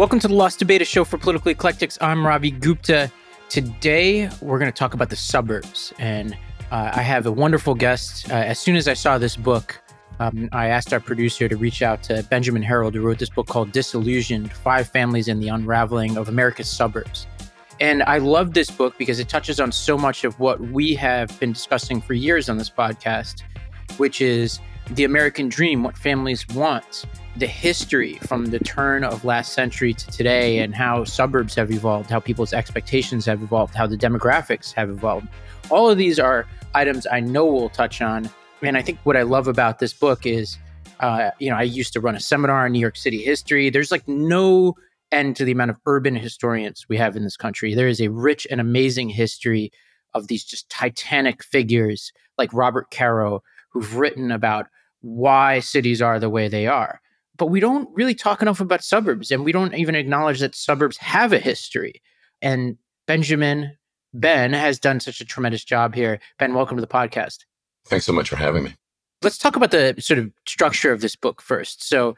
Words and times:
Welcome 0.00 0.18
to 0.20 0.28
the 0.28 0.34
Lost 0.34 0.58
Debate, 0.58 0.86
show 0.86 1.04
for 1.04 1.18
political 1.18 1.50
eclectics. 1.50 1.98
I'm 2.00 2.26
Ravi 2.26 2.50
Gupta. 2.50 3.12
Today, 3.50 4.30
we're 4.40 4.58
going 4.58 4.72
to 4.72 4.74
talk 4.74 4.94
about 4.94 5.10
the 5.10 5.16
suburbs. 5.16 5.92
And 5.98 6.32
uh, 6.70 6.92
I 6.94 7.02
have 7.02 7.26
a 7.26 7.30
wonderful 7.30 7.74
guest. 7.74 8.30
Uh, 8.30 8.36
as 8.36 8.58
soon 8.58 8.76
as 8.76 8.88
I 8.88 8.94
saw 8.94 9.18
this 9.18 9.36
book, 9.36 9.78
um, 10.18 10.48
I 10.52 10.68
asked 10.68 10.94
our 10.94 11.00
producer 11.00 11.50
to 11.50 11.56
reach 11.58 11.82
out 11.82 12.02
to 12.04 12.22
Benjamin 12.30 12.62
Herold, 12.62 12.94
who 12.94 13.02
wrote 13.02 13.18
this 13.18 13.28
book 13.28 13.46
called 13.46 13.72
Disillusioned 13.72 14.50
Five 14.50 14.88
Families 14.88 15.28
in 15.28 15.38
the 15.38 15.48
Unraveling 15.48 16.16
of 16.16 16.30
America's 16.30 16.70
Suburbs. 16.70 17.26
And 17.78 18.02
I 18.04 18.16
love 18.16 18.54
this 18.54 18.70
book 18.70 18.94
because 18.96 19.20
it 19.20 19.28
touches 19.28 19.60
on 19.60 19.70
so 19.70 19.98
much 19.98 20.24
of 20.24 20.40
what 20.40 20.62
we 20.62 20.94
have 20.94 21.38
been 21.38 21.52
discussing 21.52 22.00
for 22.00 22.14
years 22.14 22.48
on 22.48 22.56
this 22.56 22.70
podcast, 22.70 23.42
which 23.98 24.22
is 24.22 24.60
the 24.92 25.04
American 25.04 25.50
dream, 25.50 25.82
what 25.82 25.94
families 25.94 26.48
want 26.48 27.04
the 27.36 27.46
history 27.46 28.14
from 28.26 28.46
the 28.46 28.58
turn 28.58 29.04
of 29.04 29.24
last 29.24 29.52
century 29.52 29.94
to 29.94 30.06
today 30.10 30.58
and 30.58 30.74
how 30.74 31.04
suburbs 31.04 31.54
have 31.54 31.70
evolved, 31.70 32.10
how 32.10 32.20
people's 32.20 32.52
expectations 32.52 33.24
have 33.24 33.42
evolved, 33.42 33.74
how 33.74 33.86
the 33.86 33.96
demographics 33.96 34.72
have 34.72 34.90
evolved. 34.90 35.28
All 35.70 35.88
of 35.88 35.96
these 35.96 36.18
are 36.18 36.46
items 36.74 37.06
I 37.10 37.20
know 37.20 37.46
we'll 37.46 37.68
touch 37.68 38.02
on. 38.02 38.28
And 38.62 38.76
I 38.76 38.82
think 38.82 38.98
what 39.04 39.16
I 39.16 39.22
love 39.22 39.46
about 39.46 39.78
this 39.78 39.94
book 39.94 40.26
is, 40.26 40.58
uh, 40.98 41.30
you 41.38 41.50
know, 41.50 41.56
I 41.56 41.62
used 41.62 41.92
to 41.94 42.00
run 42.00 42.16
a 42.16 42.20
seminar 42.20 42.64
on 42.64 42.72
New 42.72 42.80
York 42.80 42.96
City 42.96 43.22
history. 43.22 43.70
There's 43.70 43.90
like 43.90 44.06
no 44.08 44.74
end 45.12 45.36
to 45.36 45.44
the 45.44 45.52
amount 45.52 45.70
of 45.70 45.76
urban 45.86 46.16
historians 46.16 46.86
we 46.88 46.96
have 46.96 47.16
in 47.16 47.22
this 47.22 47.36
country. 47.36 47.74
There 47.74 47.88
is 47.88 48.00
a 48.00 48.08
rich 48.08 48.46
and 48.50 48.60
amazing 48.60 49.08
history 49.08 49.70
of 50.14 50.26
these 50.26 50.44
just 50.44 50.68
titanic 50.68 51.44
figures 51.44 52.12
like 52.36 52.52
Robert 52.52 52.90
Caro, 52.90 53.42
who've 53.70 53.96
written 53.96 54.32
about 54.32 54.66
why 55.00 55.60
cities 55.60 56.02
are 56.02 56.18
the 56.18 56.28
way 56.28 56.48
they 56.48 56.66
are 56.66 57.00
but 57.40 57.46
we 57.46 57.58
don't 57.58 57.88
really 57.94 58.14
talk 58.14 58.42
enough 58.42 58.60
about 58.60 58.84
suburbs 58.84 59.30
and 59.30 59.46
we 59.46 59.50
don't 59.50 59.74
even 59.74 59.94
acknowledge 59.94 60.40
that 60.40 60.54
suburbs 60.54 60.98
have 60.98 61.32
a 61.32 61.38
history. 61.38 62.02
And 62.42 62.76
Benjamin 63.06 63.78
Ben 64.12 64.52
has 64.52 64.78
done 64.78 65.00
such 65.00 65.22
a 65.22 65.24
tremendous 65.24 65.64
job 65.64 65.94
here. 65.94 66.20
Ben, 66.38 66.52
welcome 66.52 66.76
to 66.76 66.82
the 66.82 66.86
podcast. 66.86 67.46
Thanks 67.86 68.04
so 68.04 68.12
much 68.12 68.28
for 68.28 68.36
having 68.36 68.64
me. 68.64 68.74
Let's 69.22 69.38
talk 69.38 69.56
about 69.56 69.70
the 69.70 69.94
sort 69.98 70.18
of 70.18 70.30
structure 70.46 70.92
of 70.92 71.00
this 71.00 71.16
book 71.16 71.40
first. 71.40 71.88
So, 71.88 72.14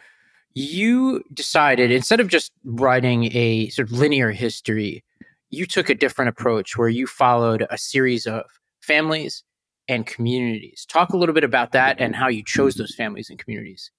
you 0.54 1.22
decided 1.32 1.90
instead 1.90 2.20
of 2.20 2.28
just 2.28 2.52
writing 2.64 3.34
a 3.34 3.68
sort 3.68 3.88
of 3.88 3.96
linear 3.96 4.32
history, 4.32 5.02
you 5.50 5.66
took 5.66 5.88
a 5.88 5.94
different 5.94 6.30
approach 6.30 6.76
where 6.76 6.88
you 6.88 7.06
followed 7.06 7.64
a 7.70 7.78
series 7.78 8.26
of 8.26 8.42
families 8.80 9.44
and 9.88 10.04
communities. 10.04 10.84
Talk 10.86 11.10
a 11.10 11.16
little 11.16 11.34
bit 11.34 11.44
about 11.44 11.72
that 11.72 12.00
and 12.00 12.14
how 12.14 12.28
you 12.28 12.42
chose 12.44 12.74
those 12.74 12.94
families 12.94 13.30
and 13.30 13.38
communities. 13.38 13.90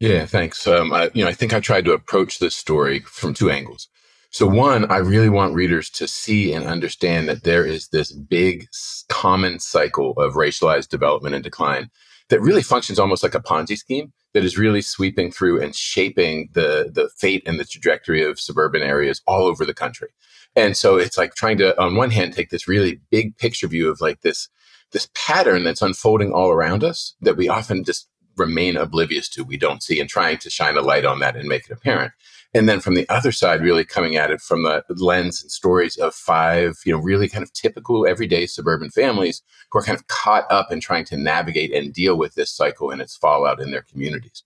Yeah, 0.00 0.26
thanks. 0.26 0.66
Um, 0.66 0.92
I, 0.92 1.10
you 1.14 1.24
know, 1.24 1.30
I 1.30 1.32
think 1.32 1.54
I 1.54 1.60
tried 1.60 1.86
to 1.86 1.92
approach 1.92 2.38
this 2.38 2.54
story 2.54 3.00
from 3.00 3.32
two 3.32 3.50
angles. 3.50 3.88
So, 4.30 4.46
one, 4.46 4.90
I 4.90 4.98
really 4.98 5.30
want 5.30 5.54
readers 5.54 5.88
to 5.90 6.06
see 6.06 6.52
and 6.52 6.66
understand 6.66 7.28
that 7.28 7.44
there 7.44 7.64
is 7.64 7.88
this 7.88 8.12
big 8.12 8.68
common 9.08 9.58
cycle 9.58 10.12
of 10.18 10.34
racialized 10.34 10.88
development 10.88 11.34
and 11.34 11.42
decline 11.42 11.90
that 12.28 12.42
really 12.42 12.62
functions 12.62 12.98
almost 12.98 13.22
like 13.22 13.34
a 13.34 13.40
Ponzi 13.40 13.78
scheme 13.78 14.12
that 14.34 14.44
is 14.44 14.58
really 14.58 14.82
sweeping 14.82 15.30
through 15.30 15.62
and 15.62 15.74
shaping 15.74 16.50
the 16.52 16.90
the 16.92 17.08
fate 17.16 17.42
and 17.46 17.58
the 17.58 17.64
trajectory 17.64 18.22
of 18.22 18.38
suburban 18.38 18.82
areas 18.82 19.22
all 19.26 19.44
over 19.44 19.64
the 19.64 19.72
country. 19.72 20.08
And 20.54 20.76
so 20.76 20.96
it's 20.96 21.16
like 21.16 21.34
trying 21.34 21.56
to, 21.58 21.80
on 21.80 21.94
one 21.94 22.10
hand, 22.10 22.34
take 22.34 22.50
this 22.50 22.68
really 22.68 23.00
big 23.10 23.38
picture 23.38 23.68
view 23.68 23.90
of 23.90 24.02
like 24.02 24.20
this 24.20 24.48
this 24.92 25.08
pattern 25.14 25.64
that's 25.64 25.82
unfolding 25.82 26.32
all 26.32 26.50
around 26.50 26.84
us 26.84 27.14
that 27.22 27.36
we 27.36 27.48
often 27.48 27.84
just 27.84 28.08
remain 28.36 28.76
oblivious 28.76 29.28
to, 29.30 29.44
we 29.44 29.56
don't 29.56 29.82
see, 29.82 30.00
and 30.00 30.08
trying 30.08 30.38
to 30.38 30.50
shine 30.50 30.76
a 30.76 30.82
light 30.82 31.04
on 31.04 31.20
that 31.20 31.36
and 31.36 31.48
make 31.48 31.66
it 31.66 31.72
apparent. 31.72 32.12
And 32.54 32.68
then 32.68 32.80
from 32.80 32.94
the 32.94 33.08
other 33.08 33.32
side, 33.32 33.60
really 33.60 33.84
coming 33.84 34.16
at 34.16 34.30
it 34.30 34.40
from 34.40 34.62
the 34.62 34.82
lens 34.88 35.42
and 35.42 35.50
stories 35.50 35.96
of 35.96 36.14
five, 36.14 36.78
you 36.84 36.92
know, 36.92 36.98
really 36.98 37.28
kind 37.28 37.42
of 37.42 37.52
typical 37.52 38.06
everyday 38.06 38.46
suburban 38.46 38.90
families 38.90 39.42
who 39.70 39.78
are 39.78 39.82
kind 39.82 39.98
of 39.98 40.06
caught 40.06 40.50
up 40.50 40.72
in 40.72 40.80
trying 40.80 41.04
to 41.06 41.16
navigate 41.16 41.72
and 41.74 41.92
deal 41.92 42.16
with 42.16 42.34
this 42.34 42.50
cycle 42.50 42.90
and 42.90 43.02
its 43.02 43.16
fallout 43.16 43.60
in 43.60 43.72
their 43.72 43.82
communities. 43.82 44.42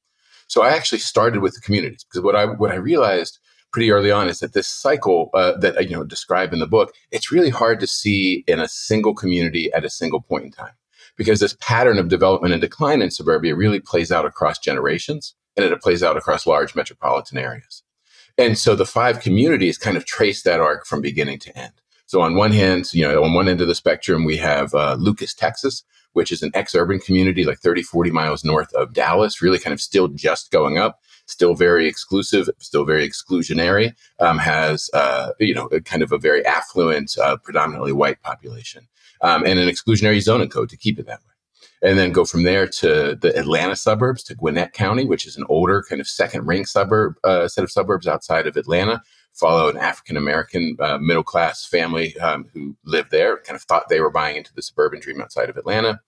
So 0.48 0.62
I 0.62 0.70
actually 0.70 0.98
started 0.98 1.40
with 1.40 1.54
the 1.54 1.60
communities 1.60 2.02
because 2.02 2.22
what 2.22 2.34
I 2.34 2.46
what 2.46 2.72
I 2.72 2.76
realized 2.76 3.38
pretty 3.72 3.92
early 3.92 4.10
on 4.10 4.28
is 4.28 4.40
that 4.40 4.52
this 4.52 4.66
cycle 4.66 5.30
uh, 5.32 5.56
that 5.58 5.78
I 5.78 5.82
you 5.82 5.94
know 5.94 6.02
describe 6.02 6.52
in 6.52 6.58
the 6.58 6.66
book, 6.66 6.92
it's 7.12 7.30
really 7.30 7.50
hard 7.50 7.78
to 7.78 7.86
see 7.86 8.42
in 8.48 8.58
a 8.58 8.66
single 8.66 9.14
community 9.14 9.72
at 9.72 9.84
a 9.84 9.90
single 9.90 10.20
point 10.20 10.46
in 10.46 10.50
time 10.50 10.72
because 11.20 11.38
this 11.38 11.54
pattern 11.60 11.98
of 11.98 12.08
development 12.08 12.54
and 12.54 12.62
decline 12.62 13.02
in 13.02 13.10
suburbia 13.10 13.54
really 13.54 13.78
plays 13.78 14.10
out 14.10 14.24
across 14.24 14.58
generations 14.58 15.34
and 15.54 15.66
it 15.66 15.82
plays 15.82 16.02
out 16.02 16.16
across 16.16 16.46
large 16.46 16.74
metropolitan 16.74 17.36
areas. 17.36 17.82
And 18.38 18.56
so 18.56 18.74
the 18.74 18.86
five 18.86 19.20
communities 19.20 19.76
kind 19.76 19.98
of 19.98 20.06
trace 20.06 20.40
that 20.44 20.60
arc 20.60 20.86
from 20.86 21.02
beginning 21.02 21.38
to 21.40 21.58
end. 21.58 21.74
So 22.06 22.22
on 22.22 22.36
one 22.36 22.52
hand, 22.52 22.94
you 22.94 23.06
know, 23.06 23.22
on 23.22 23.34
one 23.34 23.50
end 23.50 23.60
of 23.60 23.68
the 23.68 23.74
spectrum, 23.74 24.24
we 24.24 24.38
have 24.38 24.72
uh, 24.72 24.96
Lucas, 24.98 25.34
Texas, 25.34 25.84
which 26.14 26.32
is 26.32 26.42
an 26.42 26.52
ex-urban 26.54 27.00
community 27.00 27.44
like 27.44 27.58
30, 27.58 27.82
40 27.82 28.10
miles 28.12 28.42
north 28.42 28.72
of 28.72 28.94
Dallas, 28.94 29.42
really 29.42 29.58
kind 29.58 29.74
of 29.74 29.80
still 29.82 30.08
just 30.08 30.50
going 30.50 30.78
up, 30.78 31.00
still 31.26 31.54
very 31.54 31.86
exclusive, 31.86 32.48
still 32.60 32.86
very 32.86 33.06
exclusionary, 33.06 33.92
um, 34.20 34.38
has, 34.38 34.88
uh, 34.94 35.32
you 35.38 35.54
know, 35.54 35.68
kind 35.84 36.02
of 36.02 36.12
a 36.12 36.18
very 36.18 36.46
affluent, 36.46 37.18
uh, 37.18 37.36
predominantly 37.36 37.92
white 37.92 38.22
population 38.22 38.88
um, 39.22 39.44
and 39.46 39.58
an 39.58 39.68
exclusionary 39.68 40.20
zoning 40.20 40.48
code 40.48 40.68
to 40.70 40.76
keep 40.76 40.98
it 40.98 41.06
that 41.06 41.20
way. 41.20 41.26
And 41.82 41.98
then 41.98 42.12
go 42.12 42.24
from 42.24 42.42
there 42.42 42.66
to 42.66 43.16
the 43.20 43.36
Atlanta 43.38 43.74
suburbs, 43.74 44.22
to 44.24 44.34
Gwinnett 44.34 44.72
County, 44.72 45.06
which 45.06 45.26
is 45.26 45.36
an 45.36 45.44
older 45.48 45.82
kind 45.88 46.00
of 46.00 46.08
second 46.08 46.46
ring 46.46 46.66
suburb, 46.66 47.14
uh, 47.24 47.48
set 47.48 47.64
of 47.64 47.70
suburbs 47.70 48.06
outside 48.06 48.46
of 48.46 48.56
Atlanta. 48.56 49.02
Follow 49.32 49.70
an 49.70 49.78
African 49.78 50.16
American 50.16 50.76
uh, 50.80 50.98
middle 50.98 51.22
class 51.22 51.64
family 51.64 52.18
um, 52.18 52.46
who 52.52 52.76
lived 52.84 53.10
there, 53.10 53.38
kind 53.38 53.56
of 53.56 53.62
thought 53.62 53.88
they 53.88 54.00
were 54.00 54.10
buying 54.10 54.36
into 54.36 54.52
the 54.52 54.62
suburban 54.62 55.00
dream 55.00 55.20
outside 55.20 55.48
of 55.48 55.56
Atlanta. 55.56 56.00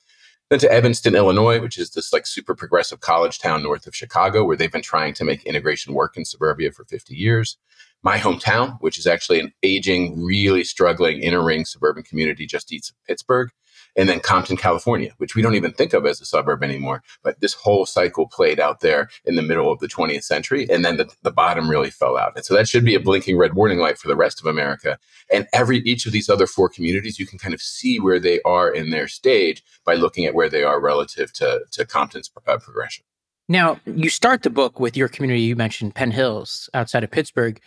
Then 0.50 0.58
to 0.58 0.70
Evanston, 0.70 1.14
Illinois, 1.14 1.60
which 1.60 1.78
is 1.78 1.90
this 1.90 2.12
like 2.12 2.26
super 2.26 2.54
progressive 2.54 3.00
college 3.00 3.38
town 3.38 3.62
north 3.62 3.86
of 3.86 3.96
Chicago, 3.96 4.44
where 4.44 4.56
they've 4.56 4.70
been 4.70 4.82
trying 4.82 5.14
to 5.14 5.24
make 5.24 5.46
integration 5.46 5.94
work 5.94 6.16
in 6.18 6.26
suburbia 6.26 6.72
for 6.72 6.84
50 6.84 7.14
years 7.14 7.56
my 8.02 8.18
hometown, 8.18 8.78
which 8.80 8.98
is 8.98 9.06
actually 9.06 9.40
an 9.40 9.52
aging, 9.62 10.22
really 10.22 10.64
struggling 10.64 11.20
inner 11.20 11.44
ring 11.44 11.64
suburban 11.64 12.02
community 12.02 12.46
just 12.46 12.72
east 12.72 12.90
of 12.90 12.96
Pittsburgh. 13.06 13.50
And 13.94 14.08
then 14.08 14.20
Compton, 14.20 14.56
California, 14.56 15.12
which 15.18 15.34
we 15.34 15.42
don't 15.42 15.54
even 15.54 15.72
think 15.72 15.92
of 15.92 16.06
as 16.06 16.20
a 16.20 16.24
suburb 16.24 16.62
anymore. 16.62 17.02
But 17.22 17.40
this 17.40 17.52
whole 17.52 17.84
cycle 17.84 18.26
played 18.26 18.58
out 18.58 18.80
there 18.80 19.10
in 19.26 19.36
the 19.36 19.42
middle 19.42 19.70
of 19.70 19.80
the 19.80 19.86
20th 19.86 20.24
century. 20.24 20.66
And 20.70 20.82
then 20.82 20.96
the, 20.96 21.10
the 21.22 21.30
bottom 21.30 21.68
really 21.68 21.90
fell 21.90 22.16
out. 22.16 22.32
And 22.34 22.44
so 22.44 22.54
that 22.54 22.68
should 22.68 22.86
be 22.86 22.94
a 22.94 23.00
blinking 23.00 23.36
red 23.36 23.52
warning 23.52 23.78
light 23.78 23.98
for 23.98 24.08
the 24.08 24.16
rest 24.16 24.40
of 24.40 24.46
America. 24.46 24.98
And 25.30 25.46
every 25.52 25.78
each 25.80 26.06
of 26.06 26.12
these 26.12 26.30
other 26.30 26.46
four 26.46 26.70
communities, 26.70 27.18
you 27.18 27.26
can 27.26 27.38
kind 27.38 27.52
of 27.52 27.60
see 27.60 28.00
where 28.00 28.18
they 28.18 28.40
are 28.46 28.70
in 28.70 28.90
their 28.90 29.08
stage 29.08 29.62
by 29.84 29.94
looking 29.94 30.24
at 30.24 30.34
where 30.34 30.48
they 30.48 30.64
are 30.64 30.80
relative 30.80 31.32
to, 31.34 31.60
to 31.72 31.84
Compton's 31.84 32.30
uh, 32.46 32.56
progression. 32.56 33.04
Now, 33.48 33.78
you 33.84 34.08
start 34.08 34.42
the 34.42 34.50
book 34.50 34.80
with 34.80 34.96
your 34.96 35.08
community. 35.08 35.42
You 35.42 35.56
mentioned 35.56 35.94
Penn 35.94 36.12
Hills 36.12 36.70
outside 36.72 37.04
of 37.04 37.10
Pittsburgh 37.10 37.60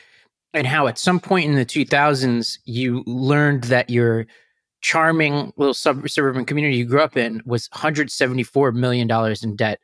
and 0.55 0.66
how 0.66 0.88
at 0.88 0.97
some 0.97 1.19
point 1.19 1.45
in 1.45 1.55
the 1.55 1.66
2000s 1.66 2.57
you 2.66 3.03
learned 3.05 3.66
that 3.66 3.89
your 3.89 4.25
charming 4.81 5.51
little 5.57 5.73
sub- 5.73 6.09
suburban 6.09 6.45
community 6.45 6.77
you 6.77 6.85
grew 6.85 7.01
up 7.01 7.17
in 7.17 7.41
was 7.45 7.69
174 7.73 8.71
million 8.71 9.07
dollars 9.07 9.43
in 9.43 9.55
debt. 9.55 9.79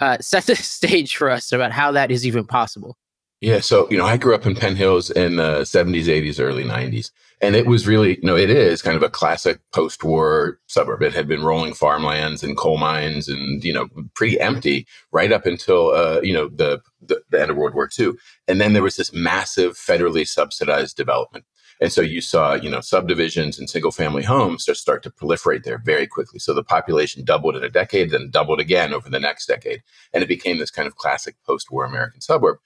Uh, 0.00 0.16
set 0.20 0.44
the 0.46 0.56
stage 0.56 1.16
for 1.16 1.30
us 1.30 1.52
about 1.52 1.72
how 1.72 1.92
that 1.92 2.10
is 2.10 2.26
even 2.26 2.46
possible. 2.46 2.96
Yeah, 3.40 3.60
so 3.60 3.88
you 3.90 3.98
know, 3.98 4.06
I 4.06 4.16
grew 4.16 4.34
up 4.34 4.46
in 4.46 4.54
Penn 4.54 4.76
Hills 4.76 5.10
in 5.10 5.36
the 5.36 5.60
70s, 5.60 6.04
80s, 6.04 6.40
early 6.40 6.64
90s. 6.64 7.10
And 7.42 7.54
it 7.54 7.66
was 7.66 7.86
really, 7.86 8.16
you 8.16 8.22
know, 8.22 8.36
it 8.36 8.48
is 8.48 8.80
kind 8.80 8.96
of 8.96 9.02
a 9.02 9.10
classic 9.10 9.60
post 9.74 10.02
war 10.02 10.58
suburb. 10.68 11.02
It 11.02 11.12
had 11.12 11.28
been 11.28 11.44
rolling 11.44 11.74
farmlands 11.74 12.42
and 12.42 12.56
coal 12.56 12.78
mines 12.78 13.28
and, 13.28 13.62
you 13.62 13.74
know, 13.74 13.88
pretty 14.14 14.40
empty 14.40 14.86
right 15.12 15.30
up 15.30 15.44
until, 15.44 15.90
uh, 15.90 16.20
you 16.22 16.32
know, 16.32 16.48
the, 16.48 16.80
the, 17.02 17.20
the 17.30 17.42
end 17.42 17.50
of 17.50 17.58
World 17.58 17.74
War 17.74 17.90
II. 17.98 18.12
And 18.48 18.58
then 18.58 18.72
there 18.72 18.82
was 18.82 18.96
this 18.96 19.12
massive 19.12 19.74
federally 19.74 20.26
subsidized 20.26 20.96
development. 20.96 21.44
And 21.78 21.92
so 21.92 22.00
you 22.00 22.22
saw, 22.22 22.54
you 22.54 22.70
know, 22.70 22.80
subdivisions 22.80 23.58
and 23.58 23.68
single 23.68 23.92
family 23.92 24.22
homes 24.22 24.64
just 24.64 24.80
start 24.80 25.02
to 25.02 25.10
proliferate 25.10 25.64
there 25.64 25.76
very 25.84 26.06
quickly. 26.06 26.38
So 26.38 26.54
the 26.54 26.64
population 26.64 27.22
doubled 27.22 27.54
in 27.54 27.62
a 27.62 27.68
decade, 27.68 28.10
then 28.10 28.30
doubled 28.30 28.60
again 28.60 28.94
over 28.94 29.10
the 29.10 29.20
next 29.20 29.44
decade. 29.44 29.82
And 30.14 30.22
it 30.22 30.26
became 30.26 30.56
this 30.56 30.70
kind 30.70 30.88
of 30.88 30.96
classic 30.96 31.36
post 31.44 31.70
war 31.70 31.84
American 31.84 32.22
suburb. 32.22 32.56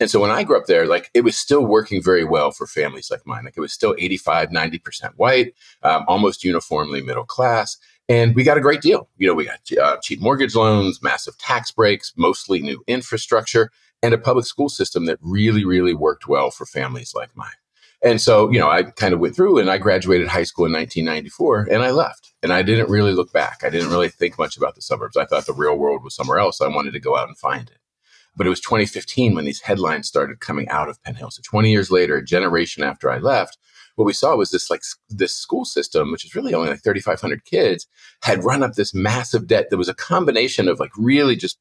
And 0.00 0.10
so 0.10 0.18
when 0.18 0.30
I 0.30 0.42
grew 0.44 0.56
up 0.56 0.66
there, 0.66 0.86
like 0.86 1.10
it 1.12 1.20
was 1.20 1.36
still 1.36 1.64
working 1.66 2.02
very 2.02 2.24
well 2.24 2.50
for 2.50 2.66
families 2.66 3.10
like 3.10 3.26
mine. 3.26 3.44
Like 3.44 3.56
it 3.56 3.60
was 3.60 3.72
still 3.72 3.94
85, 3.98 4.48
90% 4.48 5.12
white, 5.16 5.54
um, 5.82 6.04
almost 6.08 6.42
uniformly 6.42 7.02
middle 7.02 7.26
class. 7.26 7.76
And 8.08 8.34
we 8.34 8.42
got 8.42 8.56
a 8.56 8.62
great 8.62 8.80
deal. 8.80 9.08
You 9.18 9.28
know, 9.28 9.34
we 9.34 9.44
got 9.44 9.60
uh, 9.80 9.98
cheap 10.02 10.20
mortgage 10.20 10.56
loans, 10.56 11.00
massive 11.02 11.36
tax 11.38 11.70
breaks, 11.70 12.14
mostly 12.16 12.60
new 12.60 12.82
infrastructure, 12.86 13.70
and 14.02 14.14
a 14.14 14.18
public 14.18 14.46
school 14.46 14.70
system 14.70 15.04
that 15.04 15.18
really, 15.20 15.64
really 15.64 15.94
worked 15.94 16.26
well 16.26 16.50
for 16.50 16.64
families 16.64 17.12
like 17.14 17.36
mine. 17.36 17.50
And 18.02 18.18
so, 18.18 18.50
you 18.50 18.58
know, 18.58 18.70
I 18.70 18.84
kind 18.84 19.12
of 19.12 19.20
went 19.20 19.36
through 19.36 19.58
and 19.58 19.70
I 19.70 19.76
graduated 19.76 20.28
high 20.28 20.44
school 20.44 20.64
in 20.64 20.72
1994 20.72 21.68
and 21.70 21.82
I 21.82 21.90
left. 21.90 22.32
And 22.42 22.54
I 22.54 22.62
didn't 22.62 22.88
really 22.88 23.12
look 23.12 23.32
back. 23.34 23.60
I 23.62 23.68
didn't 23.68 23.90
really 23.90 24.08
think 24.08 24.38
much 24.38 24.56
about 24.56 24.74
the 24.74 24.80
suburbs. 24.80 25.18
I 25.18 25.26
thought 25.26 25.44
the 25.44 25.52
real 25.52 25.76
world 25.76 26.02
was 26.02 26.14
somewhere 26.14 26.38
else. 26.38 26.62
I 26.62 26.68
wanted 26.68 26.94
to 26.94 27.00
go 27.00 27.16
out 27.16 27.28
and 27.28 27.36
find 27.36 27.68
it. 27.68 27.79
But 28.40 28.46
it 28.46 28.56
was 28.56 28.60
2015 28.60 29.34
when 29.34 29.44
these 29.44 29.60
headlines 29.60 30.08
started 30.08 30.40
coming 30.40 30.66
out 30.70 30.88
of 30.88 31.02
Penn 31.02 31.14
Hill. 31.14 31.30
So 31.30 31.42
20 31.44 31.70
years 31.70 31.90
later, 31.90 32.16
a 32.16 32.24
generation 32.24 32.82
after 32.82 33.10
I 33.10 33.18
left, 33.18 33.58
what 33.96 34.06
we 34.06 34.14
saw 34.14 34.34
was 34.34 34.50
this 34.50 34.70
like 34.70 34.80
this 35.10 35.36
school 35.36 35.66
system, 35.66 36.10
which 36.10 36.24
is 36.24 36.34
really 36.34 36.54
only 36.54 36.70
like 36.70 36.82
3,500 36.82 37.44
kids, 37.44 37.86
had 38.22 38.42
run 38.42 38.62
up 38.62 38.76
this 38.76 38.94
massive 38.94 39.46
debt 39.46 39.66
that 39.68 39.76
was 39.76 39.90
a 39.90 39.94
combination 39.94 40.68
of 40.68 40.80
like 40.80 40.92
really 40.96 41.36
just 41.36 41.58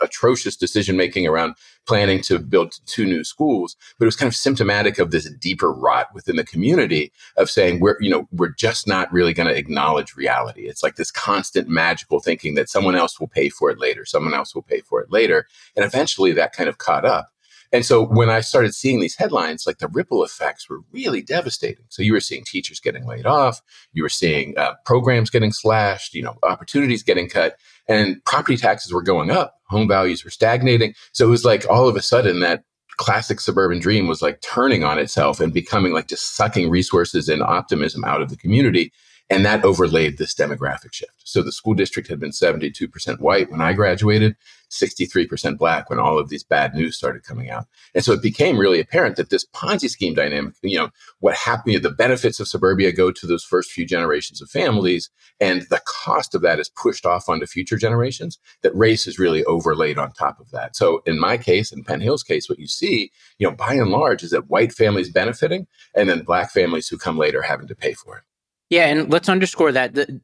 atrocious 0.00 0.56
decision 0.56 0.96
making 0.96 1.26
around 1.26 1.54
planning 1.86 2.20
to 2.20 2.38
build 2.38 2.74
two 2.86 3.04
new 3.04 3.24
schools 3.24 3.76
but 3.98 4.04
it 4.04 4.08
was 4.08 4.16
kind 4.16 4.28
of 4.28 4.36
symptomatic 4.36 4.98
of 4.98 5.10
this 5.10 5.30
deeper 5.40 5.72
rot 5.72 6.08
within 6.14 6.36
the 6.36 6.44
community 6.44 7.12
of 7.36 7.50
saying 7.50 7.80
we're 7.80 7.96
you 8.00 8.10
know 8.10 8.28
we're 8.32 8.54
just 8.54 8.86
not 8.86 9.12
really 9.12 9.32
going 9.32 9.48
to 9.48 9.56
acknowledge 9.56 10.16
reality 10.16 10.68
it's 10.68 10.82
like 10.82 10.96
this 10.96 11.10
constant 11.10 11.68
magical 11.68 12.20
thinking 12.20 12.54
that 12.54 12.68
someone 12.68 12.96
else 12.96 13.18
will 13.18 13.28
pay 13.28 13.48
for 13.48 13.70
it 13.70 13.78
later 13.78 14.04
someone 14.04 14.34
else 14.34 14.54
will 14.54 14.62
pay 14.62 14.80
for 14.80 15.00
it 15.00 15.10
later 15.10 15.46
and 15.76 15.84
eventually 15.84 16.32
that 16.32 16.52
kind 16.52 16.68
of 16.68 16.78
caught 16.78 17.04
up 17.04 17.30
and 17.72 17.86
so 17.86 18.04
when 18.04 18.30
I 18.30 18.40
started 18.40 18.74
seeing 18.74 19.00
these 19.00 19.16
headlines, 19.16 19.66
like 19.66 19.78
the 19.78 19.88
ripple 19.88 20.24
effects 20.24 20.68
were 20.68 20.80
really 20.90 21.22
devastating. 21.22 21.84
So 21.88 22.02
you 22.02 22.12
were 22.12 22.20
seeing 22.20 22.44
teachers 22.44 22.80
getting 22.80 23.06
laid 23.06 23.26
off, 23.26 23.62
you 23.92 24.02
were 24.02 24.08
seeing 24.08 24.58
uh, 24.58 24.74
programs 24.84 25.30
getting 25.30 25.52
slashed, 25.52 26.14
you 26.14 26.22
know, 26.22 26.36
opportunities 26.42 27.04
getting 27.04 27.28
cut, 27.28 27.56
and 27.90 28.24
property 28.24 28.56
taxes 28.56 28.92
were 28.92 29.02
going 29.02 29.30
up, 29.30 29.56
home 29.68 29.88
values 29.88 30.24
were 30.24 30.30
stagnating. 30.30 30.94
So 31.12 31.26
it 31.26 31.30
was 31.30 31.44
like 31.44 31.68
all 31.68 31.88
of 31.88 31.96
a 31.96 32.02
sudden 32.02 32.40
that 32.40 32.62
classic 32.96 33.40
suburban 33.40 33.80
dream 33.80 34.06
was 34.06 34.22
like 34.22 34.40
turning 34.42 34.84
on 34.84 34.98
itself 34.98 35.40
and 35.40 35.52
becoming 35.52 35.92
like 35.92 36.06
just 36.06 36.36
sucking 36.36 36.70
resources 36.70 37.28
and 37.28 37.42
optimism 37.42 38.04
out 38.04 38.22
of 38.22 38.30
the 38.30 38.36
community. 38.36 38.92
And 39.30 39.46
that 39.46 39.64
overlaid 39.64 40.18
this 40.18 40.34
demographic 40.34 40.92
shift. 40.92 41.12
So 41.22 41.40
the 41.40 41.52
school 41.52 41.74
district 41.74 42.08
had 42.08 42.18
been 42.18 42.32
72% 42.32 43.20
white 43.20 43.48
when 43.48 43.60
I 43.60 43.72
graduated, 43.72 44.34
63% 44.70 45.56
black 45.56 45.88
when 45.88 46.00
all 46.00 46.18
of 46.18 46.28
these 46.28 46.42
bad 46.42 46.74
news 46.74 46.96
started 46.96 47.22
coming 47.22 47.48
out. 47.48 47.66
And 47.94 48.04
so 48.04 48.12
it 48.12 48.22
became 48.22 48.58
really 48.58 48.80
apparent 48.80 49.16
that 49.16 49.30
this 49.30 49.46
Ponzi 49.46 49.88
scheme 49.88 50.14
dynamic, 50.14 50.54
you 50.62 50.78
know, 50.78 50.90
what 51.20 51.36
happened, 51.36 51.80
the 51.82 51.90
benefits 51.90 52.40
of 52.40 52.48
suburbia 52.48 52.90
go 52.90 53.12
to 53.12 53.26
those 53.26 53.44
first 53.44 53.70
few 53.70 53.86
generations 53.86 54.42
of 54.42 54.50
families, 54.50 55.10
and 55.40 55.62
the 55.70 55.80
cost 55.86 56.34
of 56.34 56.42
that 56.42 56.58
is 56.58 56.68
pushed 56.68 57.06
off 57.06 57.28
onto 57.28 57.46
future 57.46 57.76
generations, 57.76 58.38
that 58.62 58.74
race 58.74 59.06
is 59.06 59.18
really 59.18 59.44
overlaid 59.44 59.98
on 59.98 60.12
top 60.12 60.40
of 60.40 60.50
that. 60.50 60.74
So 60.74 61.02
in 61.06 61.20
my 61.20 61.36
case, 61.36 61.72
in 61.72 61.84
Penn 61.84 62.00
Hill's 62.00 62.24
case, 62.24 62.48
what 62.48 62.58
you 62.58 62.66
see, 62.66 63.12
you 63.38 63.48
know, 63.48 63.54
by 63.54 63.74
and 63.74 63.90
large 63.90 64.22
is 64.24 64.30
that 64.30 64.50
white 64.50 64.72
families 64.72 65.10
benefiting 65.10 65.68
and 65.94 66.08
then 66.08 66.22
black 66.22 66.50
families 66.50 66.88
who 66.88 66.98
come 66.98 67.16
later 67.16 67.42
having 67.42 67.68
to 67.68 67.76
pay 67.76 67.92
for 67.92 68.16
it. 68.16 68.24
Yeah, 68.70 68.86
and 68.86 69.10
let's 69.10 69.28
underscore 69.28 69.72
that 69.72 69.94
the, 69.94 70.20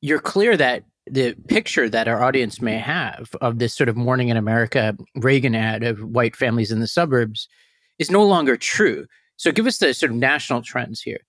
you're 0.00 0.18
clear 0.18 0.56
that 0.56 0.84
the 1.06 1.34
picture 1.48 1.88
that 1.88 2.08
our 2.08 2.22
audience 2.22 2.60
may 2.60 2.78
have 2.78 3.30
of 3.40 3.58
this 3.58 3.74
sort 3.74 3.88
of 3.88 3.96
morning 3.96 4.28
in 4.28 4.36
America 4.36 4.96
Reagan 5.16 5.54
ad 5.54 5.82
of 5.82 6.02
white 6.02 6.34
families 6.34 6.72
in 6.72 6.80
the 6.80 6.86
suburbs 6.86 7.48
is 7.98 8.10
no 8.10 8.24
longer 8.24 8.56
true. 8.56 9.06
So 9.36 9.52
give 9.52 9.66
us 9.66 9.78
the 9.78 9.92
sort 9.94 10.12
of 10.12 10.16
national 10.16 10.62
trends 10.62 11.02
here. 11.02 11.20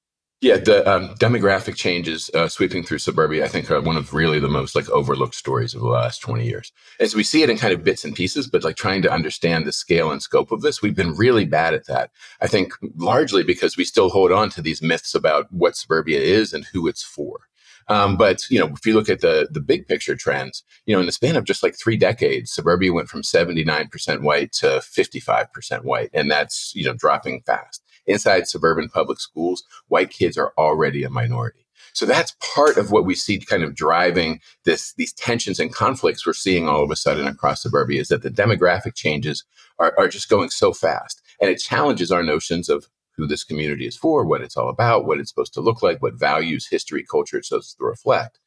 Yeah, 0.44 0.58
the 0.58 0.86
um, 0.86 1.16
demographic 1.16 1.78
changes 1.78 2.30
uh, 2.34 2.50
sweeping 2.50 2.84
through 2.84 2.98
suburbia, 2.98 3.46
I 3.46 3.48
think, 3.48 3.72
are 3.72 3.80
one 3.80 3.96
of 3.96 4.14
really 4.14 4.42
the 4.42 4.50
most 4.50 4.76
like 4.76 4.90
overlooked 4.90 5.36
stories 5.36 5.74
of 5.74 5.80
the 5.80 5.88
last 5.88 6.20
20 6.20 6.46
years. 6.46 6.74
As 7.00 7.16
we 7.16 7.24
see 7.24 7.44
it 7.44 7.50
in 7.50 7.58
kind 7.58 7.74
of 7.74 7.86
bits 7.86 8.04
and 8.04 8.14
pieces, 8.14 8.46
but 8.46 8.62
like 8.62 8.76
trying 8.76 9.02
to 9.04 9.10
understand 9.10 9.66
the 9.66 9.72
scale 9.72 10.12
and 10.12 10.22
scope 10.22 10.52
of 10.52 10.60
this, 10.60 10.82
we've 10.82 10.98
been 10.98 11.16
really 11.16 11.46
bad 11.46 11.74
at 11.74 11.88
that. 11.88 12.12
I 12.42 12.48
think 12.48 12.74
largely 12.98 13.44
because 13.44 13.78
we 13.78 13.86
still 13.86 14.10
hold 14.10 14.34
on 14.34 14.50
to 14.50 14.62
these 14.62 14.82
myths 14.82 15.16
about 15.16 15.48
what 15.50 15.78
suburbia 15.78 16.20
is 16.20 16.52
and 16.52 16.66
who 16.66 16.90
it's 16.90 17.04
for. 17.04 17.48
Um, 17.88 18.18
but 18.18 18.42
you 18.50 18.60
know, 18.60 18.68
if 18.68 18.86
you 18.86 18.96
look 18.96 19.08
at 19.08 19.22
the 19.22 19.48
the 19.50 19.62
big 19.62 19.88
picture 19.88 20.18
trends, 20.18 20.64
you 20.86 20.94
know, 20.94 21.00
in 21.00 21.06
the 21.06 21.14
span 21.14 21.38
of 21.38 21.46
just 21.46 21.64
like 21.64 21.78
three 21.78 21.98
decades, 21.98 22.52
suburbia 22.52 22.92
went 22.92 23.08
from 23.08 23.22
79% 23.22 24.22
white 24.22 24.52
to 24.54 24.82
55% 24.82 25.84
white, 25.84 26.10
and 26.14 26.30
that's 26.30 26.74
you 26.76 26.84
know 26.84 26.94
dropping 26.94 27.44
fast 27.46 27.83
inside 28.06 28.48
suburban 28.48 28.90
public 28.90 29.20
schools, 29.20 29.64
white 29.88 30.10
kids 30.10 30.38
are 30.38 30.54
already 30.58 31.04
a 31.04 31.10
minority. 31.10 31.66
So 31.94 32.06
that's 32.06 32.36
part 32.56 32.78
of 32.78 32.92
what 32.92 33.06
we 33.06 33.16
see 33.16 33.40
kind 33.40 33.64
of 33.64 33.76
driving 33.76 34.40
this 34.66 34.94
these 34.94 35.14
tensions 35.14 35.60
and 35.60 35.74
conflicts 35.74 36.26
we're 36.26 36.34
seeing 36.34 36.68
all 36.68 36.84
of 36.84 36.92
a 36.92 36.96
sudden 36.96 37.28
across 37.28 37.62
suburbia 37.62 38.02
is 38.02 38.08
that 38.08 38.24
the 38.24 38.30
demographic 38.30 38.96
changes 38.96 39.44
are, 39.80 39.94
are 39.98 40.08
just 40.08 40.30
going 40.30 40.50
so 40.50 40.74
fast. 40.74 41.22
And 41.42 41.50
it 41.50 41.60
challenges 41.60 42.12
our 42.12 42.24
notions 42.24 42.70
of 42.70 42.88
who 43.16 43.28
this 43.28 43.44
community 43.44 43.86
is 43.86 43.98
for, 43.98 44.26
what 44.26 44.42
it's 44.42 44.58
all 44.58 44.70
about, 44.70 45.06
what 45.06 45.20
it's 45.20 45.30
supposed 45.30 45.54
to 45.54 45.62
look 45.62 45.84
like, 45.84 46.02
what 46.02 46.20
values, 46.20 46.68
history, 46.68 47.04
culture 47.04 47.38
it's 47.38 47.50
supposed 47.50 47.78
to 47.78 47.86
reflect. 47.86 48.40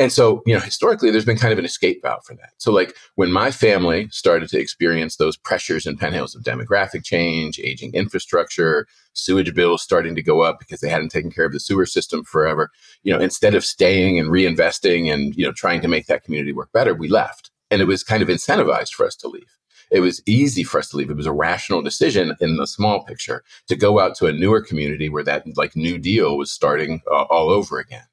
And 0.00 0.10
so, 0.10 0.42
you 0.46 0.54
know, 0.54 0.60
historically, 0.60 1.10
there's 1.10 1.26
been 1.26 1.36
kind 1.36 1.52
of 1.52 1.58
an 1.58 1.66
escape 1.66 2.00
valve 2.00 2.24
for 2.24 2.34
that. 2.36 2.54
So, 2.56 2.72
like 2.72 2.96
when 3.16 3.30
my 3.30 3.50
family 3.50 4.08
started 4.10 4.48
to 4.48 4.58
experience 4.58 5.16
those 5.16 5.36
pressures 5.36 5.84
and 5.84 6.00
Penn 6.00 6.14
Hills 6.14 6.34
of 6.34 6.42
demographic 6.42 7.04
change, 7.04 7.60
aging 7.60 7.92
infrastructure, 7.92 8.86
sewage 9.12 9.54
bills 9.54 9.82
starting 9.82 10.14
to 10.14 10.22
go 10.22 10.40
up 10.40 10.58
because 10.58 10.80
they 10.80 10.88
hadn't 10.88 11.10
taken 11.10 11.30
care 11.30 11.44
of 11.44 11.52
the 11.52 11.60
sewer 11.60 11.84
system 11.84 12.24
forever, 12.24 12.70
you 13.02 13.12
know, 13.12 13.20
instead 13.20 13.54
of 13.54 13.62
staying 13.62 14.18
and 14.18 14.30
reinvesting 14.30 15.12
and, 15.12 15.36
you 15.36 15.44
know, 15.44 15.52
trying 15.52 15.82
to 15.82 15.88
make 15.88 16.06
that 16.06 16.24
community 16.24 16.54
work 16.54 16.72
better, 16.72 16.94
we 16.94 17.06
left. 17.06 17.50
And 17.70 17.82
it 17.82 17.86
was 17.86 18.02
kind 18.02 18.22
of 18.22 18.28
incentivized 18.28 18.94
for 18.94 19.04
us 19.04 19.14
to 19.16 19.28
leave. 19.28 19.54
It 19.90 20.00
was 20.00 20.22
easy 20.24 20.64
for 20.64 20.78
us 20.78 20.88
to 20.90 20.96
leave. 20.96 21.10
It 21.10 21.16
was 21.16 21.26
a 21.26 21.32
rational 21.32 21.82
decision 21.82 22.34
in 22.40 22.56
the 22.56 22.66
small 22.66 23.04
picture 23.04 23.44
to 23.68 23.76
go 23.76 24.00
out 24.00 24.14
to 24.16 24.26
a 24.28 24.32
newer 24.32 24.62
community 24.62 25.10
where 25.10 25.24
that 25.24 25.44
like 25.56 25.76
new 25.76 25.98
deal 25.98 26.38
was 26.38 26.50
starting 26.50 27.02
uh, 27.10 27.24
all 27.24 27.50
over 27.50 27.78
again. 27.78 28.04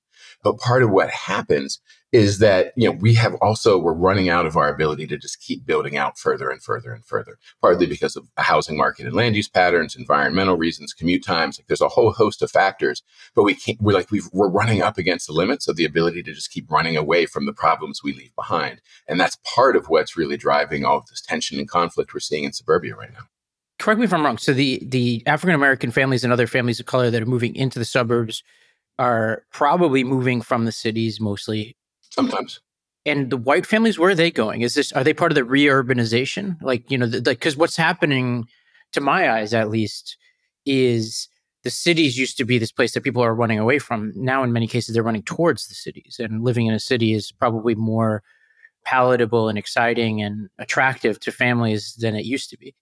But 0.44 0.60
part 0.60 0.84
of 0.84 0.92
what 0.92 1.10
happens 1.10 1.82
is 2.12 2.40
that 2.40 2.72
you 2.78 2.90
know 2.90 2.98
we 3.00 3.14
have 3.16 3.36
also 3.36 3.78
we're 3.78 3.94
running 3.94 4.30
out 4.30 4.46
of 4.46 4.56
our 4.56 4.70
ability 4.70 5.06
to 5.08 5.18
just 5.18 5.42
keep 5.42 5.66
building 5.66 5.98
out 5.98 6.18
further 6.18 6.50
and 6.50 6.64
further 6.64 6.94
and 6.94 7.06
further 7.06 7.38
partly 7.62 7.86
because 7.86 8.16
of 8.16 8.26
the 8.38 8.44
housing 8.44 8.78
market 8.78 9.06
and 9.06 9.14
land 9.14 9.36
use 9.36 9.50
patterns 9.50 9.94
environmental 9.94 10.56
reasons 10.56 10.94
commute 10.94 11.24
times 11.24 11.60
like 11.60 11.68
there's 11.68 11.82
a 11.82 11.90
whole 11.90 12.12
host 12.12 12.42
of 12.42 12.52
factors. 12.52 13.04
But 13.36 13.44
we 13.44 13.56
can't 13.56 13.82
we're 13.82 13.94
like 13.94 14.12
we 14.12 14.20
are 14.20 14.50
running 14.50 14.82
up 14.82 14.98
against 14.98 15.28
the 15.28 15.34
limits 15.34 15.68
of 15.68 15.76
the 15.76 15.86
ability 15.86 16.24
to 16.24 16.34
just 16.34 16.52
keep 16.52 16.72
running 16.72 16.98
away 16.98 17.26
from 17.26 17.46
the 17.46 17.54
problems 17.54 18.02
we 18.04 18.14
leave 18.14 18.36
behind. 18.36 18.82
And 19.08 19.20
that's 19.20 19.38
part 19.56 19.76
of 19.76 19.88
what's 19.88 20.18
really 20.18 20.38
driving 20.38 20.86
all 20.86 20.98
of 20.98 21.08
this 21.08 21.22
tension 21.22 21.60
and 21.60 21.70
conflict 21.70 22.14
we're 22.14 22.20
seeing 22.20 22.44
in 22.44 22.54
suburbia 22.54 22.96
right 22.96 23.12
now. 23.12 23.26
Correct 23.80 24.00
me 24.00 24.06
if 24.06 24.14
i'm 24.14 24.26
wrong. 24.26 24.38
So 24.38 24.54
the 24.54 24.82
the 24.86 25.24
african 25.26 25.56
american 25.56 25.92
families 25.92 26.24
and 26.24 26.34
other 26.34 26.48
families 26.48 26.80
of 26.80 26.86
color 26.86 27.12
that 27.12 27.22
are 27.22 27.28
moving 27.28 27.56
into 27.56 27.80
the 27.80 27.86
suburbs 27.86 28.44
are 29.00 29.44
probably 29.52 30.04
moving 30.04 30.42
from 30.42 30.66
the 30.66 30.72
cities 30.72 31.20
mostly. 31.20 31.78
Sometimes. 32.10 32.62
And 33.06 33.30
the 33.30 33.38
white 33.38 33.66
families, 33.66 33.98
where 33.98 34.12
are 34.12 34.16
they 34.16 34.32
going? 34.32 34.62
Is 34.62 34.74
this 34.74 34.92
are 34.92 35.04
they 35.04 35.14
part 35.14 35.32
of 35.32 35.36
the 35.36 35.44
reurbanization? 35.44 36.62
Like 36.62 36.90
you 36.92 36.98
know, 36.98 37.06
like 37.06 37.24
because 37.24 37.56
what's 37.56 37.78
happening, 37.78 38.48
to 38.92 39.02
my 39.02 39.32
eyes 39.32 39.54
at 39.54 39.70
least, 39.70 40.18
is 40.66 41.30
the 41.64 41.70
cities 41.70 42.18
used 42.18 42.38
to 42.38 42.46
be 42.46 42.58
this 42.58 42.72
place 42.72 42.94
that 42.94 43.04
people 43.04 43.24
are 43.24 43.36
running 43.36 43.60
away 43.60 43.80
from. 43.80 44.12
Now, 44.16 44.44
in 44.44 44.52
many 44.52 44.68
cases, 44.68 44.94
they're 44.94 45.04
running 45.04 45.24
towards 45.24 45.68
the 45.68 45.76
cities, 45.76 46.18
and 46.20 46.44
living 46.44 46.66
in 46.66 46.74
a 46.74 46.80
city 46.80 47.14
is 47.14 47.32
probably 47.32 47.76
more 47.76 48.24
palatable 48.84 49.50
and 49.50 49.58
exciting 49.58 50.22
and 50.22 50.50
attractive 50.60 51.20
to 51.20 51.32
families 51.32 51.96
than 52.00 52.16
it 52.16 52.26
used 52.26 52.50
to 52.50 52.58
be. 52.58 52.76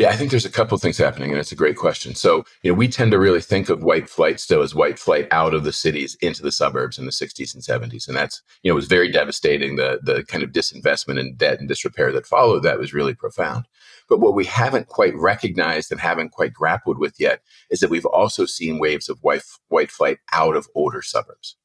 Yeah, 0.00 0.08
I 0.08 0.16
think 0.16 0.30
there's 0.30 0.46
a 0.46 0.50
couple 0.50 0.74
of 0.74 0.80
things 0.80 0.96
happening, 0.96 1.28
and 1.28 1.38
it's 1.38 1.52
a 1.52 1.56
great 1.56 1.76
question. 1.76 2.14
So, 2.14 2.46
you 2.62 2.72
know, 2.72 2.74
we 2.74 2.88
tend 2.88 3.12
to 3.12 3.18
really 3.18 3.42
think 3.42 3.68
of 3.68 3.82
white 3.82 4.08
flight 4.08 4.40
still 4.40 4.62
as 4.62 4.74
white 4.74 4.98
flight 4.98 5.28
out 5.30 5.52
of 5.52 5.62
the 5.62 5.74
cities 5.74 6.16
into 6.22 6.42
the 6.42 6.50
suburbs 6.50 6.98
in 6.98 7.04
the 7.04 7.10
60s 7.10 7.52
and 7.52 7.62
70s, 7.62 8.08
and 8.08 8.16
that's 8.16 8.40
you 8.62 8.70
know 8.70 8.74
was 8.74 8.86
very 8.86 9.12
devastating. 9.12 9.76
The 9.76 10.00
the 10.02 10.24
kind 10.24 10.42
of 10.42 10.52
disinvestment 10.52 11.20
and 11.20 11.36
debt 11.36 11.60
and 11.60 11.68
disrepair 11.68 12.12
that 12.12 12.26
followed 12.26 12.62
that 12.62 12.78
was 12.78 12.94
really 12.94 13.12
profound. 13.12 13.66
But 14.08 14.20
what 14.20 14.34
we 14.34 14.46
haven't 14.46 14.86
quite 14.86 15.14
recognized 15.16 15.92
and 15.92 16.00
haven't 16.00 16.32
quite 16.32 16.54
grappled 16.54 16.96
with 16.96 17.20
yet 17.20 17.42
is 17.68 17.80
that 17.80 17.90
we've 17.90 18.06
also 18.06 18.46
seen 18.46 18.78
waves 18.78 19.10
of 19.10 19.18
white 19.20 19.42
white 19.68 19.90
flight 19.90 20.16
out 20.32 20.56
of 20.56 20.66
older 20.74 21.02
suburbs 21.02 21.56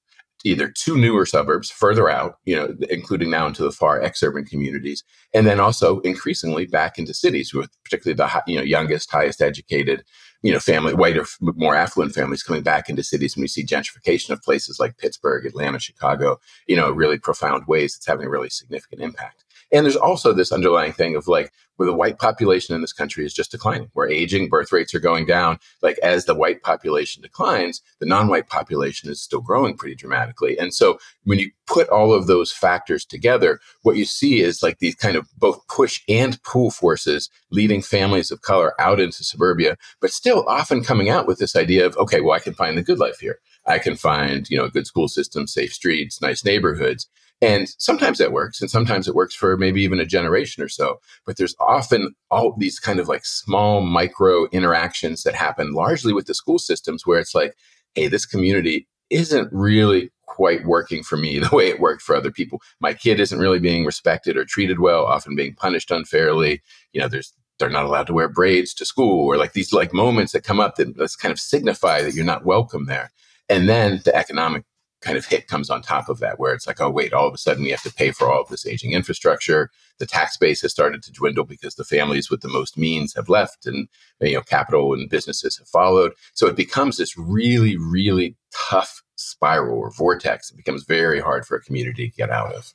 either 0.44 0.68
two 0.68 0.98
newer 0.98 1.25
suburbs 1.25 1.72
further 1.72 2.10
out, 2.10 2.38
you 2.46 2.56
know, 2.56 2.75
including 2.89 3.30
now 3.30 3.48
into 3.48 3.63
the 3.63 3.72
far 3.72 4.00
exurban 4.00 4.48
communities, 4.48 5.04
and 5.34 5.48
then 5.48 5.60
also 5.60 6.00
increasingly 6.01 6.65
back 6.65 7.00
into 7.00 7.13
cities 7.13 7.54
with 7.54 7.72
particularly 7.84 8.15
the 8.15 8.44
you 8.48 8.58
know 8.58 8.63
youngest, 8.63 9.12
highest 9.12 9.42
educated, 9.42 10.04
you 10.44 10.51
know, 10.51 10.60
family, 10.60 10.94
whiter, 10.94 11.25
more 11.39 11.75
affluent 11.75 12.13
families 12.13 12.44
coming 12.44 12.63
back 12.63 12.89
into 12.89 13.04
cities. 13.04 13.36
And 13.36 13.42
we 13.42 13.48
see 13.48 13.65
gentrification 13.65 14.32
of 14.32 14.42
places 14.42 14.80
like 14.80 14.98
Pittsburgh, 14.98 15.46
Atlanta, 15.46 15.80
Chicago, 15.80 16.39
you 16.68 16.75
know, 16.75 16.92
really 16.92 17.18
profound 17.18 17.65
ways. 17.68 17.96
It's 17.96 18.06
having 18.06 18.25
a 18.25 18.30
really 18.30 18.50
significant 18.50 19.01
impact. 19.01 19.45
And 19.72 19.86
there's 19.86 19.95
also 19.95 20.34
this 20.34 20.51
underlying 20.51 20.93
thing 20.93 21.15
of 21.15 21.27
like, 21.27 21.51
where 21.77 21.86
the 21.86 21.93
white 21.93 22.19
population 22.19 22.74
in 22.74 22.81
this 22.81 22.93
country 22.93 23.25
is 23.25 23.34
just 23.34 23.51
declining. 23.51 23.91
We're 23.93 24.10
aging, 24.10 24.48
birth 24.48 24.72
rates 24.72 24.95
are 24.95 25.00
going 25.00 25.25
down. 25.25 25.60
Like 25.81 25.98
as 26.00 26.25
the 26.25 26.36
white 26.36 26.63
population 26.63 27.22
declines, 27.22 27.81
the 28.00 28.05
non-white 28.05 28.48
population 28.48 29.10
is 29.10 29.22
still 29.22 29.41
growing 29.41 29.75
pretty 29.75 29.95
dramatically. 29.95 30.57
And 30.57 30.74
so 30.74 30.98
when 31.25 31.38
you 31.38 31.51
put 31.67 31.89
all 31.89 32.13
of 32.13 32.27
those 32.27 32.51
factors 32.51 33.03
together, 33.03 33.60
what 33.81 33.98
you 33.98 34.05
see 34.05 34.39
is 34.39 34.63
like 34.63 34.79
these 34.79 34.95
kind 34.95 35.17
of 35.17 35.27
both 35.38 35.67
push 35.67 36.01
and 36.07 36.41
pull 36.43 36.72
forces 36.72 37.29
leading 37.51 37.81
families 37.81 38.31
of 38.31 38.41
color 38.41 38.74
out 38.79 39.00
into 39.01 39.24
suburbia, 39.24 39.77
but 40.00 40.12
still 40.12 40.45
often 40.48 40.84
coming 40.84 41.10
out 41.10 41.27
with 41.27 41.39
this 41.39 41.57
idea 41.57 41.86
of, 41.86 41.98
okay, 41.98 42.22
well, 42.22 42.36
I 42.36 42.39
can 42.39 42.53
find 42.53 42.77
the 42.77 42.84
good 42.84 43.00
life 43.00 43.19
here. 43.19 43.39
I 43.65 43.79
can 43.79 43.98
find, 43.98 44.50
you 44.50 44.57
know, 44.57 44.65
a 44.65 44.72
good 44.72 44.88
school 44.88 45.07
system, 45.07 45.48
safe 45.48 45.74
streets, 45.74 46.22
nice 46.22 46.45
neighborhoods. 46.45 47.10
And 47.46 47.70
sometimes 47.78 48.18
that 48.18 48.32
works, 48.32 48.60
and 48.62 48.72
sometimes 48.72 49.08
it 49.08 49.16
works 49.16 49.36
for 49.36 49.56
maybe 49.56 49.82
even 49.82 50.00
a 50.00 50.06
generation 50.06 50.64
or 50.64 50.70
so. 50.70 51.00
But 51.25 51.38
there's 51.38 51.56
often 51.60 52.16
all 52.32 52.56
these 52.58 52.80
kind 52.80 53.00
of 53.00 53.08
like 53.08 53.25
small 53.25 53.82
micro 53.82 54.48
interactions 54.48 55.24
that 55.24 55.36
happen 55.36 55.74
largely 55.74 56.12
with 56.12 56.25
the 56.25 56.34
school 56.34 56.58
systems 56.58 57.06
where 57.06 57.20
it's 57.20 57.36
like, 57.36 57.56
hey, 57.94 58.08
this 58.08 58.25
community 58.25 58.88
isn't 59.10 59.50
really 59.52 60.12
quite 60.25 60.66
working 60.66 61.04
for 61.04 61.18
me 61.18 61.40
the 61.50 61.56
way 61.56 61.68
it 61.70 61.80
worked 61.80 62.02
for 62.02 62.16
other 62.16 62.32
people. 62.32 62.62
My 62.80 62.94
kid 62.94 63.20
isn't 63.20 63.40
really 63.40 63.60
being 63.60 63.86
respected 63.86 64.38
or 64.38 64.46
treated 64.46 64.80
well, 64.80 65.06
often 65.06 65.36
being 65.36 65.54
punished 65.56 65.92
unfairly. 65.92 66.62
You 66.94 67.02
know, 67.02 67.08
there's 67.08 67.34
they're 67.58 67.70
not 67.70 67.86
allowed 67.86 68.08
to 68.08 68.14
wear 68.14 68.28
braids 68.28 68.74
to 68.74 68.86
school 68.86 69.25
or 69.25 69.38
like 69.38 69.54
these 69.54 69.72
like 69.72 69.94
moments 69.94 70.34
that 70.34 70.44
come 70.44 70.60
up 70.60 70.75
that 70.75 71.16
kind 71.22 71.32
of 71.32 71.40
signify 71.40 72.02
that 72.02 72.14
you're 72.14 72.25
not 72.25 72.46
welcome 72.46 72.86
there. 72.86 73.12
And 73.48 73.70
then 73.70 74.02
the 74.04 74.14
economic 74.16 74.66
kind 75.05 75.17
of 75.17 75.25
hit 75.25 75.47
comes 75.47 75.69
on 75.69 75.81
top 75.81 76.09
of 76.09 76.19
that, 76.19 76.39
where 76.39 76.53
it's 76.53 76.65
like, 76.65 76.81
oh, 76.81 76.89
wait, 76.89 77.13
all 77.13 77.27
of 77.27 77.33
a 77.33 77.38
sudden 77.38 77.63
we 77.63 77.69
have 77.69 77.83
to 77.83 77.93
pay 77.93 78.12
for 78.12 78.29
all 78.29 78.41
of 78.41 78.50
this 78.50 78.65
aging 78.65 78.91
infrastructure. 78.91 79.69
The 80.00 80.07
tax 80.07 80.35
base 80.35 80.63
has 80.63 80.71
started 80.71 81.03
to 81.03 81.12
dwindle 81.12 81.45
because 81.45 81.75
the 81.75 81.83
families 81.83 82.31
with 82.31 82.41
the 82.41 82.50
most 82.50 82.75
means 82.77 83.13
have 83.13 83.29
left 83.29 83.67
and, 83.67 83.88
you 84.19 84.33
know, 84.33 84.41
capital 84.41 84.93
and 84.93 85.09
businesses 85.09 85.57
have 85.59 85.67
followed. 85.67 86.13
So 86.33 86.47
it 86.47 86.55
becomes 86.55 86.97
this 86.97 87.15
really, 87.17 87.77
really 87.77 88.35
tough 88.51 89.03
spiral 89.15 89.77
or 89.77 89.91
vortex. 89.91 90.50
It 90.50 90.57
becomes 90.57 90.83
very 90.83 91.21
hard 91.21 91.45
for 91.45 91.55
a 91.55 91.62
community 91.62 92.09
to 92.09 92.15
get 92.15 92.31
out 92.31 92.53
of. 92.53 92.74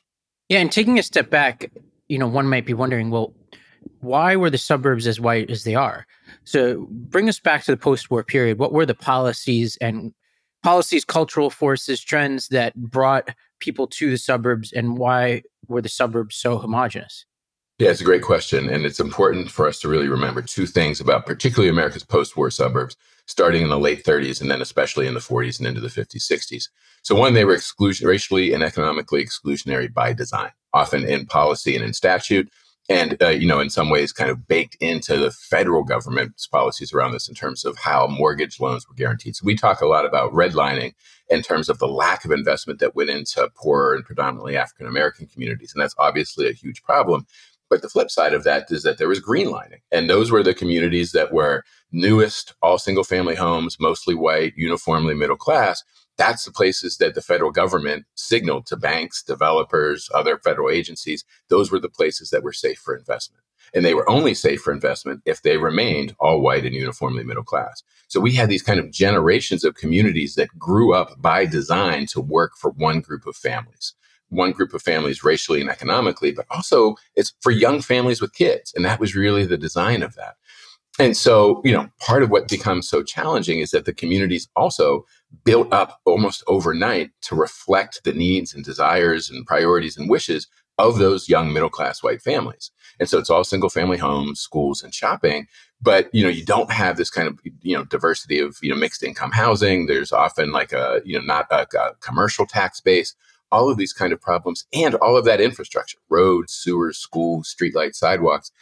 Yeah. 0.49 0.61
And 0.61 0.71
taking 0.71 0.99
a 0.99 1.03
step 1.03 1.31
back, 1.31 1.71
you 2.09 2.19
know, 2.19 2.29
one 2.29 2.47
might 2.47 2.65
be 2.65 2.75
wondering, 2.75 3.11
well, 3.11 3.35
why 4.01 4.37
were 4.37 4.51
the 4.51 4.59
suburbs 4.59 5.07
as 5.07 5.21
white 5.21 5.51
as 5.51 5.65
they 5.65 5.75
are? 5.75 6.07
So 6.45 6.87
bring 6.91 7.29
us 7.29 7.41
back 7.41 7.65
to 7.65 7.73
the 7.73 7.77
post-war 7.77 8.23
period. 8.23 8.59
What 8.59 8.73
were 8.73 8.87
the 8.87 8.95
policies 8.95 9.77
and 9.81 10.15
policies, 10.63 11.05
cultural 11.05 11.51
forces, 11.51 12.01
trends 12.01 12.49
that 12.49 12.75
brought 12.75 13.35
people 13.61 13.87
to 13.87 14.11
the 14.11 14.19
suburbs, 14.19 14.73
and 14.73 14.99
why 14.99 15.43
were 15.69 15.83
the 15.83 15.89
suburbs 15.89 16.37
so 16.37 16.59
homogenous? 16.59 17.27
Yeah, 17.79 17.91
it's 17.91 18.03
a 18.03 18.05
great 18.05 18.23
question. 18.23 18.69
And 18.69 18.85
it's 18.85 19.01
important 19.01 19.51
for 19.51 19.67
us 19.67 19.81
to 19.81 19.89
really 19.89 20.09
remember 20.09 20.43
two 20.43 20.67
things 20.67 21.01
about 21.01 21.25
particularly 21.25 21.71
America's 21.71 22.05
post 22.05 22.37
war 22.37 22.51
suburbs, 22.51 22.95
starting 23.27 23.63
in 23.63 23.71
the 23.71 23.79
late 23.79 24.05
30s 24.05 24.43
and 24.43 24.51
then 24.51 24.61
especially 24.61 25.07
in 25.07 25.15
the 25.15 25.21
40s 25.21 25.59
and 25.59 25.67
into 25.67 25.81
the 25.81 25.89
50s, 25.89 26.31
60s. 26.31 26.65
So, 27.03 27.15
one, 27.15 27.33
they 27.33 27.47
were 27.47 27.55
exclusion, 27.55 28.07
racially 28.07 28.53
and 28.53 28.63
economically 28.63 29.25
exclusionary 29.25 29.91
by 29.91 30.13
design, 30.13 30.51
often 30.75 31.05
in 31.05 31.25
policy 31.25 31.75
and 31.75 31.83
in 31.83 31.95
statute 31.95 32.51
and 32.91 33.17
uh, 33.23 33.29
you 33.29 33.47
know 33.47 33.61
in 33.61 33.71
some 33.71 33.89
ways 33.89 34.13
kind 34.13 34.29
of 34.31 34.47
baked 34.49 34.77
into 34.81 35.17
the 35.17 35.31
federal 35.31 35.85
government's 35.85 36.47
policies 36.47 36.93
around 36.93 37.13
this 37.13 37.29
in 37.29 37.35
terms 37.35 37.65
of 37.65 37.79
how 37.79 38.07
mortgage 38.09 38.61
loans 38.61 38.87
were 38.87 38.95
guaranteed. 38.95 39.37
So 39.37 39.47
we 39.47 39.55
talk 39.55 39.81
a 39.81 39.87
lot 39.87 40.05
about 40.05 40.33
redlining 40.33 40.93
in 41.31 41.43
terms 41.43 41.69
of 41.69 41.79
the 41.79 41.89
lack 41.89 42.25
of 42.25 42.33
investment 42.33 42.81
that 42.81 42.97
went 42.97 43.09
into 43.09 43.49
poorer 43.55 43.95
and 43.95 44.05
predominantly 44.05 44.57
african 44.57 44.87
american 44.87 45.27
communities 45.27 45.73
and 45.73 45.81
that's 45.81 45.95
obviously 45.97 46.49
a 46.49 46.53
huge 46.53 46.83
problem. 46.83 47.27
But 47.71 47.83
the 47.83 47.89
flip 47.89 48.11
side 48.11 48.35
of 48.35 48.43
that 48.43 48.67
is 48.73 48.83
that 48.83 48.99
there 48.99 49.09
was 49.09 49.21
greenlining 49.21 49.81
and 49.93 50.11
those 50.11 50.33
were 50.33 50.43
the 50.43 50.53
communities 50.53 51.13
that 51.13 51.33
were 51.33 51.63
newest 51.93 52.55
all 52.61 52.79
single 52.79 53.05
family 53.05 53.37
homes 53.37 53.79
mostly 53.79 54.17
white 54.17 54.53
uniformly 54.57 55.15
middle 55.15 55.37
class 55.37 55.85
that's 56.21 56.45
the 56.45 56.53
places 56.53 56.99
that 56.99 57.15
the 57.15 57.23
federal 57.23 57.51
government 57.51 58.05
signaled 58.15 58.67
to 58.67 58.77
banks, 58.77 59.23
developers, 59.23 60.11
other 60.15 60.39
federal 60.39 60.69
agencies. 60.71 61.25
Those 61.49 61.73
were 61.73 61.81
the 61.81 61.89
places 61.89 62.29
that 62.29 62.43
were 62.43 62.53
safe 62.53 62.79
for 62.79 62.95
investment. 62.95 63.43
And 63.73 63.85
they 63.85 63.95
were 63.95 64.09
only 64.09 64.35
safe 64.35 64.61
for 64.61 64.73
investment 64.73 65.23
if 65.25 65.41
they 65.41 65.57
remained 65.57 66.15
all 66.21 66.43
white 66.43 66.67
and 66.67 66.75
uniformly 66.75 67.25
middle 67.25 67.45
class. 67.45 67.83
So 68.09 68.21
we 68.21 68.35
had 68.35 68.51
these 68.51 68.63
kind 68.63 68.79
of 68.79 68.91
generations 68.91 69.65
of 69.65 69.77
communities 69.77 70.35
that 70.35 70.59
grew 70.59 70.93
up 70.93 71.23
by 71.23 71.47
design 71.47 72.05
to 72.07 72.21
work 72.21 72.53
for 72.57 72.71
one 72.73 73.01
group 73.01 73.27
of 73.27 73.35
families 73.35 73.95
one 74.33 74.53
group 74.53 74.73
of 74.73 74.81
families 74.81 75.25
racially 75.25 75.61
and 75.61 75.69
economically, 75.69 76.31
but 76.31 76.47
also 76.53 76.95
it's 77.17 77.35
for 77.41 77.51
young 77.51 77.81
families 77.81 78.21
with 78.21 78.33
kids. 78.33 78.73
And 78.77 78.85
that 78.85 79.01
was 79.01 79.17
really 79.17 79.45
the 79.45 79.59
design 79.59 80.05
of 80.05 80.15
that. 80.15 80.37
And 81.01 81.17
so, 81.17 81.63
you 81.65 81.73
know, 81.73 81.89
part 81.99 82.23
of 82.23 82.31
what 82.31 82.49
becomes 82.49 82.89
so 82.89 83.03
challenging 83.03 83.59
is 83.59 83.71
that 83.71 83.87
the 83.87 83.93
communities 83.93 84.49
also 84.55 85.05
built 85.45 85.73
up 85.73 86.01
almost 86.05 86.43
overnight 86.47 87.11
to 87.23 87.35
reflect 87.35 88.03
the 88.05 88.13
needs 88.13 88.55
and 88.55 88.65
desires 88.65 89.31
and 89.31 89.47
priorities 89.47 89.97
and 89.97 90.11
wishes 90.11 90.47
of 90.79 90.99
those 90.99 91.29
young 91.29 91.53
middle 91.53 91.69
class 91.69 92.03
white 92.03 92.23
families. 92.23 92.71
And 92.99 93.09
so 93.09 93.19
it's 93.19 93.31
all 93.31 93.45
single 93.45 93.71
family 93.71 93.99
homes, 93.99 94.41
schools 94.41 94.83
and 94.83 94.95
shopping, 94.95 95.47
but 95.81 96.13
you 96.13 96.23
know 96.23 96.29
you 96.29 96.45
don't 96.45 96.71
have 96.71 96.97
this 96.97 97.11
kind 97.11 97.29
of 97.29 97.39
you 97.63 97.77
know 97.77 97.85
diversity 97.85 98.39
of 98.39 98.59
you 98.63 98.71
know 98.71 98.77
mixed 98.77 99.03
income 99.03 99.33
housing. 99.33 99.87
There's 99.87 100.13
often 100.13 100.53
like 100.53 100.73
a 100.73 101.01
you 101.05 101.19
know 101.19 101.25
not 101.25 101.47
a, 101.51 101.67
a 101.79 101.95
commercial 102.01 102.47
tax 102.47 102.81
base. 102.81 103.15
All 103.53 103.69
of 103.69 103.79
these 103.79 103.93
kind 103.93 104.13
of 104.13 104.21
problems 104.21 104.65
and 104.73 104.95
all 104.97 105.17
of 105.17 105.25
that 105.25 105.41
infrastructure, 105.41 105.99
roads, 106.09 106.53
sewers, 106.53 106.99
schools, 106.99 107.53
streetlights, 107.53 107.97
sidewalks 107.97 108.53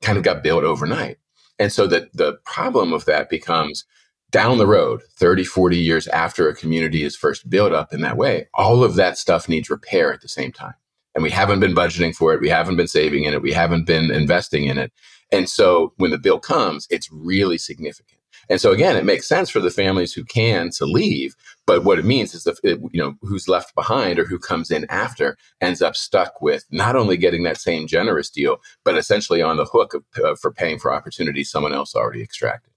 kind 0.00 0.16
of 0.16 0.24
got 0.24 0.42
built 0.42 0.64
overnight. 0.64 1.18
And 1.58 1.70
so 1.70 1.86
that 1.88 2.16
the 2.16 2.38
problem 2.44 2.92
of 2.94 3.04
that 3.04 3.28
becomes 3.28 3.84
down 4.30 4.58
the 4.58 4.66
road, 4.66 5.02
30, 5.16 5.44
40 5.44 5.76
years 5.78 6.06
after 6.08 6.48
a 6.48 6.54
community 6.54 7.02
is 7.02 7.16
first 7.16 7.48
built 7.48 7.72
up 7.72 7.92
in 7.92 8.00
that 8.02 8.16
way, 8.16 8.48
all 8.54 8.84
of 8.84 8.94
that 8.96 9.16
stuff 9.16 9.48
needs 9.48 9.70
repair 9.70 10.12
at 10.12 10.20
the 10.20 10.28
same 10.28 10.52
time. 10.52 10.74
And 11.14 11.22
we 11.22 11.30
haven't 11.30 11.60
been 11.60 11.74
budgeting 11.74 12.14
for 12.14 12.32
it. 12.34 12.40
We 12.40 12.48
haven't 12.48 12.76
been 12.76 12.88
saving 12.88 13.24
in 13.24 13.34
it. 13.34 13.42
We 13.42 13.52
haven't 13.52 13.86
been 13.86 14.10
investing 14.10 14.64
in 14.64 14.78
it. 14.78 14.92
And 15.32 15.48
so 15.48 15.92
when 15.96 16.10
the 16.10 16.18
bill 16.18 16.38
comes, 16.38 16.86
it's 16.90 17.10
really 17.10 17.58
significant. 17.58 18.18
And 18.50 18.60
so 18.60 18.72
again, 18.72 18.96
it 18.96 19.04
makes 19.04 19.28
sense 19.28 19.50
for 19.50 19.60
the 19.60 19.70
families 19.70 20.12
who 20.12 20.24
can 20.24 20.70
to 20.70 20.86
leave, 20.86 21.34
but 21.66 21.84
what 21.84 21.98
it 21.98 22.04
means 22.04 22.34
is 22.34 22.44
that 22.44 22.58
you 22.64 23.00
know 23.00 23.14
who's 23.20 23.48
left 23.48 23.74
behind 23.74 24.18
or 24.18 24.24
who 24.24 24.38
comes 24.38 24.70
in 24.70 24.86
after 24.88 25.36
ends 25.60 25.82
up 25.82 25.96
stuck 25.96 26.40
with 26.40 26.64
not 26.70 26.96
only 26.96 27.18
getting 27.18 27.42
that 27.42 27.58
same 27.58 27.86
generous 27.86 28.30
deal, 28.30 28.58
but 28.84 28.96
essentially 28.96 29.42
on 29.42 29.58
the 29.58 29.66
hook 29.66 29.92
of, 29.94 30.04
uh, 30.24 30.34
for 30.34 30.50
paying 30.50 30.78
for 30.78 30.92
opportunities 30.92 31.50
someone 31.50 31.74
else 31.74 31.94
already 31.94 32.22
extracted. 32.22 32.72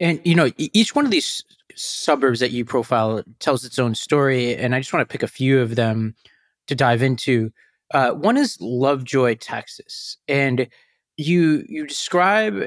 And 0.00 0.20
you 0.24 0.34
know, 0.34 0.50
each 0.56 0.94
one 0.94 1.04
of 1.04 1.10
these 1.10 1.44
suburbs 1.76 2.40
that 2.40 2.50
you 2.50 2.64
profile 2.64 3.22
tells 3.38 3.64
its 3.64 3.78
own 3.78 3.94
story, 3.94 4.56
and 4.56 4.74
I 4.74 4.80
just 4.80 4.92
want 4.92 5.08
to 5.08 5.12
pick 5.12 5.22
a 5.22 5.28
few 5.28 5.60
of 5.60 5.76
them 5.76 6.14
to 6.66 6.74
dive 6.74 7.02
into. 7.02 7.52
Uh, 7.92 8.12
one 8.12 8.36
is 8.36 8.56
Lovejoy, 8.60 9.34
Texas, 9.36 10.16
and 10.26 10.68
you 11.16 11.64
you 11.68 11.86
describe 11.86 12.64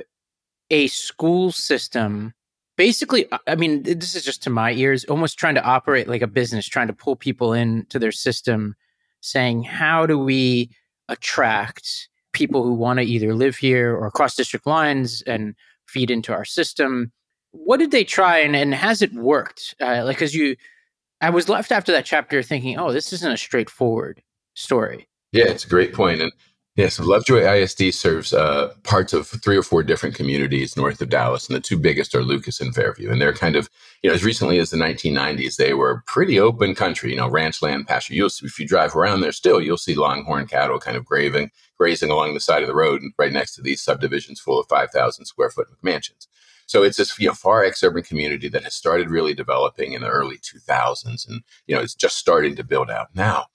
a 0.70 0.88
school 0.88 1.52
system 1.52 2.34
basically 2.78 3.28
i 3.48 3.56
mean 3.56 3.84
this 3.84 4.16
is 4.16 4.24
just 4.24 4.44
to 4.44 4.50
my 4.50 4.72
ears 4.74 5.06
almost 5.06 5.38
trying 5.38 5.56
to 5.56 5.64
operate 5.64 6.08
like 6.08 6.22
a 6.22 6.28
business 6.28 6.68
trying 6.68 6.88
to 6.88 6.94
pull 6.94 7.16
people 7.16 7.54
into 7.54 8.00
their 8.00 8.12
system 8.12 8.76
saying 9.22 9.64
how 9.64 10.06
do 10.06 10.18
we 10.18 10.70
attract 11.10 12.10
people 12.32 12.64
who 12.64 12.74
want 12.74 13.00
to 13.00 13.06
either 13.06 13.34
live 13.34 13.56
here 13.56 13.96
or 13.96 14.10
cross 14.12 14.36
district 14.36 14.66
lines 14.66 15.22
and 15.24 15.56
feed 15.88 16.10
into 16.10 16.34
our 16.34 16.46
system 16.46 17.12
what 17.54 17.78
did 17.78 17.92
they 17.92 18.04
try 18.04 18.40
and, 18.40 18.56
and 18.56 18.74
has 18.74 19.02
it 19.02 19.14
worked 19.14 19.76
uh, 19.82 20.04
like 20.04 20.18
because 20.18 20.36
you 20.36 20.56
i 21.22 21.30
was 21.30 21.48
left 21.48 21.72
after 21.72 21.92
that 21.92 22.06
chapter 22.06 22.44
thinking 22.44 22.78
oh 22.78 22.92
this 22.92 23.14
isn't 23.14 23.32
a 23.32 23.38
straightforward 23.38 24.22
story 24.54 25.08
yeah 25.32 25.46
it's 25.46 25.66
a 25.66 25.70
great 25.70 25.94
point 25.94 26.22
and 26.22 26.32
yeah, 26.76 26.90
so 26.90 27.04
Lovejoy 27.04 27.48
ISD 27.48 27.94
serves 27.94 28.34
uh, 28.34 28.74
parts 28.82 29.14
of 29.14 29.28
three 29.28 29.56
or 29.56 29.62
four 29.62 29.84
different 29.84 30.16
communities 30.16 30.76
north 30.76 31.00
of 31.04 31.10
Dallas, 31.10 31.48
and 31.48 31.56
the 31.56 31.60
two 31.60 31.78
biggest 31.78 32.16
are 32.16 32.24
Lucas 32.24 32.60
and 32.60 32.74
Fairview. 32.74 33.12
And 33.12 33.22
they're 33.22 33.32
kind 33.32 33.56
of, 33.56 33.70
you 34.02 34.10
know, 34.10 34.16
as 34.16 34.24
recently 34.24 34.58
as 34.58 34.72
the 34.72 34.78
1990s, 34.78 35.58
they 35.58 35.76
were 35.76 36.04
pretty 36.08 36.40
open 36.40 36.74
country, 36.74 37.12
you 37.12 37.16
know, 37.16 37.30
ranch 37.30 37.62
land, 37.62 37.86
pasture. 37.88 38.16
You'll 38.16 38.32
if 38.42 38.58
you 38.58 38.68
drive 38.68 38.96
around 38.96 39.22
there 39.22 39.32
still, 39.32 39.62
you'll 39.62 39.78
see 39.78 39.94
longhorn 39.94 40.48
cattle 40.48 40.80
kind 40.80 40.98
of 40.98 41.06
grazing, 41.06 41.52
grazing 41.78 42.10
along 42.10 42.34
the 42.34 42.40
side 42.40 42.64
of 42.64 42.68
the 42.68 42.76
road, 42.76 43.04
and 43.04 43.14
right 43.20 43.32
next 43.32 43.54
to 43.56 43.62
these 43.62 43.80
subdivisions 43.80 44.40
full 44.40 44.60
of 44.60 44.68
5,000 44.68 45.26
square 45.26 45.52
foot 45.52 45.68
mansions. 45.84 46.28
So 46.74 46.82
it's 46.82 46.98
this 46.98 47.20
you 47.20 47.28
know 47.28 47.36
far 47.36 47.64
ex-urban 47.64 48.02
community 48.02 48.50
that 48.50 48.64
has 48.64 48.74
started 48.74 49.12
really 49.12 49.36
developing 49.36 49.94
in 49.94 50.02
the 50.02 50.08
early 50.08 50.40
2000s, 50.40 51.30
and 51.30 51.44
you 51.68 51.76
know 51.76 51.82
it's 51.84 51.94
just 51.94 52.18
starting 52.18 52.56
to 52.56 52.64
build 52.64 52.90
out 52.90 53.14
now. 53.14 53.46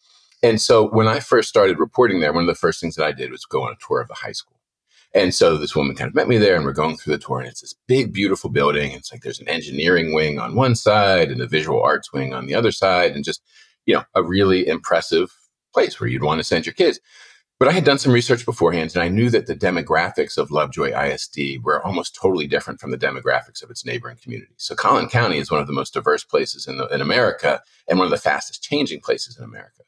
And 0.44 0.60
so 0.60 0.88
when 0.88 1.08
I 1.08 1.18
first 1.18 1.48
started 1.48 1.80
reporting 1.80 2.20
there, 2.20 2.32
one 2.32 2.44
of 2.44 2.46
the 2.46 2.54
first 2.54 2.80
things 2.80 2.94
that 2.94 3.04
I 3.04 3.10
did 3.10 3.32
was 3.32 3.44
go 3.44 3.64
on 3.64 3.72
a 3.72 3.84
tour 3.84 4.00
of 4.00 4.06
the 4.06 4.14
high 4.14 4.30
school. 4.30 4.60
And 5.16 5.34
so 5.34 5.56
this 5.56 5.74
woman 5.74 5.96
kind 5.96 6.06
of 6.06 6.14
met 6.14 6.28
me 6.28 6.38
there 6.38 6.54
and 6.54 6.64
we're 6.64 6.72
going 6.72 6.96
through 6.96 7.14
the 7.14 7.18
tour 7.18 7.40
and 7.40 7.48
it's 7.48 7.62
this 7.62 7.74
big, 7.88 8.12
beautiful 8.12 8.50
building. 8.50 8.92
It's 8.92 9.10
like 9.10 9.22
there's 9.22 9.40
an 9.40 9.48
engineering 9.48 10.14
wing 10.14 10.38
on 10.38 10.54
one 10.54 10.76
side 10.76 11.32
and 11.32 11.40
a 11.40 11.48
visual 11.48 11.82
arts 11.82 12.12
wing 12.12 12.32
on 12.34 12.46
the 12.46 12.54
other 12.54 12.70
side 12.70 13.16
and 13.16 13.24
just, 13.24 13.42
you 13.84 13.94
know, 13.94 14.04
a 14.14 14.22
really 14.22 14.68
impressive 14.68 15.36
place 15.74 15.98
where 15.98 16.08
you'd 16.08 16.22
want 16.22 16.38
to 16.38 16.44
send 16.44 16.66
your 16.66 16.74
kids. 16.74 17.00
But 17.58 17.66
I 17.66 17.72
had 17.72 17.84
done 17.84 17.98
some 17.98 18.12
research 18.12 18.46
beforehand 18.46 18.92
and 18.94 19.02
I 19.02 19.08
knew 19.08 19.30
that 19.30 19.46
the 19.46 19.56
demographics 19.56 20.38
of 20.38 20.52
Lovejoy 20.52 20.96
ISD 20.96 21.64
were 21.64 21.84
almost 21.84 22.14
totally 22.14 22.46
different 22.46 22.78
from 22.78 22.92
the 22.92 22.98
demographics 22.98 23.64
of 23.64 23.70
its 23.70 23.84
neighboring 23.84 24.18
communities. 24.22 24.54
So 24.58 24.76
Collin 24.76 25.08
County 25.08 25.38
is 25.38 25.50
one 25.50 25.60
of 25.60 25.66
the 25.66 25.72
most 25.72 25.92
diverse 25.92 26.22
places 26.22 26.68
in, 26.68 26.78
the, 26.78 26.86
in 26.86 27.00
America 27.00 27.60
and 27.88 27.98
one 27.98 28.06
of 28.06 28.12
the 28.12 28.16
fastest 28.16 28.62
changing 28.62 29.00
places 29.00 29.36
in 29.36 29.42
America. 29.42 29.82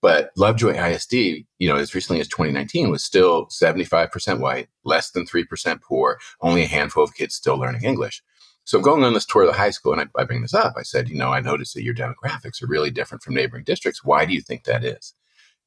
But 0.00 0.30
Lovejoy 0.36 0.74
ISD, 0.74 1.14
you 1.14 1.68
know, 1.68 1.74
as 1.74 1.96
recently 1.96 2.20
as 2.20 2.28
2019 2.28 2.90
was 2.90 3.02
still 3.02 3.46
75% 3.46 4.38
white, 4.38 4.68
less 4.84 5.10
than 5.10 5.26
3% 5.26 5.82
poor, 5.82 6.18
only 6.40 6.62
a 6.62 6.68
handful 6.68 7.02
of 7.02 7.14
kids 7.14 7.34
still 7.34 7.58
learning 7.58 7.82
English. 7.82 8.22
So 8.62 8.80
going 8.80 9.02
on 9.02 9.14
this 9.14 9.26
tour 9.26 9.42
of 9.42 9.48
the 9.48 9.54
high 9.54 9.70
school, 9.70 9.92
and 9.92 10.02
I, 10.02 10.20
I 10.20 10.24
bring 10.24 10.42
this 10.42 10.54
up, 10.54 10.74
I 10.76 10.82
said, 10.82 11.08
you 11.08 11.16
know, 11.16 11.32
I 11.32 11.40
noticed 11.40 11.74
that 11.74 11.82
your 11.82 11.94
demographics 11.94 12.62
are 12.62 12.68
really 12.68 12.90
different 12.90 13.24
from 13.24 13.34
neighboring 13.34 13.64
districts. 13.64 14.04
Why 14.04 14.26
do 14.26 14.32
you 14.32 14.42
think 14.42 14.62
that 14.64 14.84
is? 14.84 15.14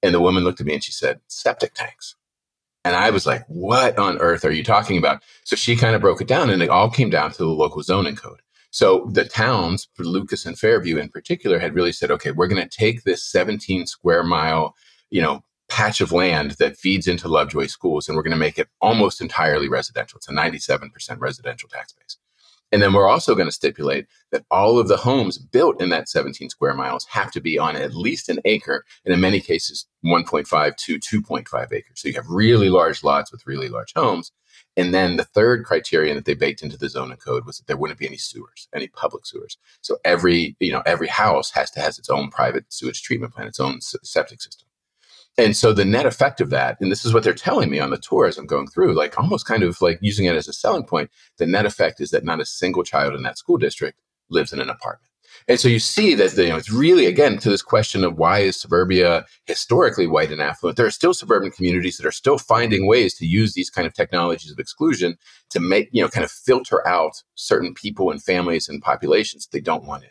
And 0.01 0.13
the 0.13 0.21
woman 0.21 0.43
looked 0.43 0.61
at 0.61 0.67
me 0.67 0.73
and 0.73 0.83
she 0.83 0.91
said, 0.91 1.19
septic 1.27 1.73
tanks. 1.73 2.15
And 2.85 2.95
I 2.95 3.09
was 3.09 3.25
like, 3.25 3.43
what 3.47 3.97
on 3.97 4.17
earth 4.19 4.45
are 4.45 4.51
you 4.51 4.63
talking 4.63 4.97
about? 4.97 5.21
So 5.43 5.55
she 5.55 5.75
kind 5.75 5.95
of 5.95 6.01
broke 6.01 6.21
it 6.21 6.27
down 6.27 6.49
and 6.49 6.61
it 6.61 6.69
all 6.69 6.89
came 6.89 7.09
down 7.09 7.31
to 7.31 7.37
the 7.37 7.47
local 7.47 7.83
zoning 7.83 8.15
code. 8.15 8.41
So 8.71 9.09
the 9.11 9.25
towns, 9.25 9.87
Lucas 9.97 10.45
and 10.45 10.57
Fairview 10.57 10.97
in 10.97 11.09
particular, 11.09 11.59
had 11.59 11.75
really 11.75 11.91
said, 11.91 12.11
okay, 12.11 12.31
we're 12.31 12.47
going 12.47 12.61
to 12.61 12.77
take 12.77 13.03
this 13.03 13.23
17 13.23 13.87
square 13.87 14.23
mile, 14.23 14.75
you 15.09 15.21
know, 15.21 15.43
patch 15.67 16.01
of 16.01 16.11
land 16.11 16.51
that 16.51 16.77
feeds 16.77 17.07
into 17.07 17.27
Lovejoy 17.27 17.67
schools 17.67 18.07
and 18.07 18.15
we're 18.15 18.23
going 18.23 18.31
to 18.31 18.37
make 18.37 18.57
it 18.57 18.69
almost 18.81 19.21
entirely 19.21 19.67
residential. 19.67 20.17
It's 20.17 20.29
a 20.29 20.31
97% 20.31 20.91
residential 21.19 21.69
tax 21.69 21.93
base. 21.93 22.17
And 22.71 22.81
then 22.81 22.93
we're 22.93 23.07
also 23.07 23.35
going 23.35 23.47
to 23.47 23.53
stipulate 23.53 24.07
that 24.31 24.45
all 24.51 24.77
of 24.79 24.87
the 24.87 24.97
homes 24.97 25.37
built 25.37 25.81
in 25.81 25.89
that 25.89 26.09
17 26.09 26.49
square 26.49 26.73
miles 26.73 27.05
have 27.05 27.31
to 27.31 27.41
be 27.41 27.57
on 27.57 27.75
at 27.75 27.95
least 27.95 28.29
an 28.29 28.39
acre, 28.45 28.85
and 29.05 29.13
in 29.13 29.19
many 29.19 29.39
cases, 29.39 29.87
1.5 30.05 30.75
to 30.75 30.99
2.5 30.99 31.73
acres. 31.73 32.01
So 32.01 32.07
you 32.07 32.15
have 32.15 32.27
really 32.29 32.69
large 32.69 33.03
lots 33.03 33.31
with 33.31 33.47
really 33.47 33.69
large 33.69 33.93
homes. 33.95 34.31
And 34.77 34.93
then 34.93 35.17
the 35.17 35.23
third 35.23 35.65
criterion 35.65 36.15
that 36.15 36.25
they 36.25 36.33
baked 36.35 36.61
into 36.61 36.77
the 36.77 36.89
zoning 36.89 37.17
code 37.17 37.45
was 37.45 37.57
that 37.57 37.67
there 37.67 37.77
wouldn't 37.77 37.99
be 37.99 38.07
any 38.07 38.17
sewers, 38.17 38.67
any 38.73 38.87
public 38.87 39.25
sewers. 39.25 39.57
So 39.81 39.97
every, 40.05 40.55
you 40.59 40.71
know, 40.71 40.83
every 40.85 41.07
house 41.07 41.51
has 41.51 41.71
to 41.71 41.81
has 41.81 41.97
its 41.97 42.09
own 42.09 42.29
private 42.29 42.65
sewage 42.69 43.01
treatment 43.01 43.33
plant, 43.33 43.49
its 43.49 43.59
own 43.59 43.81
septic 43.81 44.41
system. 44.41 44.68
And 45.37 45.55
so 45.55 45.71
the 45.71 45.85
net 45.85 46.05
effect 46.05 46.41
of 46.41 46.49
that, 46.49 46.77
and 46.81 46.91
this 46.91 47.05
is 47.05 47.13
what 47.13 47.23
they're 47.23 47.33
telling 47.33 47.69
me 47.69 47.79
on 47.79 47.91
the 47.91 47.97
tour 47.97 48.25
as 48.25 48.37
I'm 48.37 48.45
going 48.45 48.67
through, 48.67 48.93
like 48.93 49.17
almost 49.17 49.45
kind 49.45 49.63
of 49.63 49.81
like 49.81 49.99
using 50.01 50.25
it 50.25 50.35
as 50.35 50.47
a 50.49 50.53
selling 50.53 50.83
point, 50.83 51.09
the 51.37 51.45
net 51.45 51.65
effect 51.65 52.01
is 52.01 52.11
that 52.11 52.25
not 52.25 52.41
a 52.41 52.45
single 52.45 52.83
child 52.83 53.15
in 53.15 53.23
that 53.23 53.37
school 53.37 53.57
district 53.57 54.01
lives 54.29 54.51
in 54.51 54.59
an 54.59 54.69
apartment. 54.69 55.09
And 55.47 55.59
so 55.59 55.67
you 55.67 55.79
see 55.79 56.15
that 56.15 56.35
you 56.37 56.49
know, 56.49 56.57
it's 56.57 56.71
really, 56.71 57.05
again, 57.05 57.37
to 57.39 57.49
this 57.49 57.61
question 57.61 58.03
of 58.03 58.17
why 58.17 58.39
is 58.39 58.59
suburbia 58.59 59.25
historically 59.45 60.07
white 60.07 60.31
and 60.31 60.41
affluent? 60.41 60.77
There 60.77 60.85
are 60.85 60.91
still 60.91 61.13
suburban 61.13 61.51
communities 61.51 61.97
that 61.97 62.05
are 62.05 62.11
still 62.11 62.37
finding 62.37 62.87
ways 62.87 63.13
to 63.15 63.25
use 63.25 63.53
these 63.53 63.69
kind 63.69 63.87
of 63.87 63.93
technologies 63.93 64.51
of 64.51 64.59
exclusion 64.59 65.17
to 65.51 65.59
make, 65.59 65.89
you 65.91 66.01
know, 66.01 66.09
kind 66.09 66.23
of 66.23 66.31
filter 66.31 66.85
out 66.87 67.23
certain 67.35 67.73
people 67.73 68.11
and 68.11 68.21
families 68.21 68.67
and 68.67 68.81
populations 68.81 69.47
they 69.47 69.61
don't 69.61 69.85
want 69.85 70.03
in. 70.03 70.09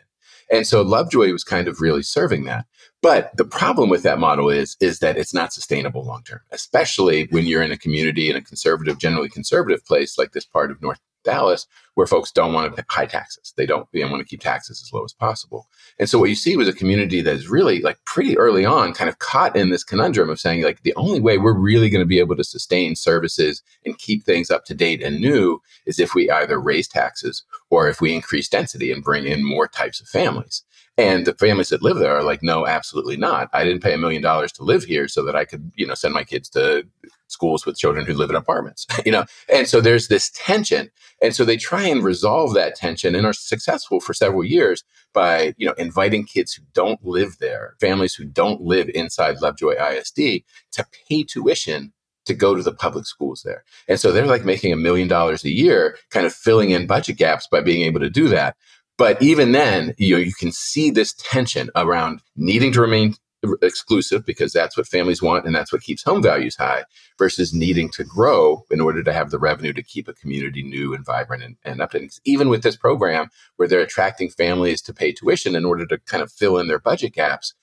And 0.51 0.65
so 0.65 0.81
Lovejoy 0.81 1.31
was 1.31 1.43
kind 1.43 1.67
of 1.67 1.81
really 1.81 2.03
serving 2.03 2.45
that. 2.45 2.65
But 3.01 3.35
the 3.37 3.45
problem 3.45 3.89
with 3.89 4.03
that 4.03 4.19
model 4.19 4.49
is, 4.49 4.75
is 4.81 4.99
that 4.99 5.17
it's 5.17 5.33
not 5.33 5.53
sustainable 5.53 6.03
long 6.03 6.23
term, 6.23 6.41
especially 6.51 7.27
when 7.31 7.45
you're 7.45 7.61
in 7.61 7.71
a 7.71 7.77
community 7.77 8.29
in 8.29 8.35
a 8.35 8.41
conservative, 8.41 8.97
generally 8.97 9.29
conservative 9.29 9.85
place 9.85 10.17
like 10.17 10.31
this 10.33 10.45
part 10.45 10.71
of 10.71 10.81
North 10.81 10.99
Dallas, 11.23 11.67
where 11.95 12.07
folks 12.07 12.31
don't 12.31 12.53
want 12.53 12.73
to 12.73 12.81
pay 12.81 12.85
high 12.89 13.05
taxes. 13.05 13.53
They 13.57 13.65
don't 13.65 13.87
they 13.91 14.03
want 14.03 14.19
to 14.19 14.25
keep 14.25 14.41
taxes 14.41 14.81
as 14.81 14.93
low 14.93 15.03
as 15.03 15.13
possible. 15.13 15.67
And 15.99 16.09
so 16.09 16.19
what 16.19 16.29
you 16.29 16.35
see 16.35 16.55
was 16.55 16.67
a 16.67 16.73
community 16.73 17.21
that 17.21 17.35
is 17.35 17.49
really 17.49 17.81
like 17.81 17.97
pretty 18.05 18.37
early 18.37 18.65
on 18.65 18.93
kind 18.93 19.09
of 19.09 19.19
caught 19.19 19.55
in 19.55 19.69
this 19.69 19.83
conundrum 19.83 20.29
of 20.29 20.39
saying 20.39 20.63
like 20.63 20.81
the 20.83 20.95
only 20.95 21.19
way 21.19 21.37
we're 21.37 21.57
really 21.57 21.89
going 21.89 22.01
to 22.01 22.07
be 22.07 22.19
able 22.19 22.35
to 22.37 22.43
sustain 22.43 22.95
services 22.95 23.61
and 23.85 23.97
keep 23.97 24.23
things 24.23 24.49
up 24.49 24.65
to 24.65 24.73
date 24.73 25.03
and 25.03 25.19
new 25.19 25.61
is 25.85 25.99
if 25.99 26.15
we 26.15 26.29
either 26.31 26.59
raise 26.59 26.87
taxes 26.87 27.43
or 27.69 27.87
if 27.87 28.01
we 28.01 28.13
increase 28.13 28.47
density 28.47 28.91
and 28.91 29.03
bring 29.03 29.25
in 29.25 29.43
more 29.43 29.67
types 29.67 29.99
of 29.99 30.07
families. 30.07 30.63
And 30.99 31.25
the 31.25 31.33
families 31.33 31.69
that 31.69 31.81
live 31.81 31.97
there 31.97 32.13
are 32.13 32.23
like, 32.23 32.43
no, 32.43 32.67
absolutely 32.67 33.15
not. 33.15 33.49
I 33.53 33.63
didn't 33.63 33.81
pay 33.81 33.93
a 33.93 33.97
million 33.97 34.21
dollars 34.21 34.51
to 34.53 34.63
live 34.63 34.83
here 34.83 35.07
so 35.07 35.23
that 35.23 35.33
I 35.33 35.45
could, 35.45 35.71
you 35.75 35.87
know, 35.87 35.93
send 35.93 36.13
my 36.13 36.25
kids 36.25 36.49
to 36.49 36.85
schools 37.27 37.65
with 37.65 37.77
children 37.77 38.05
who 38.05 38.13
live 38.13 38.29
in 38.29 38.35
apartments, 38.35 38.85
you 39.05 39.11
know? 39.13 39.23
And 39.53 39.65
so 39.65 39.79
there's 39.79 40.09
this 40.09 40.29
tension. 40.31 40.91
And 41.21 41.33
so 41.33 41.45
they 41.45 41.55
try 41.55 41.83
and 41.83 42.03
resolve 42.03 42.53
that 42.55 42.75
tension 42.75 43.15
and 43.15 43.25
are 43.25 43.31
successful 43.31 44.01
for 44.01 44.13
several 44.13 44.43
years 44.43 44.83
by, 45.13 45.53
you 45.57 45.65
know, 45.65 45.73
inviting 45.77 46.25
kids 46.25 46.53
who 46.53 46.63
don't 46.73 47.03
live 47.05 47.37
there, 47.39 47.75
families 47.79 48.15
who 48.15 48.25
don't 48.25 48.61
live 48.61 48.89
inside 48.93 49.39
Lovejoy 49.41 49.75
ISD 49.75 50.43
to 50.73 50.85
pay 51.07 51.23
tuition 51.23 51.93
to 52.25 52.33
go 52.33 52.55
to 52.55 52.61
the 52.61 52.73
public 52.73 53.05
schools 53.05 53.41
there. 53.43 53.63
And 53.87 53.99
so 53.99 54.11
they're 54.11 54.27
like 54.27 54.45
making 54.45 54.73
a 54.73 54.77
million 54.77 55.07
dollars 55.07 55.43
a 55.45 55.49
year, 55.49 55.97
kind 56.11 56.25
of 56.25 56.33
filling 56.33 56.71
in 56.71 56.87
budget 56.87 57.17
gaps 57.17 57.47
by 57.47 57.61
being 57.61 57.81
able 57.83 58.01
to 58.01 58.09
do 58.09 58.27
that. 58.27 58.55
But 58.99 59.21
even 59.21 59.53
then, 59.53 59.95
you 59.97 60.15
know, 60.15 60.21
you 60.21 60.33
can 60.33 60.51
see 60.51 60.91
this 60.91 61.13
tension 61.13 61.69
around 61.73 62.21
needing 62.35 62.73
to 62.73 62.81
remain 62.81 63.15
exclusive 63.61 64.25
because 64.25 64.51
that's 64.51 64.75
what 64.75 64.87
families 64.87 65.21
want 65.21 65.45
and 65.45 65.55
that's 65.55 65.71
what 65.71 65.81
keeps 65.81 66.03
home 66.03 66.21
values 66.21 66.57
high 66.57 66.83
versus 67.17 67.53
needing 67.53 67.89
to 67.91 68.03
grow 68.03 68.65
in 68.69 68.81
order 68.81 69.01
to 69.01 69.13
have 69.13 69.31
the 69.31 69.39
revenue 69.39 69.71
to 69.71 69.81
keep 69.81 70.09
a 70.09 70.13
community 70.13 70.61
new 70.63 70.93
and 70.93 71.05
vibrant 71.05 71.41
and, 71.41 71.55
and 71.63 71.79
updating. 71.79 72.19
Even 72.25 72.49
with 72.49 72.61
this 72.61 72.75
program 72.75 73.29
where 73.55 73.69
they're 73.69 73.79
attracting 73.79 74.29
families 74.29 74.81
to 74.81 74.93
pay 74.93 75.13
tuition 75.13 75.55
in 75.55 75.63
order 75.63 75.85
to 75.85 75.97
kind 75.99 76.21
of 76.21 76.29
fill 76.29 76.57
in 76.57 76.67
their 76.67 76.77
budget 76.77 77.13
gaps, 77.13 77.53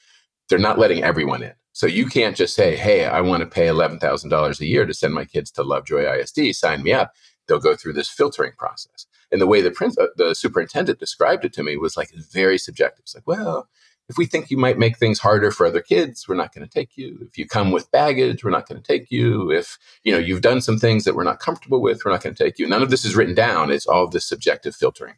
they're 0.49 0.59
not 0.59 0.79
letting 0.79 1.05
everyone 1.05 1.43
in. 1.43 1.53
So 1.75 1.87
you 1.87 2.07
can't 2.07 2.35
just 2.35 2.55
say, 2.55 2.77
hey, 2.77 3.05
I 3.05 3.21
want 3.21 3.43
to 3.43 3.47
pay 3.47 3.67
$11,000 3.67 4.61
a 4.61 4.67
year 4.67 4.87
to 4.87 4.95
send 4.95 5.13
my 5.13 5.27
kids 5.27 5.51
to 5.51 5.63
Lovejoy 5.63 6.11
ISD, 6.19 6.55
sign 6.55 6.83
me 6.83 6.95
up. 6.95 7.13
They'll 7.47 7.59
go 7.59 7.77
through 7.77 7.95
this 7.95 8.09
filtering 8.09 8.53
process. 8.59 9.07
And 9.31 9.41
the 9.41 9.47
way 9.47 9.61
the 9.61 9.71
prince, 9.71 9.99
uh, 9.99 10.07
the 10.17 10.35
superintendent 10.35 10.99
described 10.99 11.45
it 11.45 11.53
to 11.55 11.63
me 11.63 11.77
was 11.77 11.97
like 11.97 12.11
very 12.11 12.59
subjective. 12.59 13.05
It's 13.05 13.15
like, 13.15 13.27
well, 13.27 13.69
if 14.09 14.17
we 14.17 14.27
think 14.27 14.51
you 14.51 14.57
might 14.57 14.79
make 14.79 14.99
things 14.99 15.19
harder 15.19 15.51
for 15.51 15.67
other 15.67 15.81
kids, 15.81 16.29
we're 16.29 16.37
not 16.37 16.55
going 16.55 16.67
to 16.67 16.73
take 16.73 16.97
you. 16.97 17.19
If 17.23 17.37
you 17.37 17.47
come 17.47 17.73
with 17.73 17.91
baggage, 17.91 18.45
we're 18.45 18.51
not 18.51 18.69
going 18.69 18.81
to 18.81 18.87
take 18.87 19.11
you. 19.11 19.51
If 19.51 19.79
you 20.05 20.13
know 20.13 20.19
you've 20.19 20.43
done 20.43 20.61
some 20.61 20.79
things 20.79 21.05
that 21.05 21.15
we're 21.15 21.25
not 21.25 21.41
comfortable 21.41 21.81
with, 21.81 22.05
we're 22.05 22.13
not 22.13 22.23
going 22.23 22.35
to 22.35 22.45
take 22.45 22.59
you. 22.59 22.69
None 22.69 22.83
of 22.83 22.91
this 22.91 23.05
is 23.05 23.17
written 23.17 23.35
down. 23.35 23.71
It's 23.71 23.87
all 23.87 24.07
this 24.07 24.25
subjective 24.25 24.77
filtering. 24.77 25.15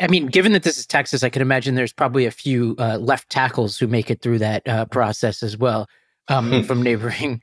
I 0.00 0.08
mean, 0.08 0.26
given 0.26 0.52
that 0.52 0.64
this 0.64 0.76
is 0.76 0.86
Texas, 0.86 1.22
I 1.22 1.28
can 1.28 1.42
imagine 1.42 1.76
there's 1.76 1.92
probably 1.92 2.26
a 2.26 2.32
few 2.32 2.74
uh, 2.78 2.98
left 2.98 3.30
tackles 3.30 3.78
who 3.78 3.86
make 3.86 4.10
it 4.10 4.20
through 4.20 4.40
that 4.40 4.66
uh, 4.66 4.86
process 4.86 5.42
as 5.42 5.56
well 5.56 5.86
um, 6.26 6.64
from 6.64 6.82
neighboring 6.82 7.40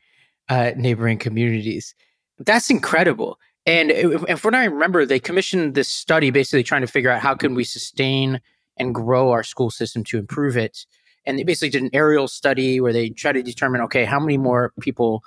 uh, 0.50 0.72
neighboring 0.76 1.18
communities. 1.18 1.96
That's 2.40 2.70
incredible. 2.70 3.38
And 3.66 3.92
if 3.92 4.44
what 4.44 4.56
I 4.56 4.66
remember, 4.66 5.06
they 5.06 5.20
commissioned 5.20 5.76
this 5.76 5.88
study 5.88 6.32
basically 6.32 6.64
trying 6.64 6.82
to 6.82 6.88
figure 6.88 7.12
out 7.12 7.22
how 7.22 7.36
can 7.36 7.54
we 7.54 7.64
sustain 7.64 8.42
and 8.78 8.96
grow 8.96 9.30
our 9.32 9.44
school 9.44 9.70
system 9.70 10.04
to 10.06 10.18
improve 10.18 10.58
it. 10.58 10.86
And 11.26 11.38
they 11.38 11.44
basically 11.44 11.70
did 11.70 11.84
an 11.84 11.92
aerial 11.94 12.28
study 12.28 12.82
where 12.82 12.94
they 12.94 13.10
try 13.10 13.32
to 13.32 13.44
determine, 13.44 13.82
okay, 13.82 14.06
how 14.06 14.20
many 14.20 14.38
more 14.38 14.74
people 14.82 15.24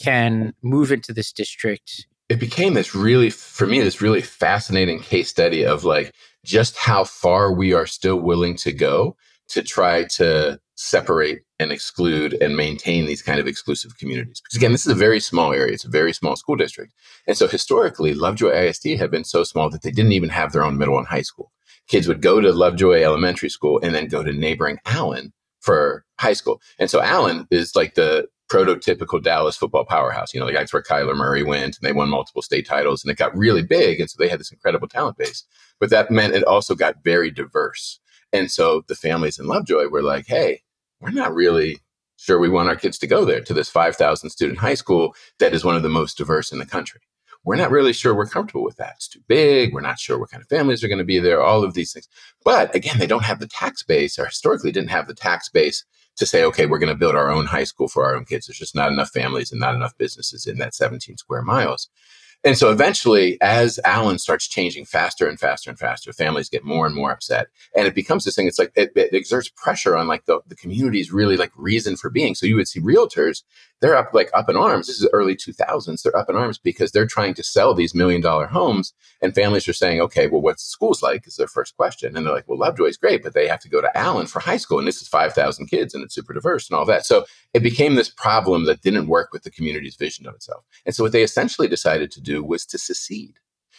can 0.00 0.54
move 0.62 0.92
into 0.92 1.12
this 1.12 1.32
district. 1.32 2.06
It 2.28 2.38
became 2.38 2.74
this 2.74 2.94
really, 2.94 3.30
for 3.30 3.66
me, 3.66 3.80
this 3.80 4.00
really 4.00 4.22
fascinating 4.22 5.00
case 5.00 5.28
study 5.28 5.66
of 5.66 5.84
like 5.84 6.12
just 6.44 6.76
how 6.76 7.04
far 7.04 7.52
we 7.52 7.72
are 7.72 7.86
still 7.86 8.16
willing 8.16 8.56
to 8.58 8.72
go 8.72 9.16
to 9.48 9.62
try 9.62 10.04
to 10.04 10.58
separate 10.76 11.42
and 11.58 11.70
exclude 11.70 12.34
and 12.40 12.56
maintain 12.56 13.06
these 13.06 13.22
kind 13.22 13.38
of 13.38 13.46
exclusive 13.46 13.96
communities. 13.98 14.40
Because 14.42 14.56
again, 14.56 14.72
this 14.72 14.86
is 14.86 14.92
a 14.92 14.96
very 14.96 15.20
small 15.20 15.52
area. 15.52 15.72
It's 15.72 15.84
a 15.84 15.90
very 15.90 16.12
small 16.12 16.36
school 16.36 16.56
district. 16.56 16.92
And 17.26 17.36
so 17.36 17.46
historically, 17.46 18.14
Lovejoy 18.14 18.50
ISD 18.50 18.98
had 18.98 19.10
been 19.10 19.24
so 19.24 19.44
small 19.44 19.70
that 19.70 19.82
they 19.82 19.90
didn't 19.90 20.12
even 20.12 20.30
have 20.30 20.52
their 20.52 20.64
own 20.64 20.78
middle 20.78 20.98
and 20.98 21.06
high 21.06 21.22
school. 21.22 21.52
Kids 21.86 22.08
would 22.08 22.22
go 22.22 22.40
to 22.40 22.52
Lovejoy 22.52 23.02
Elementary 23.02 23.50
School 23.50 23.78
and 23.82 23.94
then 23.94 24.08
go 24.08 24.22
to 24.22 24.32
neighboring 24.32 24.78
Allen 24.86 25.32
for 25.60 26.04
high 26.18 26.32
school. 26.32 26.60
And 26.78 26.90
so 26.90 27.00
Allen 27.00 27.46
is 27.50 27.76
like 27.76 27.94
the 27.94 28.26
prototypical 28.50 29.22
Dallas 29.22 29.56
football 29.56 29.84
powerhouse. 29.84 30.34
You 30.34 30.40
know, 30.40 30.46
like 30.46 30.54
that's 30.54 30.72
where 30.72 30.82
Kyler 30.82 31.16
Murray 31.16 31.42
went 31.42 31.76
and 31.76 31.82
they 31.82 31.92
won 31.92 32.08
multiple 32.08 32.42
state 32.42 32.66
titles 32.66 33.02
and 33.02 33.10
it 33.10 33.16
got 33.16 33.36
really 33.36 33.62
big. 33.62 34.00
And 34.00 34.10
so 34.10 34.16
they 34.18 34.28
had 34.28 34.40
this 34.40 34.52
incredible 34.52 34.88
talent 34.88 35.16
base. 35.16 35.44
But 35.80 35.90
that 35.90 36.10
meant 36.10 36.34
it 36.34 36.44
also 36.44 36.74
got 36.74 37.02
very 37.02 37.30
diverse. 37.30 38.00
And 38.34 38.50
so 38.50 38.82
the 38.88 38.96
families 38.96 39.38
in 39.38 39.46
Lovejoy 39.46 39.86
were 39.88 40.02
like, 40.02 40.26
hey, 40.26 40.62
we're 41.00 41.10
not 41.10 41.32
really 41.32 41.78
sure 42.16 42.40
we 42.40 42.48
want 42.48 42.68
our 42.68 42.74
kids 42.74 42.98
to 42.98 43.06
go 43.06 43.24
there 43.24 43.40
to 43.40 43.54
this 43.54 43.70
5,000 43.70 44.28
student 44.28 44.58
high 44.58 44.74
school 44.74 45.14
that 45.38 45.54
is 45.54 45.64
one 45.64 45.76
of 45.76 45.84
the 45.84 45.88
most 45.88 46.18
diverse 46.18 46.50
in 46.50 46.58
the 46.58 46.66
country. 46.66 47.00
We're 47.44 47.54
not 47.54 47.70
really 47.70 47.92
sure 47.92 48.12
we're 48.12 48.26
comfortable 48.26 48.64
with 48.64 48.76
that. 48.76 48.94
It's 48.96 49.06
too 49.06 49.20
big. 49.28 49.72
We're 49.72 49.82
not 49.82 50.00
sure 50.00 50.18
what 50.18 50.30
kind 50.30 50.42
of 50.42 50.48
families 50.48 50.82
are 50.82 50.88
going 50.88 50.98
to 50.98 51.04
be 51.04 51.20
there, 51.20 51.40
all 51.40 51.62
of 51.62 51.74
these 51.74 51.92
things. 51.92 52.08
But 52.44 52.74
again, 52.74 52.98
they 52.98 53.06
don't 53.06 53.24
have 53.24 53.38
the 53.38 53.46
tax 53.46 53.84
base 53.84 54.18
or 54.18 54.26
historically 54.26 54.72
didn't 54.72 54.90
have 54.90 55.06
the 55.06 55.14
tax 55.14 55.48
base 55.48 55.84
to 56.16 56.26
say, 56.26 56.42
okay, 56.44 56.66
we're 56.66 56.78
going 56.78 56.92
to 56.92 56.98
build 56.98 57.14
our 57.14 57.30
own 57.30 57.46
high 57.46 57.64
school 57.64 57.86
for 57.86 58.04
our 58.04 58.16
own 58.16 58.24
kids. 58.24 58.46
There's 58.46 58.58
just 58.58 58.74
not 58.74 58.90
enough 58.90 59.10
families 59.10 59.52
and 59.52 59.60
not 59.60 59.76
enough 59.76 59.96
businesses 59.96 60.46
in 60.46 60.58
that 60.58 60.74
17 60.74 61.18
square 61.18 61.42
miles. 61.42 61.88
And 62.44 62.58
so 62.58 62.70
eventually, 62.70 63.38
as 63.40 63.80
Allen 63.86 64.18
starts 64.18 64.46
changing 64.46 64.84
faster 64.84 65.26
and 65.26 65.40
faster 65.40 65.70
and 65.70 65.78
faster, 65.78 66.12
families 66.12 66.50
get 66.50 66.62
more 66.62 66.84
and 66.84 66.94
more 66.94 67.10
upset. 67.10 67.46
And 67.74 67.86
it 67.86 67.94
becomes 67.94 68.24
this 68.24 68.34
thing, 68.34 68.46
it's 68.46 68.58
like 68.58 68.70
it, 68.76 68.92
it 68.94 69.14
exerts 69.14 69.48
pressure 69.56 69.96
on 69.96 70.08
like 70.08 70.26
the, 70.26 70.40
the 70.46 70.54
community's 70.54 71.10
really 71.10 71.38
like 71.38 71.52
reason 71.56 71.96
for 71.96 72.10
being. 72.10 72.34
So 72.34 72.44
you 72.44 72.56
would 72.56 72.68
see 72.68 72.80
realtors 72.80 73.44
they're 73.84 73.96
up 73.96 74.14
like 74.14 74.30
up 74.32 74.48
in 74.48 74.56
arms. 74.56 74.86
This 74.86 74.98
is 74.98 75.08
early 75.12 75.36
2000s. 75.36 76.02
They're 76.02 76.16
up 76.16 76.30
in 76.30 76.36
arms 76.36 76.56
because 76.56 76.92
they're 76.92 77.06
trying 77.06 77.34
to 77.34 77.42
sell 77.42 77.74
these 77.74 77.94
million 77.94 78.22
dollar 78.22 78.46
homes, 78.46 78.94
and 79.20 79.34
families 79.34 79.68
are 79.68 79.74
saying, 79.74 80.00
"Okay, 80.00 80.26
well, 80.26 80.40
what's 80.40 80.64
the 80.64 80.70
schools 80.70 81.02
like?" 81.02 81.26
Is 81.26 81.36
their 81.36 81.46
first 81.46 81.76
question, 81.76 82.16
and 82.16 82.24
they're 82.24 82.32
like, 82.32 82.48
"Well, 82.48 82.58
Lovejoy's 82.58 82.96
great, 82.96 83.22
but 83.22 83.34
they 83.34 83.46
have 83.46 83.60
to 83.60 83.68
go 83.68 83.82
to 83.82 83.94
Allen 83.94 84.26
for 84.26 84.40
high 84.40 84.56
school, 84.56 84.78
and 84.78 84.88
this 84.88 85.02
is 85.02 85.08
5,000 85.08 85.66
kids, 85.66 85.92
and 85.92 86.02
it's 86.02 86.14
super 86.14 86.32
diverse 86.32 86.70
and 86.70 86.78
all 86.78 86.86
that." 86.86 87.04
So 87.04 87.26
it 87.52 87.62
became 87.62 87.94
this 87.94 88.08
problem 88.08 88.64
that 88.64 88.80
didn't 88.80 89.06
work 89.06 89.34
with 89.34 89.42
the 89.42 89.50
community's 89.50 89.96
vision 89.96 90.26
of 90.26 90.34
itself. 90.34 90.64
And 90.86 90.94
so 90.94 91.04
what 91.04 91.12
they 91.12 91.22
essentially 91.22 91.68
decided 91.68 92.10
to 92.12 92.22
do 92.22 92.42
was 92.42 92.64
to 92.66 92.78
secede. 92.78 93.34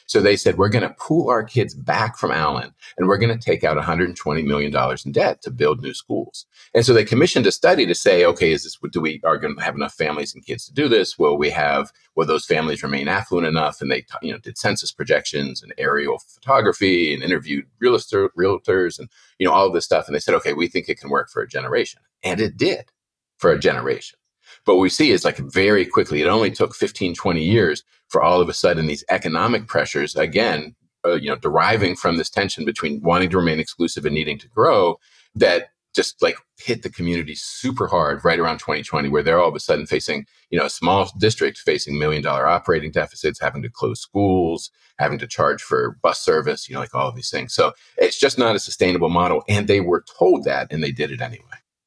So 0.07 0.21
they 0.21 0.35
said, 0.35 0.57
we're 0.57 0.69
going 0.69 0.87
to 0.87 0.95
pull 0.99 1.29
our 1.29 1.43
kids 1.43 1.73
back 1.73 2.17
from 2.17 2.31
Allen 2.31 2.73
and 2.97 3.07
we're 3.07 3.17
going 3.17 3.37
to 3.37 3.43
take 3.43 3.63
out 3.63 3.77
$120 3.77 4.45
million 4.45 4.97
in 5.05 5.11
debt 5.11 5.41
to 5.41 5.51
build 5.51 5.81
new 5.81 5.93
schools. 5.93 6.45
And 6.73 6.85
so 6.85 6.93
they 6.93 7.03
commissioned 7.03 7.47
a 7.47 7.51
study 7.51 7.85
to 7.85 7.95
say, 7.95 8.23
okay, 8.25 8.51
is 8.51 8.63
this, 8.63 8.77
do 8.91 9.01
we 9.01 9.19
are 9.23 9.37
going 9.37 9.55
to 9.55 9.63
have 9.63 9.75
enough 9.75 9.93
families 9.93 10.33
and 10.33 10.45
kids 10.45 10.65
to 10.65 10.73
do 10.73 10.87
this? 10.87 11.17
Will 11.17 11.37
we 11.37 11.49
have, 11.49 11.91
will 12.15 12.27
those 12.27 12.45
families 12.45 12.83
remain 12.83 13.07
affluent 13.07 13.47
enough? 13.47 13.81
And 13.81 13.91
they, 13.91 14.05
you 14.21 14.31
know, 14.31 14.37
did 14.37 14.57
census 14.57 14.91
projections 14.91 15.63
and 15.63 15.73
aerial 15.77 16.19
photography 16.19 17.13
and 17.13 17.23
interviewed 17.23 17.65
realtor, 17.79 18.29
realtors 18.37 18.99
and, 18.99 19.09
you 19.39 19.47
know, 19.47 19.53
all 19.53 19.67
of 19.67 19.73
this 19.73 19.85
stuff. 19.85 20.07
And 20.07 20.15
they 20.15 20.19
said, 20.19 20.35
okay, 20.35 20.53
we 20.53 20.67
think 20.67 20.87
it 20.87 20.99
can 20.99 21.09
work 21.09 21.29
for 21.29 21.41
a 21.41 21.47
generation. 21.47 22.01
And 22.23 22.39
it 22.39 22.57
did 22.57 22.91
for 23.37 23.51
a 23.51 23.59
generation. 23.59 24.19
But 24.65 24.75
what 24.75 24.82
we 24.82 24.89
see 24.89 25.12
is 25.12 25.23
like 25.23 25.38
very 25.38 25.86
quickly, 25.86 26.21
it 26.21 26.28
only 26.28 26.51
took 26.51 26.75
15, 26.75 27.13
20 27.13 27.43
years 27.43 27.84
for 28.08 28.21
all 28.21 28.41
of 28.41 28.49
a 28.49 28.54
sudden 28.54 28.88
these 28.88 29.04
economic 29.10 29.67
pressures, 29.67 30.15
again, 30.15 30.75
uh, 31.06 31.15
you 31.15 31.30
know, 31.30 31.36
deriving 31.36 31.95
from 31.95 32.17
this 32.17 32.30
tension 32.30 32.65
between 32.65 33.01
wanting 33.01 33.30
to 33.30 33.38
remain 33.38 33.60
exclusive 33.60 34.06
and 34.06 34.15
needing 34.15 34.39
to 34.39 34.47
grow, 34.49 34.97
that 35.36 35.69
just 35.95 36.21
like 36.21 36.36
hit 36.58 36.84
the 36.84 36.89
community 36.89 37.36
super 37.36 37.88
hard 37.88 38.23
right 38.25 38.39
around 38.39 38.58
2020, 38.58 39.08
where 39.10 39.23
they're 39.23 39.39
all 39.39 39.47
of 39.49 39.56
a 39.56 39.60
sudden 39.60 39.86
facing, 39.86 40.25
you 40.49 40.60
know, 40.60 40.65
a 40.65 40.69
small 40.69 41.10
district 41.19 41.58
facing 41.60 41.97
million 41.97 42.21
dollar 42.21 42.47
operating 42.47 42.91
deficits, 42.91 43.39
having 43.39 43.62
to 43.62 43.69
close 43.69 44.01
schools, 44.01 44.71
having 44.99 45.17
to 45.17 45.28
charge 45.28 45.62
for 45.62 45.97
bus 46.01 46.19
service, 46.19 46.67
you 46.67 46.73
know, 46.73 46.82
like 46.82 46.93
all 46.93 47.08
of 47.08 47.15
these 47.15 47.30
things. 47.30 47.54
So 47.54 47.71
it's 47.97 48.19
just 48.19 48.38
not 48.38 48.56
a 48.56 48.60
sustainable 48.60 49.10
model. 49.10 49.43
And 49.47 49.67
they 49.67 49.80
were 49.80 50.04
told 50.19 50.43
that 50.43 50.67
and 50.71 50.84
they 50.84 50.91
did 50.91 51.12
it 51.12 51.21
anyway. 51.21 51.45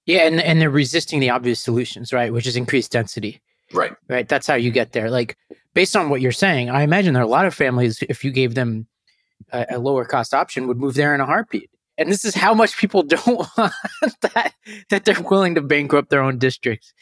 Yeah, 0.09 0.21
and 0.21 0.40
and 0.40 0.59
they're 0.59 0.71
resisting 0.71 1.21
the 1.21 1.29
obvious 1.29 1.61
solutions, 1.61 2.14
right? 2.14 2.33
Which 2.33 2.47
is 2.47 2.57
increased 2.57 2.92
density. 2.92 3.42
Right. 3.75 3.92
Right. 4.09 4.27
That's 4.27 4.47
how 4.47 4.55
you 4.55 4.71
get 4.71 4.92
there. 4.92 5.11
Like 5.11 5.37
based 5.75 5.94
on 5.94 6.09
what 6.09 6.23
you're 6.23 6.33
saying, 6.33 6.71
I 6.71 6.83
imagine 6.83 7.12
there 7.12 7.23
are 7.23 7.27
a 7.27 7.29
lot 7.29 7.44
of 7.44 7.55
families 7.55 8.03
if 8.09 8.25
you 8.25 8.31
gave 8.31 8.55
them 8.55 8.87
a, 9.53 9.66
a 9.73 9.79
lower 9.79 10.07
cost 10.07 10.33
option 10.33 10.66
would 10.66 10.79
move 10.79 10.94
there 10.94 11.14
in 11.14 11.21
a 11.21 11.27
heartbeat. 11.27 11.71
And 11.99 12.11
this 12.11 12.25
is 12.25 12.35
how 12.35 12.55
much 12.55 12.79
people 12.79 13.03
don't 13.14 13.27
want 13.27 13.73
that 14.23 14.55
that 14.88 15.05
they're 15.05 15.21
willing 15.21 15.55
to 15.57 15.61
bankrupt 15.61 16.09
their 16.09 16.23
own 16.23 16.38
districts. 16.38 16.94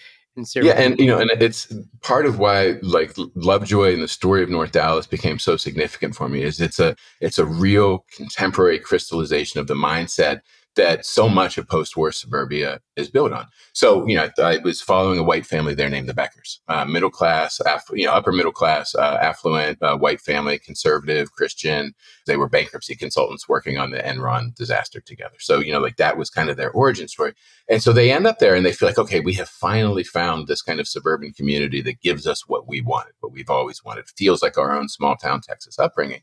Yeah, 0.55 0.73
and 0.73 0.99
you 0.99 1.07
know, 1.07 1.19
and 1.19 1.31
it's 1.40 1.73
part 2.03 2.27
of 2.27 2.38
why 2.38 2.77
like 2.83 3.14
Lovejoy 3.37 3.95
and 3.95 4.03
the 4.03 4.09
story 4.09 4.42
of 4.42 4.51
North 4.51 4.73
Dallas 4.73 5.07
became 5.07 5.38
so 5.38 5.57
significant 5.57 6.14
for 6.14 6.29
me 6.29 6.42
is 6.42 6.61
it's 6.61 6.79
a 6.79 6.95
it's 7.21 7.38
a 7.38 7.47
real 7.47 8.05
contemporary 8.14 8.79
crystallization 8.79 9.61
of 9.61 9.66
the 9.66 9.75
mindset 9.75 10.40
that 10.77 11.05
so 11.05 11.29
much 11.29 11.59
of 11.59 11.69
post-war 11.69 12.12
suburbia 12.12 12.81
is 12.97 13.11
built 13.11 13.33
on. 13.33 13.47
So, 13.73 14.07
you 14.07 14.17
know, 14.17 14.31
I 14.39 14.59
was 14.59 14.81
following 14.81 15.19
a 15.19 15.23
white 15.23 15.45
family 15.45 15.75
there 15.75 15.91
named 15.91 16.09
the 16.09 16.15
Beckers, 16.15 16.59
uh, 16.69 16.85
middle 16.85 17.11
class, 17.11 17.61
aff- 17.61 17.91
you 17.93 18.07
know, 18.07 18.12
upper 18.12 18.33
middle 18.33 18.53
class, 18.53 18.95
uh, 18.95 19.19
affluent, 19.21 19.83
uh, 19.83 19.97
white 19.97 20.21
family, 20.21 20.59
conservative, 20.59 21.33
Christian. 21.33 21.95
They 22.27 22.37
were 22.37 22.49
bankruptcy 22.49 22.95
consultants 22.95 23.49
working 23.49 23.79
on 23.79 23.91
the 23.91 23.99
Enron 23.99 24.55
disaster 24.55 25.01
together. 25.01 25.37
So, 25.41 25.59
you 25.59 25.73
know, 25.73 25.81
like 25.81 25.97
that 25.97 26.17
was 26.17 26.31
kind 26.31 26.49
of 26.49 26.57
their 26.57 26.71
origin 26.71 27.09
story. 27.09 27.35
And 27.69 27.83
so 27.83 27.93
they 27.93 28.12
end 28.12 28.27
up 28.27 28.39
there 28.39 28.55
and 28.55 28.65
they 28.65 28.73
feel 28.73 28.89
like, 28.89 28.99
okay, 28.99 29.21
we 29.21 29.35
have 29.35 29.49
finally 29.49 30.05
found 30.05 30.47
this 30.47 30.62
kind 30.62 30.81
of 30.81 30.89
suburban 30.89 31.33
community 31.33 31.83
that 31.83 32.01
gives 32.01 32.27
us 32.27 32.49
what 32.49 32.69
we 32.69 32.81
wanted, 32.81 33.12
what 33.21 33.33
we've 33.33 33.51
always 33.51 33.85
wanted. 33.85 34.09
feels 34.17 34.43
like 34.43 34.57
our 34.57 34.77
own 34.77 34.89
small 34.89 35.17
town 35.17 35.41
Texas 35.41 35.79
upbringing. 35.79 36.23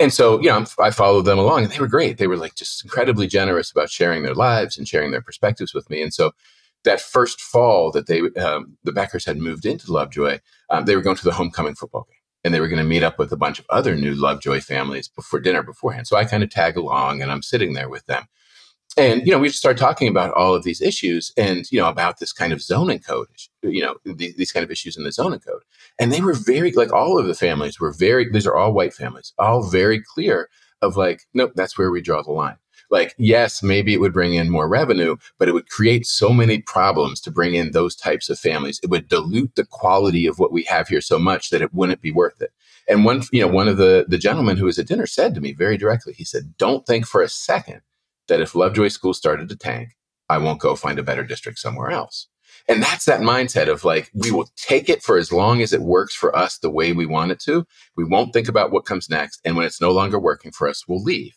And 0.00 0.12
so, 0.12 0.40
you 0.40 0.48
know, 0.48 0.64
I 0.78 0.90
followed 0.90 1.24
them 1.24 1.38
along 1.38 1.64
and 1.64 1.72
they 1.72 1.80
were 1.80 1.88
great. 1.88 2.18
They 2.18 2.28
were 2.28 2.36
like 2.36 2.54
just 2.54 2.84
incredibly 2.84 3.26
generous 3.26 3.70
about 3.70 3.90
sharing 3.90 4.22
their 4.22 4.34
lives 4.34 4.78
and 4.78 4.86
sharing 4.86 5.10
their 5.10 5.22
perspectives 5.22 5.74
with 5.74 5.90
me. 5.90 6.02
And 6.02 6.14
so 6.14 6.32
that 6.84 7.00
first 7.00 7.40
fall 7.40 7.90
that 7.90 8.06
they, 8.06 8.20
um, 8.40 8.76
the 8.84 8.92
Beckers 8.92 9.26
had 9.26 9.38
moved 9.38 9.66
into 9.66 9.92
Lovejoy, 9.92 10.38
um, 10.70 10.84
they 10.84 10.94
were 10.94 11.02
going 11.02 11.16
to 11.16 11.24
the 11.24 11.32
homecoming 11.32 11.74
football 11.74 12.06
game 12.08 12.18
and 12.44 12.54
they 12.54 12.60
were 12.60 12.68
going 12.68 12.82
to 12.82 12.88
meet 12.88 13.02
up 13.02 13.18
with 13.18 13.32
a 13.32 13.36
bunch 13.36 13.58
of 13.58 13.66
other 13.70 13.96
new 13.96 14.14
Lovejoy 14.14 14.60
families 14.60 15.08
before 15.08 15.40
dinner 15.40 15.64
beforehand. 15.64 16.06
So 16.06 16.16
I 16.16 16.24
kind 16.24 16.44
of 16.44 16.50
tag 16.50 16.76
along 16.76 17.20
and 17.20 17.32
I'm 17.32 17.42
sitting 17.42 17.72
there 17.72 17.88
with 17.88 18.06
them. 18.06 18.26
And, 18.98 19.24
you 19.24 19.30
know, 19.30 19.38
we 19.38 19.46
just 19.46 19.60
started 19.60 19.78
talking 19.78 20.08
about 20.08 20.34
all 20.34 20.54
of 20.54 20.64
these 20.64 20.80
issues 20.82 21.32
and, 21.36 21.70
you 21.70 21.78
know, 21.78 21.88
about 21.88 22.18
this 22.18 22.32
kind 22.32 22.52
of 22.52 22.60
zoning 22.60 22.98
code, 22.98 23.28
you 23.62 23.80
know, 23.80 23.94
these, 24.04 24.34
these 24.34 24.50
kind 24.50 24.64
of 24.64 24.72
issues 24.72 24.96
in 24.96 25.04
the 25.04 25.12
zoning 25.12 25.38
code. 25.38 25.62
And 26.00 26.12
they 26.12 26.20
were 26.20 26.34
very, 26.34 26.72
like 26.72 26.92
all 26.92 27.16
of 27.16 27.28
the 27.28 27.34
families 27.34 27.78
were 27.78 27.92
very, 27.92 28.28
these 28.28 28.46
are 28.46 28.56
all 28.56 28.72
white 28.72 28.92
families, 28.92 29.32
all 29.38 29.62
very 29.62 30.02
clear 30.02 30.48
of 30.82 30.96
like, 30.96 31.22
nope, 31.32 31.52
that's 31.54 31.78
where 31.78 31.92
we 31.92 32.02
draw 32.02 32.22
the 32.22 32.32
line. 32.32 32.56
Like, 32.90 33.14
yes, 33.18 33.62
maybe 33.62 33.94
it 33.94 34.00
would 34.00 34.14
bring 34.14 34.34
in 34.34 34.50
more 34.50 34.68
revenue, 34.68 35.16
but 35.38 35.46
it 35.46 35.52
would 35.52 35.68
create 35.68 36.04
so 36.04 36.30
many 36.30 36.60
problems 36.60 37.20
to 37.20 37.30
bring 37.30 37.54
in 37.54 37.70
those 37.70 37.94
types 37.94 38.28
of 38.28 38.38
families. 38.38 38.80
It 38.82 38.90
would 38.90 39.08
dilute 39.08 39.54
the 39.54 39.66
quality 39.66 40.26
of 40.26 40.40
what 40.40 40.52
we 40.52 40.64
have 40.64 40.88
here 40.88 41.02
so 41.02 41.20
much 41.20 41.50
that 41.50 41.62
it 41.62 41.72
wouldn't 41.72 42.00
be 42.00 42.10
worth 42.10 42.40
it. 42.40 42.50
And 42.88 43.04
one, 43.04 43.22
you 43.30 43.42
know, 43.42 43.48
one 43.48 43.68
of 43.68 43.76
the 43.76 44.06
the 44.08 44.16
gentlemen 44.16 44.56
who 44.56 44.64
was 44.64 44.78
at 44.78 44.86
dinner 44.86 45.06
said 45.06 45.34
to 45.34 45.42
me 45.42 45.52
very 45.52 45.76
directly, 45.76 46.14
he 46.14 46.24
said, 46.24 46.54
"Don't 46.56 46.86
think 46.86 47.06
for 47.06 47.20
a 47.20 47.28
second 47.28 47.82
that 48.28 48.40
if 48.40 48.54
Lovejoy 48.54 48.88
School 48.88 49.14
started 49.14 49.48
to 49.48 49.56
tank, 49.56 49.90
I 50.28 50.38
won't 50.38 50.60
go 50.60 50.76
find 50.76 50.98
a 50.98 51.02
better 51.02 51.24
district 51.24 51.58
somewhere 51.58 51.90
else. 51.90 52.28
And 52.68 52.82
that's 52.82 53.06
that 53.06 53.20
mindset 53.20 53.68
of 53.68 53.84
like, 53.84 54.10
we 54.14 54.30
will 54.30 54.48
take 54.56 54.88
it 54.88 55.02
for 55.02 55.16
as 55.16 55.32
long 55.32 55.62
as 55.62 55.72
it 55.72 55.80
works 55.80 56.14
for 56.14 56.34
us 56.36 56.58
the 56.58 56.70
way 56.70 56.92
we 56.92 57.06
want 57.06 57.30
it 57.30 57.40
to. 57.40 57.66
We 57.96 58.04
won't 58.04 58.32
think 58.32 58.48
about 58.48 58.70
what 58.70 58.84
comes 58.84 59.08
next. 59.08 59.40
And 59.44 59.56
when 59.56 59.64
it's 59.64 59.80
no 59.80 59.90
longer 59.90 60.18
working 60.18 60.52
for 60.52 60.68
us, 60.68 60.86
we'll 60.86 61.02
leave. 61.02 61.34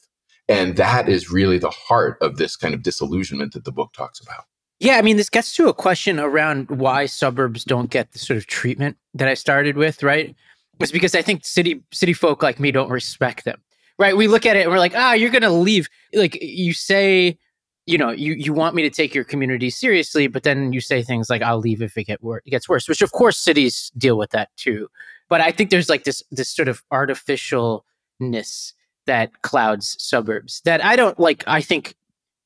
And 0.49 0.75
that 0.75 1.07
is 1.07 1.31
really 1.31 1.57
the 1.57 1.69
heart 1.69 2.17
of 2.21 2.37
this 2.37 2.57
kind 2.57 2.73
of 2.73 2.83
disillusionment 2.83 3.53
that 3.53 3.63
the 3.63 3.71
book 3.71 3.93
talks 3.93 4.19
about. 4.19 4.43
Yeah, 4.79 4.97
I 4.97 5.03
mean, 5.03 5.15
this 5.15 5.29
gets 5.29 5.55
to 5.55 5.69
a 5.69 5.73
question 5.73 6.19
around 6.19 6.69
why 6.69 7.05
suburbs 7.05 7.63
don't 7.63 7.91
get 7.91 8.11
the 8.11 8.19
sort 8.19 8.37
of 8.37 8.47
treatment 8.47 8.97
that 9.13 9.27
I 9.27 9.35
started 9.35 9.77
with, 9.77 10.03
right? 10.03 10.35
It's 10.79 10.91
because 10.91 11.13
I 11.13 11.21
think 11.21 11.45
city 11.45 11.83
city 11.93 12.13
folk 12.13 12.41
like 12.41 12.59
me 12.59 12.71
don't 12.71 12.89
respect 12.89 13.45
them 13.45 13.61
right? 14.01 14.17
We 14.17 14.27
look 14.27 14.47
at 14.47 14.55
it 14.55 14.61
and 14.61 14.71
we're 14.71 14.79
like, 14.79 14.95
ah, 14.95 15.13
you're 15.13 15.29
going 15.29 15.43
to 15.43 15.51
leave. 15.51 15.87
Like 16.11 16.41
you 16.41 16.73
say, 16.73 17.37
you 17.85 17.99
know, 17.99 18.09
you, 18.09 18.33
you 18.33 18.51
want 18.51 18.73
me 18.73 18.81
to 18.81 18.89
take 18.89 19.13
your 19.13 19.23
community 19.23 19.69
seriously, 19.69 20.25
but 20.25 20.41
then 20.41 20.73
you 20.73 20.81
say 20.81 21.03
things 21.03 21.29
like, 21.29 21.43
I'll 21.43 21.59
leave 21.59 21.83
if 21.83 21.95
it, 21.97 22.05
get 22.05 22.23
wor- 22.23 22.41
gets 22.47 22.67
worse, 22.67 22.89
which 22.89 23.03
of 23.03 23.11
course 23.11 23.37
cities 23.37 23.91
deal 23.95 24.17
with 24.17 24.31
that 24.31 24.49
too. 24.57 24.89
But 25.29 25.39
I 25.39 25.51
think 25.51 25.69
there's 25.69 25.87
like 25.87 26.03
this, 26.03 26.23
this 26.31 26.49
sort 26.49 26.67
of 26.67 26.81
artificialness 26.91 28.73
that 29.05 29.41
clouds 29.43 29.95
suburbs 29.99 30.61
that 30.65 30.83
I 30.83 30.95
don't 30.95 31.19
like. 31.19 31.43
I 31.45 31.61
think, 31.61 31.95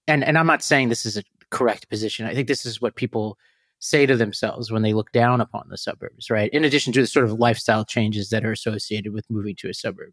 and, 0.09 0.25
and 0.25 0.37
I'm 0.37 0.47
not 0.47 0.61
saying 0.61 0.89
this 0.89 1.05
is 1.05 1.15
a 1.17 1.23
correct 1.51 1.89
position. 1.89 2.25
I 2.25 2.33
think 2.33 2.49
this 2.49 2.65
is 2.65 2.81
what 2.81 2.95
people 2.95 3.37
say 3.79 4.05
to 4.05 4.17
themselves 4.17 4.71
when 4.71 4.81
they 4.81 4.93
look 4.93 5.13
down 5.13 5.39
upon 5.39 5.67
the 5.69 5.77
suburbs, 5.77 6.29
right? 6.29 6.49
In 6.51 6.65
addition 6.65 6.91
to 6.93 7.01
the 7.01 7.07
sort 7.07 7.25
of 7.25 7.39
lifestyle 7.39 7.85
changes 7.85 8.29
that 8.29 8.43
are 8.43 8.51
associated 8.51 9.13
with 9.13 9.29
moving 9.29 9.55
to 9.57 9.69
a 9.69 9.73
suburb. 9.73 10.11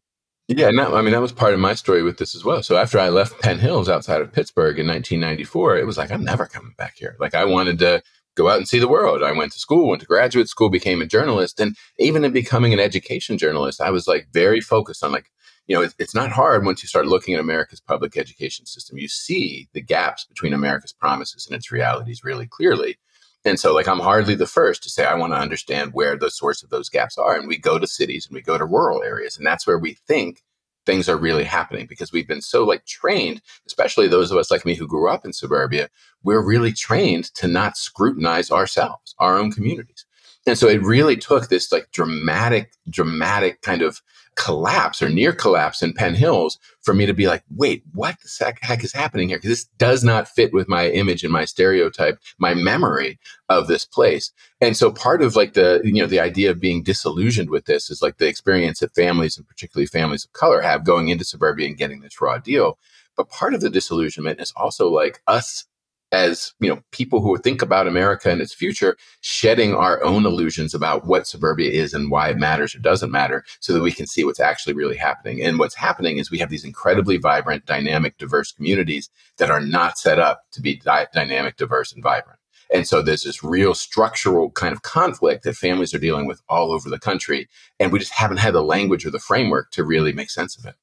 Yeah, 0.54 0.70
no, 0.70 0.94
I 0.94 1.02
mean 1.02 1.12
that 1.12 1.20
was 1.20 1.32
part 1.32 1.54
of 1.54 1.60
my 1.60 1.74
story 1.74 2.02
with 2.02 2.18
this 2.18 2.34
as 2.34 2.44
well. 2.44 2.62
So 2.62 2.76
after 2.76 2.98
I 2.98 3.08
left 3.08 3.40
Penn 3.40 3.58
Hills 3.58 3.88
outside 3.88 4.20
of 4.20 4.32
Pittsburgh 4.32 4.78
in 4.78 4.86
1994, 4.86 5.78
it 5.78 5.86
was 5.86 5.96
like 5.96 6.10
I'm 6.10 6.24
never 6.24 6.46
coming 6.46 6.74
back 6.76 6.94
here. 6.96 7.16
Like 7.18 7.34
I 7.34 7.44
wanted 7.44 7.78
to 7.78 8.02
go 8.34 8.48
out 8.48 8.58
and 8.58 8.68
see 8.68 8.78
the 8.78 8.88
world. 8.88 9.22
I 9.22 9.32
went 9.32 9.52
to 9.52 9.58
school, 9.58 9.88
went 9.88 10.00
to 10.02 10.06
graduate 10.06 10.48
school, 10.48 10.68
became 10.68 11.00
a 11.00 11.06
journalist, 11.06 11.58
and 11.58 11.76
even 11.98 12.24
in 12.24 12.32
becoming 12.32 12.72
an 12.72 12.80
education 12.80 13.38
journalist, 13.38 13.80
I 13.80 13.90
was 13.90 14.06
like 14.06 14.28
very 14.32 14.60
focused 14.60 15.02
on 15.02 15.12
like 15.12 15.30
you 15.68 15.76
know, 15.76 15.88
it's 15.98 16.14
not 16.14 16.32
hard 16.32 16.64
once 16.64 16.82
you 16.82 16.88
start 16.88 17.06
looking 17.06 17.34
at 17.34 17.40
America's 17.40 17.80
public 17.80 18.16
education 18.16 18.66
system. 18.66 18.98
You 18.98 19.08
see 19.08 19.68
the 19.72 19.80
gaps 19.80 20.24
between 20.24 20.52
America's 20.52 20.92
promises 20.92 21.46
and 21.46 21.54
its 21.54 21.70
realities 21.70 22.24
really 22.24 22.46
clearly. 22.46 22.98
And 23.44 23.58
so, 23.58 23.74
like, 23.74 23.88
I'm 23.88 24.00
hardly 24.00 24.34
the 24.34 24.46
first 24.46 24.82
to 24.84 24.90
say 24.90 25.04
I 25.04 25.14
want 25.14 25.32
to 25.32 25.38
understand 25.38 25.92
where 25.94 26.16
the 26.16 26.30
source 26.30 26.62
of 26.62 26.70
those 26.70 26.88
gaps 26.88 27.18
are. 27.18 27.36
And 27.36 27.48
we 27.48 27.58
go 27.58 27.78
to 27.78 27.86
cities 27.86 28.26
and 28.26 28.34
we 28.34 28.40
go 28.40 28.56
to 28.56 28.64
rural 28.64 29.02
areas, 29.02 29.36
and 29.36 29.46
that's 29.46 29.66
where 29.66 29.78
we 29.78 29.94
think 30.06 30.42
things 30.84 31.08
are 31.08 31.16
really 31.16 31.44
happening 31.44 31.86
because 31.86 32.12
we've 32.12 32.26
been 32.26 32.42
so 32.42 32.64
like 32.64 32.84
trained, 32.86 33.40
especially 33.66 34.08
those 34.08 34.30
of 34.30 34.38
us 34.38 34.50
like 34.50 34.64
me 34.64 34.74
who 34.74 34.86
grew 34.86 35.08
up 35.08 35.24
in 35.24 35.32
suburbia, 35.32 35.88
we're 36.22 36.44
really 36.44 36.72
trained 36.72 37.32
to 37.34 37.46
not 37.46 37.76
scrutinize 37.76 38.50
ourselves, 38.50 39.14
our 39.18 39.38
own 39.38 39.52
communities. 39.52 40.04
And 40.46 40.58
so 40.58 40.68
it 40.68 40.82
really 40.82 41.16
took 41.16 41.48
this 41.48 41.70
like 41.70 41.90
dramatic, 41.92 42.72
dramatic 42.90 43.62
kind 43.62 43.82
of 43.82 44.02
collapse 44.34 45.02
or 45.02 45.08
near 45.08 45.32
collapse 45.32 45.82
in 45.82 45.92
Penn 45.92 46.14
Hills 46.14 46.58
for 46.80 46.94
me 46.94 47.06
to 47.06 47.14
be 47.14 47.26
like, 47.26 47.44
wait, 47.54 47.82
what 47.92 48.16
the 48.20 48.54
heck 48.62 48.82
is 48.82 48.92
happening 48.92 49.28
here? 49.28 49.38
Because 49.38 49.50
this 49.50 49.64
does 49.78 50.02
not 50.02 50.28
fit 50.28 50.52
with 50.52 50.68
my 50.68 50.88
image 50.88 51.22
and 51.22 51.32
my 51.32 51.44
stereotype, 51.44 52.18
my 52.38 52.54
memory 52.54 53.18
of 53.48 53.68
this 53.68 53.84
place. 53.84 54.32
And 54.60 54.76
so 54.76 54.90
part 54.90 55.22
of 55.22 55.36
like 55.36 55.52
the, 55.52 55.80
you 55.84 56.00
know, 56.00 56.06
the 56.06 56.20
idea 56.20 56.50
of 56.50 56.60
being 56.60 56.82
disillusioned 56.82 57.50
with 57.50 57.66
this 57.66 57.90
is 57.90 58.02
like 58.02 58.18
the 58.18 58.28
experience 58.28 58.80
that 58.80 58.94
families 58.94 59.36
and 59.36 59.46
particularly 59.46 59.86
families 59.86 60.24
of 60.24 60.32
color 60.32 60.60
have 60.60 60.84
going 60.84 61.08
into 61.08 61.24
suburbia 61.24 61.66
and 61.66 61.76
getting 61.76 62.00
this 62.00 62.20
raw 62.20 62.38
deal. 62.38 62.78
But 63.16 63.28
part 63.28 63.52
of 63.54 63.60
the 63.60 63.70
disillusionment 63.70 64.40
is 64.40 64.52
also 64.56 64.88
like 64.88 65.20
us 65.26 65.66
as 66.12 66.52
you 66.60 66.68
know 66.68 66.80
people 66.92 67.20
who 67.20 67.36
think 67.38 67.62
about 67.62 67.88
america 67.88 68.30
and 68.30 68.40
its 68.40 68.54
future 68.54 68.96
shedding 69.22 69.74
our 69.74 70.02
own 70.04 70.26
illusions 70.26 70.74
about 70.74 71.06
what 71.06 71.26
suburbia 71.26 71.70
is 71.70 71.94
and 71.94 72.10
why 72.10 72.28
it 72.28 72.36
matters 72.36 72.74
or 72.74 72.78
doesn't 72.78 73.10
matter 73.10 73.44
so 73.60 73.72
that 73.72 73.82
we 73.82 73.90
can 73.90 74.06
see 74.06 74.22
what's 74.22 74.40
actually 74.40 74.74
really 74.74 74.96
happening 74.96 75.42
and 75.42 75.58
what's 75.58 75.74
happening 75.74 76.18
is 76.18 76.30
we 76.30 76.38
have 76.38 76.50
these 76.50 76.64
incredibly 76.64 77.16
vibrant 77.16 77.64
dynamic 77.66 78.16
diverse 78.18 78.52
communities 78.52 79.08
that 79.38 79.50
are 79.50 79.60
not 79.60 79.98
set 79.98 80.18
up 80.18 80.42
to 80.52 80.60
be 80.60 80.76
di- 80.76 81.06
dynamic 81.12 81.56
diverse 81.56 81.92
and 81.92 82.02
vibrant 82.02 82.38
And 82.72 82.86
so 82.86 83.02
there's 83.02 83.24
this 83.24 83.44
real 83.44 83.74
structural 83.74 84.50
kind 84.50 84.72
of 84.72 84.82
conflict 84.82 85.44
that 85.44 85.56
families 85.56 85.92
are 85.92 85.98
dealing 85.98 86.26
with 86.26 86.40
all 86.48 86.72
over 86.72 86.88
the 86.88 86.98
country. 86.98 87.48
And 87.78 87.92
we 87.92 87.98
just 87.98 88.12
haven't 88.12 88.38
had 88.38 88.54
the 88.54 88.62
language 88.62 89.04
or 89.04 89.10
the 89.10 89.18
framework 89.18 89.70
to 89.72 89.84
really 89.84 90.12
make 90.12 90.30
sense 90.30 90.56
of 90.56 90.64
it. 90.64 90.74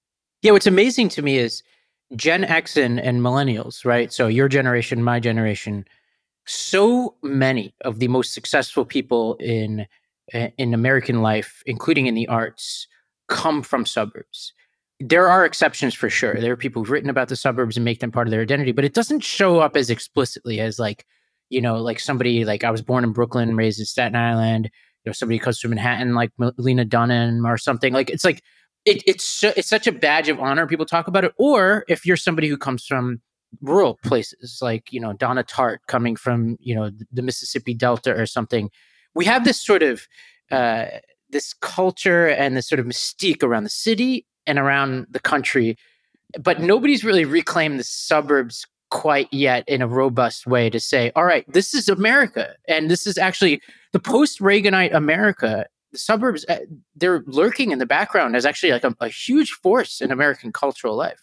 Yeah, 0.41 0.51
what's 0.51 0.67
amazing 0.67 1.09
to 1.09 1.21
me 1.21 1.37
is 1.37 1.63
Gen 2.15 2.43
X 2.43 2.75
and, 2.77 2.99
and 2.99 3.21
millennials, 3.21 3.85
right? 3.85 4.11
So 4.11 4.27
your 4.27 4.47
generation, 4.47 5.03
my 5.03 5.19
generation, 5.19 5.85
so 6.45 7.15
many 7.21 7.73
of 7.81 7.99
the 7.99 8.07
most 8.07 8.33
successful 8.33 8.83
people 8.83 9.35
in 9.35 9.85
eh, 10.33 10.49
in 10.57 10.73
American 10.73 11.21
life, 11.21 11.61
including 11.65 12.07
in 12.07 12.15
the 12.15 12.27
arts, 12.27 12.87
come 13.27 13.61
from 13.61 13.85
suburbs. 13.85 14.53
There 14.99 15.29
are 15.29 15.45
exceptions 15.45 15.93
for 15.93 16.09
sure. 16.09 16.35
There 16.41 16.51
are 16.51 16.57
people 16.57 16.81
who've 16.81 16.91
written 16.91 17.09
about 17.09 17.29
the 17.29 17.35
suburbs 17.35 17.77
and 17.77 17.85
make 17.85 17.99
them 17.99 18.11
part 18.11 18.27
of 18.27 18.31
their 18.31 18.41
identity, 18.41 18.71
but 18.71 18.83
it 18.83 18.93
doesn't 18.93 19.21
show 19.21 19.59
up 19.59 19.77
as 19.77 19.89
explicitly 19.89 20.59
as 20.59 20.79
like, 20.79 21.05
you 21.49 21.61
know, 21.61 21.77
like 21.77 21.99
somebody 21.99 22.43
like 22.43 22.63
I 22.63 22.71
was 22.71 22.81
born 22.81 23.03
in 23.03 23.13
Brooklyn, 23.13 23.55
raised 23.55 23.79
in 23.79 23.85
Staten 23.85 24.15
Island. 24.15 24.65
You 25.05 25.09
know, 25.09 25.13
somebody 25.13 25.39
comes 25.39 25.59
from 25.59 25.69
Manhattan, 25.69 26.15
like 26.15 26.31
Lena 26.57 26.83
Dunham 26.83 27.45
or 27.45 27.57
something. 27.57 27.93
Like 27.93 28.09
it's 28.09 28.25
like 28.25 28.43
it, 28.89 29.03
it's 29.05 29.23
so, 29.23 29.53
it's 29.55 29.67
such 29.67 29.87
a 29.87 29.91
badge 29.91 30.29
of 30.29 30.39
honor. 30.39 30.65
People 30.65 30.85
talk 30.85 31.07
about 31.07 31.23
it. 31.23 31.33
Or 31.37 31.85
if 31.87 32.05
you're 32.05 32.17
somebody 32.17 32.47
who 32.47 32.57
comes 32.57 32.85
from 32.85 33.21
rural 33.61 33.99
places, 34.03 34.59
like 34.61 34.91
you 34.91 34.99
know 34.99 35.13
Donna 35.13 35.43
Tartt 35.43 35.77
coming 35.87 36.15
from 36.15 36.57
you 36.59 36.75
know 36.75 36.89
the 37.11 37.21
Mississippi 37.21 37.73
Delta 37.73 38.15
or 38.15 38.25
something, 38.25 38.69
we 39.13 39.25
have 39.25 39.45
this 39.45 39.63
sort 39.63 39.83
of 39.83 40.07
uh, 40.51 40.85
this 41.29 41.53
culture 41.53 42.27
and 42.27 42.57
this 42.57 42.67
sort 42.67 42.79
of 42.79 42.85
mystique 42.85 43.43
around 43.43 43.63
the 43.63 43.69
city 43.69 44.25
and 44.47 44.57
around 44.57 45.05
the 45.11 45.19
country, 45.19 45.77
but 46.39 46.59
nobody's 46.59 47.03
really 47.03 47.25
reclaimed 47.25 47.79
the 47.79 47.83
suburbs 47.83 48.65
quite 48.89 49.31
yet 49.31 49.63
in 49.67 49.83
a 49.83 49.87
robust 49.87 50.47
way 50.47 50.67
to 50.69 50.79
say, 50.79 51.11
all 51.15 51.23
right, 51.23 51.45
this 51.53 51.75
is 51.75 51.87
America, 51.87 52.55
and 52.67 52.89
this 52.89 53.05
is 53.05 53.19
actually 53.19 53.61
the 53.93 53.99
post 53.99 54.39
Reaganite 54.39 54.93
America 54.95 55.67
the 55.91 55.97
suburbs 55.97 56.45
uh, 56.49 56.59
they're 56.95 57.23
lurking 57.25 57.71
in 57.71 57.79
the 57.79 57.85
background 57.85 58.35
as 58.35 58.45
actually 58.45 58.71
like 58.71 58.83
a, 58.83 58.95
a, 58.99 59.07
huge 59.07 59.51
force 59.51 60.01
in 60.01 60.11
American 60.11 60.51
cultural 60.51 60.95
life. 60.95 61.21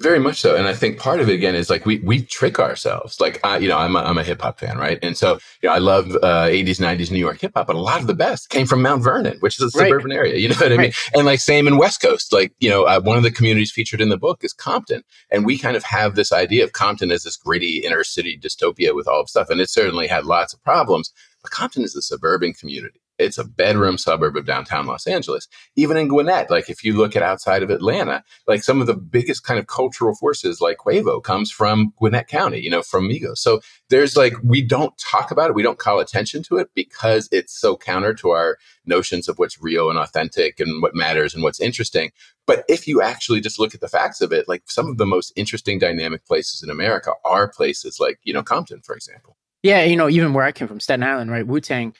Very 0.00 0.20
much 0.20 0.40
so, 0.40 0.54
and 0.54 0.68
I 0.68 0.74
think 0.74 0.96
part 0.96 1.18
of 1.18 1.28
it 1.28 1.32
again 1.32 1.56
is 1.56 1.68
like 1.68 1.84
we 1.84 1.98
we 1.98 2.22
trick 2.22 2.60
ourselves. 2.60 3.20
Like 3.20 3.40
I, 3.44 3.58
you 3.58 3.68
know, 3.68 3.78
I'm 3.78 3.96
a, 3.96 3.98
I'm 3.98 4.16
a 4.16 4.22
hip 4.22 4.42
hop 4.42 4.60
fan, 4.60 4.78
right? 4.78 4.96
And 5.02 5.16
so 5.16 5.40
you 5.60 5.68
know, 5.68 5.74
I 5.74 5.78
love 5.78 6.14
uh, 6.22 6.46
80s, 6.46 6.78
90s 6.78 7.10
New 7.10 7.18
York 7.18 7.40
hip 7.40 7.50
hop, 7.56 7.66
but 7.66 7.74
a 7.74 7.80
lot 7.80 8.00
of 8.00 8.06
the 8.06 8.14
best 8.14 8.48
came 8.48 8.64
from 8.64 8.80
Mount 8.80 9.02
Vernon, 9.02 9.38
which 9.40 9.60
is 9.60 9.74
a 9.74 9.78
right. 9.78 9.88
suburban 9.88 10.12
area. 10.12 10.36
You 10.36 10.50
know 10.50 10.54
what 10.54 10.70
I 10.70 10.76
right. 10.76 10.78
mean? 10.78 10.92
And 11.14 11.26
like 11.26 11.40
same 11.40 11.66
in 11.66 11.78
West 11.78 12.00
Coast, 12.00 12.32
like 12.32 12.52
you 12.60 12.70
know, 12.70 12.84
uh, 12.84 13.00
one 13.00 13.16
of 13.16 13.24
the 13.24 13.32
communities 13.32 13.72
featured 13.72 14.00
in 14.00 14.08
the 14.08 14.16
book 14.16 14.44
is 14.44 14.52
Compton, 14.52 15.02
and 15.32 15.44
we 15.44 15.58
kind 15.58 15.76
of 15.76 15.82
have 15.82 16.14
this 16.14 16.30
idea 16.30 16.62
of 16.62 16.72
Compton 16.72 17.10
as 17.10 17.24
this 17.24 17.36
gritty 17.36 17.78
inner 17.78 18.04
city 18.04 18.38
dystopia 18.40 18.94
with 18.94 19.08
all 19.08 19.22
of 19.22 19.28
stuff, 19.28 19.50
and 19.50 19.60
it 19.60 19.68
certainly 19.68 20.06
had 20.06 20.24
lots 20.24 20.54
of 20.54 20.62
problems. 20.62 21.12
But 21.42 21.50
Compton 21.50 21.82
is 21.82 21.96
a 21.96 22.02
suburban 22.02 22.52
community 22.52 23.00
it's 23.18 23.38
a 23.38 23.44
bedroom 23.44 23.98
suburb 23.98 24.36
of 24.36 24.46
downtown 24.46 24.86
Los 24.86 25.06
Angeles. 25.06 25.48
Even 25.76 25.96
in 25.96 26.08
Gwinnett, 26.08 26.50
like 26.50 26.70
if 26.70 26.84
you 26.84 26.96
look 26.96 27.16
at 27.16 27.22
outside 27.22 27.62
of 27.62 27.70
Atlanta, 27.70 28.22
like 28.46 28.62
some 28.62 28.80
of 28.80 28.86
the 28.86 28.94
biggest 28.94 29.44
kind 29.44 29.58
of 29.58 29.66
cultural 29.66 30.14
forces 30.14 30.60
like 30.60 30.78
Quavo 30.78 31.22
comes 31.22 31.50
from 31.50 31.92
Gwinnett 31.96 32.28
County, 32.28 32.60
you 32.60 32.70
know, 32.70 32.82
from 32.82 33.08
Migos. 33.08 33.38
So 33.38 33.60
there's 33.90 34.16
like, 34.16 34.34
we 34.42 34.62
don't 34.62 34.96
talk 34.98 35.30
about 35.30 35.50
it. 35.50 35.54
We 35.54 35.62
don't 35.62 35.78
call 35.78 35.98
attention 36.00 36.42
to 36.44 36.58
it 36.58 36.70
because 36.74 37.28
it's 37.32 37.58
so 37.58 37.76
counter 37.76 38.14
to 38.14 38.30
our 38.30 38.58
notions 38.86 39.28
of 39.28 39.38
what's 39.38 39.60
real 39.60 39.90
and 39.90 39.98
authentic 39.98 40.60
and 40.60 40.80
what 40.82 40.94
matters 40.94 41.34
and 41.34 41.42
what's 41.42 41.60
interesting. 41.60 42.10
But 42.46 42.64
if 42.68 42.88
you 42.88 43.02
actually 43.02 43.40
just 43.40 43.58
look 43.58 43.74
at 43.74 43.80
the 43.80 43.88
facts 43.88 44.20
of 44.20 44.32
it, 44.32 44.48
like 44.48 44.62
some 44.66 44.88
of 44.88 44.96
the 44.96 45.04
most 45.04 45.32
interesting 45.36 45.78
dynamic 45.78 46.24
places 46.24 46.62
in 46.62 46.70
America 46.70 47.12
are 47.24 47.48
places 47.48 47.98
like, 48.00 48.18
you 48.22 48.32
know, 48.32 48.42
Compton, 48.42 48.80
for 48.80 48.94
example. 48.94 49.36
Yeah, 49.62 49.84
you 49.84 49.96
know, 49.96 50.08
even 50.08 50.32
where 50.32 50.44
I 50.44 50.52
came 50.52 50.68
from, 50.68 50.80
Staten 50.80 51.02
Island, 51.02 51.30
right? 51.30 51.46
Wu 51.46 51.60
Tang 51.60 51.94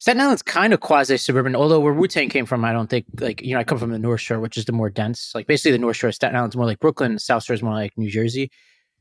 Staten 0.00 0.22
Island's 0.22 0.40
kind 0.40 0.72
of 0.72 0.80
quasi 0.80 1.18
suburban, 1.18 1.54
although 1.54 1.78
where 1.78 1.92
Wu 1.92 2.08
Tang 2.08 2.30
came 2.30 2.46
from, 2.46 2.64
I 2.64 2.72
don't 2.72 2.88
think 2.88 3.04
like 3.20 3.42
you 3.42 3.52
know 3.52 3.60
I 3.60 3.64
come 3.64 3.76
from 3.76 3.90
the 3.90 3.98
North 3.98 4.22
Shore, 4.22 4.40
which 4.40 4.56
is 4.56 4.64
the 4.64 4.72
more 4.72 4.88
dense. 4.88 5.34
Like 5.34 5.46
basically, 5.46 5.72
the 5.72 5.78
North 5.78 5.96
Shore 5.96 6.10
Staten 6.10 6.36
Island's 6.36 6.56
more 6.56 6.64
like 6.64 6.80
Brooklyn, 6.80 7.18
South 7.18 7.44
Shore 7.44 7.52
is 7.52 7.62
more 7.62 7.74
like 7.74 7.92
New 7.98 8.08
Jersey. 8.08 8.50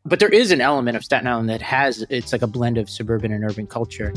But 0.04 0.20
there 0.20 0.28
is 0.28 0.52
an 0.52 0.60
element 0.60 0.98
of 0.98 1.06
Staten 1.06 1.26
Island 1.26 1.50
that 1.50 1.62
has 1.62 2.06
it's 2.10 2.34
like 2.34 2.42
a 2.42 2.48
blend 2.48 2.78
of 2.78 2.90
suburban 2.90 3.32
and 3.32 3.46
urban 3.46 3.66
culture. 3.66 4.14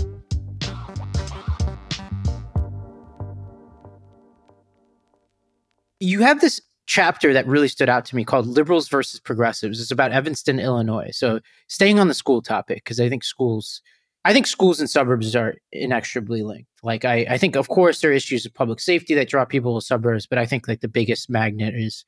You 6.00 6.22
have 6.22 6.40
this 6.40 6.60
chapter 6.86 7.32
that 7.32 7.46
really 7.46 7.68
stood 7.68 7.88
out 7.88 8.06
to 8.06 8.16
me 8.16 8.24
called 8.24 8.48
Liberals 8.48 8.88
versus 8.88 9.20
Progressives. 9.20 9.80
It's 9.80 9.92
about 9.92 10.10
Evanston, 10.10 10.58
Illinois. 10.58 11.10
So 11.12 11.38
staying 11.68 12.00
on 12.00 12.08
the 12.08 12.14
school 12.14 12.42
topic 12.42 12.78
because 12.78 12.98
I 12.98 13.08
think 13.08 13.22
schools 13.22 13.80
I 14.24 14.32
think 14.32 14.46
schools 14.46 14.78
and 14.78 14.88
suburbs 14.88 15.34
are 15.34 15.56
inextricably 15.72 16.42
linked. 16.42 16.70
Like 16.82 17.04
I, 17.04 17.26
I 17.28 17.38
think 17.38 17.56
of 17.56 17.68
course 17.68 18.00
there 18.00 18.10
are 18.10 18.14
issues 18.14 18.46
of 18.46 18.54
public 18.54 18.80
safety 18.80 19.14
that 19.14 19.28
draw 19.28 19.44
people 19.44 19.78
to 19.78 19.84
suburbs, 19.84 20.26
but 20.26 20.38
I 20.38 20.46
think 20.46 20.68
like 20.68 20.80
the 20.80 20.88
biggest 20.88 21.28
magnet 21.28 21.74
is 21.74 22.04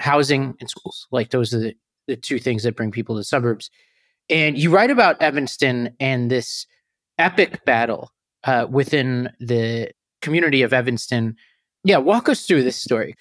housing 0.00 0.54
and 0.60 0.68
schools. 0.68 1.06
Like 1.12 1.30
those 1.30 1.54
are 1.54 1.60
the, 1.60 1.74
the 2.08 2.16
two 2.16 2.38
things 2.38 2.64
that 2.64 2.76
bring 2.76 2.90
people 2.90 3.16
to 3.16 3.24
suburbs. 3.24 3.70
And 4.28 4.58
you 4.58 4.70
write 4.70 4.90
about 4.90 5.20
Evanston 5.22 5.94
and 6.00 6.30
this 6.30 6.66
epic 7.18 7.64
battle 7.64 8.10
uh, 8.44 8.66
within 8.68 9.30
the 9.38 9.90
community 10.22 10.62
of 10.62 10.72
Evanston. 10.72 11.36
Yeah, 11.84 11.98
walk 11.98 12.28
us 12.28 12.46
through 12.46 12.64
this 12.64 12.80
story. 12.80 13.14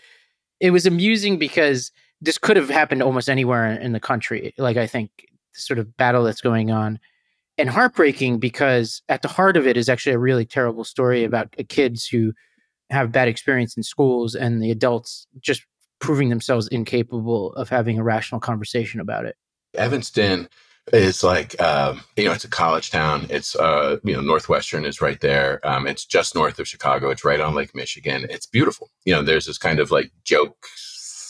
It 0.60 0.72
was 0.72 0.86
amusing 0.86 1.38
because 1.38 1.91
this 2.22 2.38
could 2.38 2.56
have 2.56 2.69
happened 2.69 3.04
almost 3.04 3.30
anywhere 3.30 3.65
in 3.80 3.91
the 3.91 4.00
country. 4.00 4.54
Like 4.58 4.78
I 4.78 4.88
think 4.88 5.12
the 5.54 5.60
sort 5.60 5.78
of 5.78 5.96
battle 5.98 6.24
that's 6.24 6.41
going 6.41 6.72
on 6.72 7.00
and 7.57 7.69
heartbreaking 7.69 8.39
because 8.39 9.01
at 9.09 9.21
the 9.21 9.27
heart 9.27 9.57
of 9.57 9.67
it 9.67 9.77
is 9.77 9.89
actually 9.89 10.13
a 10.13 10.19
really 10.19 10.45
terrible 10.45 10.83
story 10.83 11.23
about 11.23 11.53
kids 11.69 12.07
who 12.07 12.33
have 12.89 13.11
bad 13.11 13.27
experience 13.27 13.77
in 13.77 13.83
schools 13.83 14.35
and 14.35 14.61
the 14.61 14.71
adults 14.71 15.27
just 15.39 15.63
proving 15.99 16.29
themselves 16.29 16.67
incapable 16.67 17.53
of 17.53 17.69
having 17.69 17.97
a 17.97 18.03
rational 18.03 18.41
conversation 18.41 18.99
about 18.99 19.25
it. 19.25 19.35
Evanston 19.75 20.49
is 20.91 21.23
like 21.23 21.59
um, 21.61 22.01
you 22.17 22.25
know 22.25 22.33
it's 22.33 22.43
a 22.43 22.49
college 22.49 22.91
town. 22.91 23.25
It's 23.29 23.55
uh, 23.55 23.97
you 24.03 24.13
know 24.13 24.21
Northwestern 24.21 24.85
is 24.85 25.01
right 25.01 25.19
there. 25.21 25.65
Um, 25.65 25.87
it's 25.87 26.05
just 26.05 26.35
north 26.35 26.59
of 26.59 26.67
Chicago. 26.67 27.09
It's 27.09 27.23
right 27.23 27.39
on 27.39 27.55
Lake 27.55 27.73
Michigan. 27.73 28.27
It's 28.29 28.45
beautiful. 28.45 28.89
You 29.05 29.13
know, 29.13 29.23
there's 29.23 29.45
this 29.45 29.57
kind 29.57 29.79
of 29.79 29.91
like 29.91 30.11
joke 30.23 30.67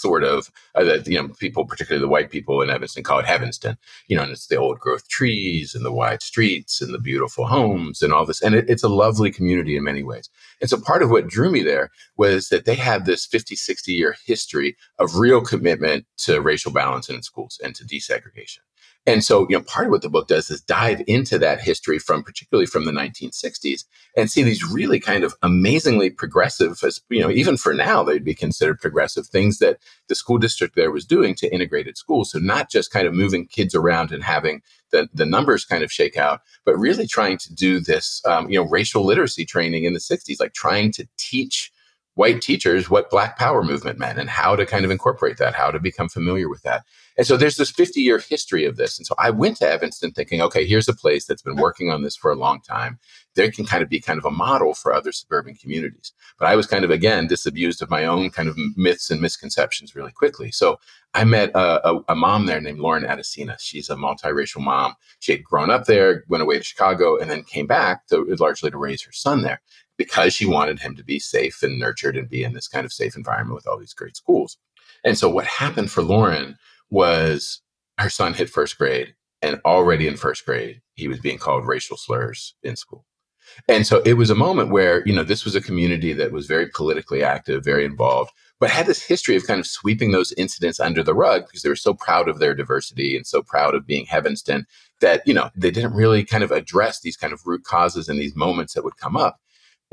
sort 0.04 0.24
of 0.24 0.52
uh, 0.76 0.84
that 0.84 1.08
you 1.08 1.18
know 1.18 1.30
people, 1.46 1.64
particularly 1.66 2.04
the 2.04 2.16
white 2.16 2.30
people 2.30 2.62
in 2.62 2.70
Evanston, 2.70 3.04
call 3.04 3.20
it 3.20 3.26
Heavenston. 3.26 3.78
You 4.08 4.18
know, 4.18 4.24
and 4.24 4.32
it's 4.34 4.48
the 4.48 4.58
old 4.66 4.78
growth 4.80 5.08
trees 5.08 5.74
and 5.76 5.86
the 5.86 5.98
wide 6.02 6.22
streets 6.22 6.82
and 6.82 6.94
the 6.94 7.06
beautiful 7.10 7.46
homes 7.48 8.02
and 8.02 8.12
all 8.14 8.26
this, 8.26 8.42
and 8.42 8.54
it, 8.54 8.70
it's 8.70 8.84
a 8.84 8.98
lovely 9.04 9.32
community 9.32 9.78
in 9.78 9.84
many 9.84 10.04
ways. 10.04 10.30
And 10.60 10.70
so 10.70 10.78
part 10.80 11.04
of 11.04 11.10
what 11.10 11.28
drew 11.28 11.50
me 11.50 11.64
there 11.64 11.90
was 12.18 12.50
that 12.50 12.66
they 12.66 12.76
have 12.76 13.06
this 13.06 13.26
50, 13.26 13.56
60 13.56 13.94
year 13.94 14.16
history 14.26 14.76
of 15.00 15.18
real 15.18 15.42
commitment 15.42 16.06
to 16.26 16.42
racial 16.42 16.72
balance 16.72 17.10
in 17.10 17.24
schools 17.24 17.60
and 17.64 17.74
to 17.76 17.86
desegregation. 17.86 18.60
And 19.06 19.24
so, 19.24 19.46
you 19.50 19.58
know, 19.58 19.64
part 19.64 19.88
of 19.88 19.92
what 19.92 20.02
the 20.02 20.10
book 20.10 20.30
does 20.30 20.50
is 20.50 20.62
dive 20.62 21.02
into 21.08 21.38
that 21.40 21.60
history 21.60 22.00
from 22.00 22.24
particularly 22.24 22.66
from 22.66 22.86
the 22.86 22.92
1960s 22.92 23.84
and 24.16 24.32
see 24.32 24.44
these 24.44 24.64
really 24.64 25.00
kind 25.00 25.26
of 25.26 25.36
amazingly 25.42 26.10
progressive, 26.10 26.82
as 26.84 27.02
you 27.10 27.20
know, 27.20 27.30
even 27.30 27.58
for 27.58 27.74
now, 27.74 28.04
they'd 28.04 28.24
be 28.24 28.34
considered 28.34 28.80
progressive 28.80 29.28
things 29.28 29.60
that 29.60 29.80
the 30.08 30.16
school 30.16 30.38
district 30.38 30.76
there 30.76 30.92
was 30.92 31.06
doing 31.06 31.36
to 31.36 31.54
integrated 31.54 31.98
schools. 31.98 32.32
So 32.32 32.40
not 32.40 32.72
just 32.72 32.92
kind 32.92 33.06
of 33.06 33.14
moving 33.14 33.46
kids 33.46 33.76
around 33.76 34.14
and 34.14 34.24
having 34.24 34.62
the, 34.92 35.10
the 35.14 35.26
numbers 35.26 35.66
kind 35.66 35.84
of 35.84 35.92
shake 35.92 36.16
out, 36.16 36.40
but 36.64 36.78
really 36.78 37.06
trying 37.06 37.38
to 37.40 37.54
do 37.54 37.82
this, 37.82 38.22
um, 38.26 38.50
you 38.50 38.58
know, 38.58 38.70
racial 38.70 39.04
literacy 39.04 39.46
training 39.46 39.84
in 39.84 39.92
the 39.92 40.00
60s, 40.00 40.40
like 40.40 40.54
trying 40.54 40.94
to 40.94 41.06
teach 41.18 41.73
white 42.16 42.42
teachers 42.42 42.90
what 42.90 43.10
black 43.10 43.38
power 43.38 43.64
movement 43.64 43.98
meant 43.98 44.20
and 44.20 44.30
how 44.30 44.56
to 44.56 44.66
kind 44.66 44.86
of 44.86 44.92
incorporate 44.92 45.38
that, 45.38 45.56
how 45.56 45.72
to 45.72 45.80
become 45.80 46.08
familiar 46.08 46.48
with 46.48 46.62
that. 46.62 46.84
And 47.18 47.26
so 47.26 47.38
there's 47.38 47.58
this 47.58 47.72
50 47.72 48.02
year 48.02 48.20
history 48.20 48.66
of 48.66 48.76
this. 48.76 48.98
And 48.98 49.06
so 49.06 49.16
I 49.18 49.30
went 49.30 49.58
to 49.58 49.70
Evanston 49.70 50.12
thinking, 50.12 50.42
okay, 50.42 50.66
here's 50.66 50.88
a 50.88 50.96
place 50.96 51.26
that's 51.26 51.42
been 51.42 51.56
working 51.56 51.92
on 51.92 52.02
this 52.02 52.16
for 52.16 52.32
a 52.32 52.36
long 52.36 52.62
time. 52.62 53.00
There 53.36 53.52
can 53.52 53.66
kind 53.66 53.82
of 53.82 53.90
be 53.90 54.00
kind 54.00 54.20
of 54.20 54.26
a 54.26 54.32
model 54.32 54.74
for 54.74 54.94
other 54.94 55.12
suburban 55.12 55.56
communities. 55.56 56.12
But 56.40 56.48
I 56.48 56.56
was 56.56 56.68
kind 56.68 56.84
of, 56.84 56.92
again, 56.92 57.28
disabused 57.28 57.82
of 57.82 57.90
my 57.90 58.06
own 58.06 58.30
kind 58.30 58.48
of 58.48 58.58
myths 58.76 59.10
and 59.10 59.22
misconceptions 59.22 59.96
really 59.96 60.12
quickly. 60.12 60.52
So 60.52 60.80
I 61.16 61.24
met 61.24 61.52
a, 61.52 61.88
a, 61.88 62.02
a 62.10 62.16
mom 62.16 62.46
there 62.46 62.62
named 62.62 62.80
Lauren 62.80 63.04
Adesina. 63.04 63.58
She's 63.60 63.90
a 63.90 63.96
multiracial 63.96 64.62
mom. 64.62 64.96
She 65.20 65.32
had 65.32 65.44
grown 65.44 65.70
up 65.70 65.86
there, 65.86 66.24
went 66.28 66.44
away 66.44 66.58
to 66.58 66.64
Chicago, 66.64 67.18
and 67.18 67.30
then 67.30 67.44
came 67.44 67.68
back 67.68 68.08
to 68.08 68.24
largely 68.40 68.72
to 68.72 68.78
raise 68.78 69.04
her 69.04 69.12
son 69.12 69.42
there 69.42 69.62
because 69.98 70.34
she 70.34 70.46
wanted 70.46 70.80
him 70.80 70.96
to 70.96 71.04
be 71.04 71.20
safe 71.20 71.64
and 71.64 71.80
nurtured 71.80 72.18
and 72.18 72.30
be 72.30 72.44
in 72.44 72.54
this 72.54 72.68
kind 72.68 72.86
of 72.86 72.94
safe 72.94 73.16
environment 73.16 73.56
with 73.56 73.68
all 73.68 73.80
these 73.80 73.94
great 73.94 74.18
schools. 74.18 74.58
And 75.06 75.18
so 75.18 75.30
what 75.30 75.46
happened 75.48 75.92
for 75.92 76.04
Lauren 76.04 76.58
was 76.90 77.62
her 78.00 78.10
son 78.10 78.34
hit 78.34 78.50
first 78.50 78.78
grade 78.78 79.16
and 79.42 79.62
already 79.66 80.08
in 80.08 80.18
first 80.18 80.46
grade 80.46 80.82
he 80.96 81.08
was 81.08 81.20
being 81.20 81.38
called 81.38 81.68
racial 81.68 81.98
slurs 81.98 82.56
in 82.64 82.76
school 82.76 83.06
And 83.70 83.88
so 83.88 84.02
it 84.06 84.16
was 84.16 84.30
a 84.30 84.36
moment 84.36 84.70
where, 84.72 85.06
you 85.08 85.14
know, 85.14 85.24
this 85.24 85.46
was 85.46 85.56
a 85.56 85.62
community 85.62 86.14
that 86.14 86.32
was 86.34 86.48
very 86.48 86.68
politically 86.68 87.24
active, 87.24 87.64
very 87.66 87.86
involved, 87.86 88.32
but 88.60 88.70
had 88.70 88.88
this 88.88 89.04
history 89.04 89.36
of 89.36 89.48
kind 89.48 89.60
of 89.60 89.68
sweeping 89.68 90.12
those 90.12 90.34
incidents 90.34 90.80
under 90.80 91.04
the 91.04 91.16
rug 91.16 91.46
because 91.46 91.64
they 91.64 91.70
were 91.70 91.76
so 91.78 91.94
proud 91.94 92.30
of 92.30 92.40
their 92.40 92.56
diversity 92.56 93.18
and 93.18 93.28
so 93.28 93.42
proud 93.44 93.76
of 93.76 93.88
being 93.88 94.08
Evanston 94.12 94.66
that, 95.02 95.24
you 95.28 95.34
know, 95.34 95.50
they 95.56 95.72
didn't 95.72 95.96
really 95.96 96.26
kind 96.26 96.44
of 96.44 96.52
address 96.52 97.02
these 97.02 97.18
kind 97.18 97.34
of 97.34 97.42
root 97.46 97.64
causes 97.64 98.10
and 98.10 98.20
these 98.20 98.36
moments 98.36 98.74
that 98.74 98.84
would 98.84 98.98
come 98.98 99.18
up. 99.18 99.40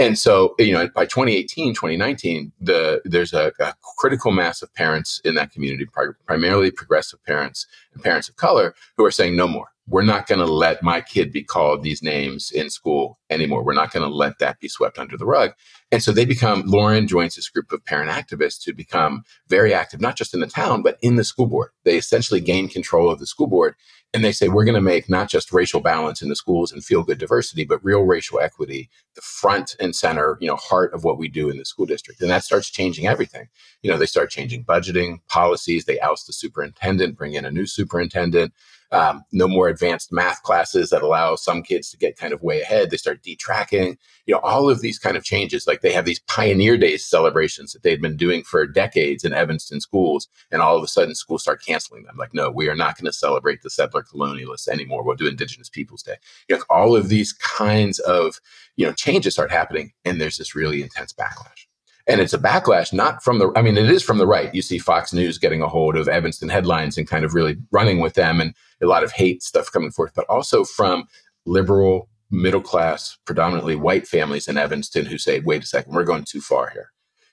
And 0.01 0.19
so, 0.19 0.55
you 0.59 0.73
know, 0.73 0.89
by 0.89 1.05
2018, 1.05 1.75
2019, 1.75 2.53
the, 2.59 3.03
there's 3.05 3.35
a, 3.35 3.53
a 3.61 3.75
critical 3.99 4.33
mass 4.33 4.63
of 4.63 4.73
parents 4.75 5.21
in 5.27 5.35
that 5.35 5.53
community, 5.53 5.87
primarily 6.27 6.71
progressive 6.71 7.23
parents 7.25 7.67
and 7.93 8.03
parents 8.03 8.27
of 8.27 8.37
color, 8.37 8.75
who 8.97 9.05
are 9.05 9.11
saying 9.11 9.37
no 9.37 9.47
more 9.47 9.69
we're 9.91 10.03
not 10.03 10.29
going 10.29 10.39
to 10.39 10.47
let 10.47 10.83
my 10.85 11.01
kid 11.01 11.33
be 11.33 11.43
called 11.43 11.83
these 11.83 12.01
names 12.01 12.53
in 12.53 12.71
school 12.71 13.19
anymore. 13.29 13.65
We're 13.65 13.75
not 13.75 13.93
going 13.93 14.09
to 14.09 14.15
let 14.15 14.39
that 14.39 14.61
be 14.61 14.69
swept 14.69 15.01
under 15.01 15.17
the 15.17 15.27
rug. 15.27 15.53
And 15.91 16.01
so 16.01 16.13
they 16.13 16.25
become, 16.25 16.63
Lauren 16.65 17.09
joins 17.09 17.35
this 17.35 17.49
group 17.49 17.73
of 17.73 17.85
parent 17.85 18.11
activists 18.11 18.65
who 18.65 18.73
become 18.73 19.25
very 19.49 19.75
active, 19.75 20.01
not 20.01 20.17
just 20.17 20.33
in 20.33 20.41
the 20.41 20.47
town, 20.47 20.83
but 20.83 20.97
in 21.03 21.17
the 21.17 21.25
school 21.25 21.47
board. 21.47 21.71
They 21.85 21.99
essentially 21.99 22.41
gain 22.41 22.69
control 22.69 23.11
of 23.11 23.19
the 23.19 23.27
school 23.27 23.49
board 23.49 23.75
and 24.13 24.25
they 24.25 24.33
say, 24.33 24.49
we're 24.49 24.65
going 24.65 24.75
to 24.75 24.81
make 24.81 25.09
not 25.09 25.29
just 25.29 25.53
racial 25.53 25.81
balance 25.81 26.21
in 26.21 26.29
the 26.29 26.37
schools 26.37 26.73
and 26.73 26.85
feel 26.85 27.05
good 27.05 27.19
diversity, 27.19 27.65
but 27.65 27.85
real 27.85 28.03
racial 28.03 28.41
equity 28.41 28.91
the 29.15 29.21
front 29.21 29.77
and 29.79 29.95
center, 29.95 30.37
you 30.41 30.49
know, 30.49 30.57
heart 30.57 30.93
of 30.93 31.05
what 31.05 31.19
we 31.19 31.29
do 31.29 31.49
in 31.49 31.59
the 31.59 31.65
school 31.65 31.87
district. 31.87 32.21
And 32.21 32.31
that 32.31 32.45
starts 32.45 32.71
changing 32.71 33.07
everything. 33.07 33.49
You 33.83 33.91
know, 33.91 33.99
they 33.99 34.07
start 34.07 34.31
changing 34.31 34.65
budgeting 34.65 35.19
policies. 35.29 35.85
They 35.85 36.01
oust 36.01 36.27
the 36.27 36.33
superintendent, 36.33 37.17
bring 37.17 37.35
in 37.35 37.45
a 37.45 37.51
new 37.51 37.67
superintendent 37.67 38.53
um, 38.93 39.25
no 39.33 39.47
more 39.47 39.69
advanced 39.69 40.13
math 40.13 40.43
classes 40.43 40.91
that 40.91 41.03
allow 41.03 41.37
some 41.37 41.63
kids 41.63 41.91
to 41.91 41.97
get 41.97 42.17
kind 42.17 42.33
of 42.33 42.43
way 42.43 42.61
ahead. 42.61 42.91
They 42.91 42.97
start 42.97 43.23
detracking, 43.23 43.97
you 44.27 44.35
know, 44.35 44.41
all 44.41 44.69
of 44.69 44.81
these 44.81 44.99
kind 44.99 45.17
of 45.17 45.25
changes. 45.25 45.67
Like 45.67 45.81
they 45.81 45.93
have 45.93 46.05
these 46.05 46.19
pioneer 46.21 46.77
days 46.77 47.05
celebrations 47.05 47.73
that 47.73 47.83
they'd 47.83 48.03
been 48.03 48.17
doing 48.17 48.43
for 48.43 48.67
decades 48.67 49.25
in 49.25 49.33
Evanston 49.33 49.81
schools. 49.81 50.29
And 50.51 50.61
all 50.61 50.77
of 50.77 50.83
a 50.83 50.89
sudden 50.89 51.15
schools 51.15 51.43
start 51.43 51.65
canceling 51.65 52.05
them. 52.05 52.17
Like, 52.17 52.35
no, 52.35 52.51
we 52.51 52.69
are 52.69 52.77
not 52.77 52.97
going 52.97 53.07
to 53.07 53.13
celebrate 53.13 53.63
the 53.63 53.71
settler 53.71 54.03
colonialists 54.03 54.69
anymore. 54.69 55.05
We'll 55.05 55.17
do 55.17 55.29
Indigenous 55.29 55.69
Peoples 55.69 56.03
Day. 56.03 56.17
You 56.49 56.57
know, 56.57 56.63
all 56.69 56.97
of 56.97 57.09
these 57.09 57.33
kinds 57.33 57.99
of, 58.01 58.41
you 58.77 58.87
know, 58.87 58.93
changes 58.93 59.35
start 59.35 59.51
happening. 59.51 59.93
And 60.05 60.21
there's 60.21 60.39
this 60.39 60.55
really 60.55 60.83
intense 60.83 61.13
backlash. 61.13 61.70
And 62.11 62.21
it's 62.21 62.35
a 62.35 62.39
backlash, 62.39 62.93
not 62.93 63.23
from 63.23 63.39
the, 63.39 63.53
I 63.55 63.63
mean, 63.63 63.79
it 63.79 63.89
is 63.89 64.03
from 64.03 64.19
the 64.19 64.27
right. 64.27 64.53
You 64.55 64.63
see 64.63 64.79
Fox 64.79 65.13
News 65.13 65.39
getting 65.39 65.63
a 65.63 65.69
hold 65.69 65.97
of 65.97 66.09
Evanston 66.09 66.49
headlines 66.49 66.99
and 66.99 67.09
kind 67.09 67.25
of 67.25 67.35
really 67.35 67.57
running 67.71 68.01
with 68.01 68.15
them 68.15 68.41
and 68.41 68.55
a 68.83 68.87
lot 68.87 69.05
of 69.05 69.13
hate 69.13 69.43
stuff 69.43 69.71
coming 69.71 69.93
forth, 69.93 70.13
but 70.15 70.27
also 70.29 70.65
from 70.65 71.05
liberal, 71.47 72.09
middle 72.31 72.61
class, 72.61 73.17
predominantly 73.27 73.77
white 73.77 74.09
families 74.09 74.49
in 74.49 74.59
Evanston 74.59 75.07
who 75.07 75.19
say, 75.19 75.39
wait 75.41 75.63
a 75.63 75.67
second, 75.67 75.95
we're 75.95 76.05
going 76.05 76.25
too 76.25 76.41
far 76.41 76.71
here 76.71 76.91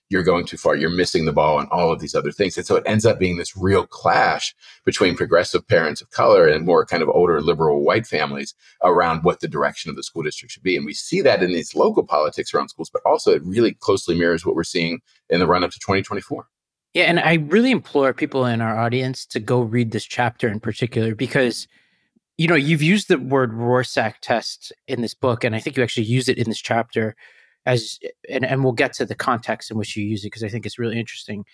you're 0.10 0.24
going 0.24 0.46
too 0.46 0.58
far. 0.58 0.76
You're 0.76 0.90
missing 0.90 1.26
the 1.26 1.34
ball 1.34 1.58
on 1.58 1.68
all 1.72 1.92
of 1.92 2.00
these 2.00 2.16
other 2.16 2.32
things. 2.32 2.58
And 2.58 2.66
so 2.66 2.76
it 2.76 2.84
ends 2.86 3.06
up 3.06 3.20
being 3.20 3.38
this 3.38 3.58
real 3.58 3.86
clash 3.86 4.56
between 4.86 5.16
progressive 5.16 5.68
parents 5.68 6.02
of 6.02 6.10
color 6.12 6.48
and 6.48 6.66
more 6.66 6.86
kind 6.86 7.04
of 7.04 7.10
older 7.10 7.42
liberal 7.42 7.84
white 7.84 8.08
families 8.08 8.54
around 8.84 9.24
what 9.24 9.42
the 9.42 9.48
direction 9.48 9.90
of 9.90 9.96
the 9.96 10.04
school 10.04 10.24
district 10.24 10.54
should 10.54 10.64
be. 10.64 10.78
And 10.78 10.86
we 10.86 10.94
see 10.94 11.22
that 11.22 11.44
in 11.44 11.52
these 11.52 11.76
local 11.76 12.04
politics 12.04 12.54
around 12.54 12.70
schools, 12.70 12.90
but 12.90 13.02
also 13.06 13.34
it 13.34 13.44
really 13.44 13.74
closely 13.74 14.18
mirrors 14.18 14.46
what 14.46 14.56
we're 14.56 14.64
seeing 14.64 15.00
in 15.30 15.40
the 15.40 15.48
run 15.48 15.64
up 15.64 15.72
to 15.72 15.80
2024. 15.80 16.48
Yeah, 16.94 17.04
and 17.04 17.20
I 17.20 17.36
really 17.36 17.72
implore 17.72 18.14
people 18.14 18.46
in 18.46 18.62
our 18.62 18.78
audience 18.78 19.26
to 19.28 19.40
go 19.40 19.62
read 19.62 19.92
this 19.92 20.06
chapter 20.06 20.48
in 20.48 20.60
particular 20.60 21.14
because 21.14 21.68
you 22.38 22.48
know, 22.48 22.56
you've 22.56 22.84
used 22.84 23.08
the 23.08 23.18
word 23.18 23.52
Rorschach 23.54 24.22
test 24.22 24.72
in 24.88 25.02
this 25.02 25.16
book, 25.16 25.44
and 25.44 25.56
I 25.56 25.60
think 25.60 25.76
you 25.76 25.82
actually 25.82 26.06
use 26.06 26.30
it 26.30 26.38
in 26.38 26.48
this 26.48 26.62
chapter 26.62 27.16
as 27.68 28.00
and, 28.30 28.46
and 28.46 28.64
we'll 28.64 28.74
get 28.74 28.94
to 28.94 29.06
the 29.06 29.14
context 29.14 29.70
in 29.70 29.78
which 29.78 29.96
you 29.96 30.04
use 30.04 30.24
it 30.24 30.28
because 30.28 30.44
I 30.44 30.50
think 30.50 30.66
it's 30.66 30.80
really 30.80 30.98
interesting. 30.98 31.46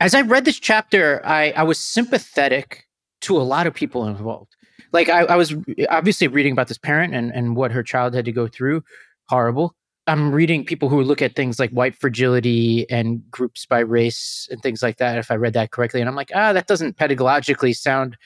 As 0.00 0.14
I 0.14 0.22
read 0.22 0.44
this 0.44 0.58
chapter, 0.58 1.20
I, 1.24 1.52
I 1.52 1.62
was 1.62 1.78
sympathetic 1.78 2.86
to 3.22 3.36
a 3.36 3.42
lot 3.42 3.66
of 3.66 3.74
people 3.74 4.06
involved. 4.06 4.56
Like 4.92 5.08
I, 5.08 5.24
I 5.24 5.36
was 5.36 5.54
obviously 5.90 6.26
reading 6.28 6.52
about 6.52 6.68
this 6.68 6.78
parent 6.78 7.14
and, 7.14 7.30
and 7.32 7.54
what 7.54 7.70
her 7.72 7.82
child 7.82 8.14
had 8.14 8.24
to 8.24 8.32
go 8.32 8.48
through. 8.48 8.82
Horrible. 9.28 9.74
I'm 10.06 10.32
reading 10.32 10.64
people 10.64 10.88
who 10.88 11.02
look 11.02 11.20
at 11.20 11.36
things 11.36 11.58
like 11.58 11.70
white 11.70 11.94
fragility 11.94 12.88
and 12.88 13.20
groups 13.30 13.66
by 13.66 13.80
race 13.80 14.48
and 14.50 14.62
things 14.62 14.82
like 14.82 14.96
that, 14.96 15.18
if 15.18 15.30
I 15.30 15.34
read 15.34 15.52
that 15.52 15.70
correctly. 15.70 16.00
And 16.00 16.08
I'm 16.08 16.16
like, 16.16 16.30
ah, 16.34 16.54
that 16.54 16.66
doesn't 16.66 16.96
pedagogically 16.96 17.76
sound, 17.76 18.16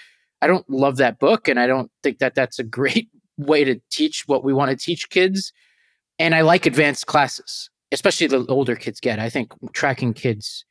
I 0.41 0.47
don't 0.47 0.69
love 0.71 0.99
that 0.99 1.19
book. 1.19 1.49
And 1.49 1.59
I 1.59 1.67
don't 1.67 1.91
think 2.05 2.19
that 2.19 2.37
that's 2.37 2.61
a 2.61 2.65
great 2.65 3.09
way 3.37 3.65
to 3.65 3.81
teach 3.91 4.25
what 4.29 4.45
we 4.45 4.53
want 4.53 4.71
to 4.71 4.77
teach 4.77 5.11
kids. 5.11 5.53
And 6.19 6.35
I 6.35 6.43
like 6.43 6.67
advanced 6.67 7.07
classes, 7.07 7.71
especially 7.91 8.27
the 8.27 8.47
older 8.47 8.77
kids 8.77 9.01
get. 9.01 9.19
I 9.19 9.29
think 9.29 9.53
tracking 9.73 10.15
kids 10.15 10.65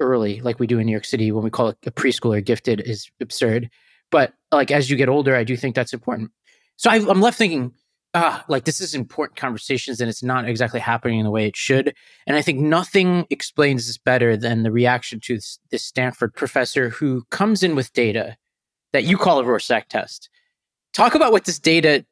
early, 0.00 0.40
like 0.40 0.58
we 0.58 0.66
do 0.66 0.78
in 0.78 0.86
New 0.86 0.92
York 0.92 1.04
City 1.04 1.32
when 1.32 1.44
we 1.44 1.50
call 1.50 1.68
it 1.68 1.78
a 1.86 1.90
preschooler 1.90 2.44
gifted, 2.44 2.80
is 2.80 3.10
absurd. 3.20 3.70
But 4.10 4.32
like 4.52 4.70
as 4.70 4.90
you 4.90 4.96
get 4.96 5.08
older, 5.08 5.34
I 5.34 5.44
do 5.44 5.56
think 5.56 5.74
that's 5.74 5.92
important. 5.92 6.30
So 6.76 6.90
I, 6.90 6.96
I'm 6.96 7.20
left 7.20 7.38
thinking, 7.38 7.72
ah, 8.14 8.44
like 8.48 8.64
this 8.64 8.80
is 8.80 8.94
important 8.94 9.38
conversations 9.38 10.00
and 10.00 10.08
it's 10.08 10.22
not 10.22 10.48
exactly 10.48 10.80
happening 10.80 11.18
in 11.18 11.24
the 11.24 11.30
way 11.30 11.46
it 11.46 11.56
should. 11.56 11.94
And 12.26 12.36
I 12.36 12.42
think 12.42 12.60
nothing 12.60 13.26
explains 13.30 13.86
this 13.86 13.98
better 13.98 14.36
than 14.36 14.62
the 14.62 14.72
reaction 14.72 15.20
to 15.24 15.34
this, 15.36 15.58
this 15.70 15.82
Stanford 15.82 16.34
professor 16.34 16.90
who 16.90 17.24
comes 17.30 17.62
in 17.62 17.74
with 17.74 17.92
data 17.92 18.36
that 18.92 19.04
you 19.04 19.18
call 19.18 19.38
a 19.38 19.44
Rorschach 19.44 19.88
test. 19.88 20.30
Talk 20.94 21.14
about 21.14 21.32
what 21.32 21.44
this 21.44 21.58
data 21.58 22.06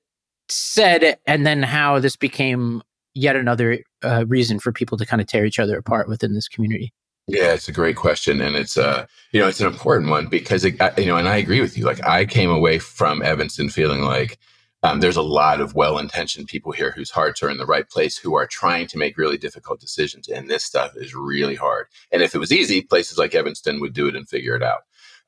said, 0.49 1.19
and 1.27 1.47
then 1.47 1.63
how 1.63 1.99
this 1.99 2.17
became 2.17 2.83
yet 3.15 3.37
another 3.37 3.79
uh, 4.03 4.25
reason 4.27 4.59
for 4.59 4.73
people 4.73 4.99
to 4.99 5.07
kind 5.07 5.23
of 5.23 5.29
tear 5.29 5.45
each 5.45 5.59
other 5.59 5.79
apart 5.79 6.09
within 6.09 6.35
this 6.35 6.49
community. 6.49 6.93
Yeah, 7.27 7.55
it's 7.55 7.69
a 7.69 7.73
great 7.73 7.97
question, 7.97 8.43
and 8.43 8.55
it's 8.55 8.77
uh, 8.77 9.07
you 9.33 9.41
know, 9.41 9.49
it's 9.49 9.61
an 9.61 9.67
important 9.67 10.11
one 10.11 10.27
because 10.27 10.63
it, 10.65 10.75
you 10.99 11.07
know, 11.07 11.17
and 11.17 11.29
I 11.29 11.37
agree 11.37 11.63
with 11.63 11.79
you. 11.79 11.85
Like, 11.85 12.05
I 12.07 12.27
came 12.27 12.51
away 12.51 12.79
from 12.79 13.23
Evanston 13.23 13.71
feeling 13.71 14.03
like 14.03 14.39
um, 14.83 15.01
there's 15.01 15.17
a 15.17 15.23
lot 15.23 15.63
of 15.63 15.75
well-intentioned 15.75 16.49
people 16.49 16.73
here 16.73 16.91
whose 16.91 17.11
hearts 17.11 17.43
are 17.43 17.49
in 17.49 17.57
the 17.57 17.65
right 17.65 17.89
place, 17.89 18.19
who 18.19 18.35
are 18.35 18.47
trying 18.47 18.87
to 18.89 18.99
make 18.99 19.17
really 19.17 19.39
difficult 19.39 19.81
decisions, 19.81 20.29
and 20.29 20.51
this 20.51 20.65
stuff 20.65 20.93
is 20.97 21.15
really 21.15 21.55
hard. 21.55 21.87
And 22.13 22.21
if 22.21 22.35
it 22.35 22.39
was 22.39 22.53
easy, 22.53 22.83
places 22.83 23.17
like 23.17 23.35
Evanston 23.35 23.81
would 23.81 23.95
do 23.95 24.07
it 24.07 24.17
and 24.17 24.29
figure 24.29 24.55
it 24.55 24.63
out. 24.63 24.81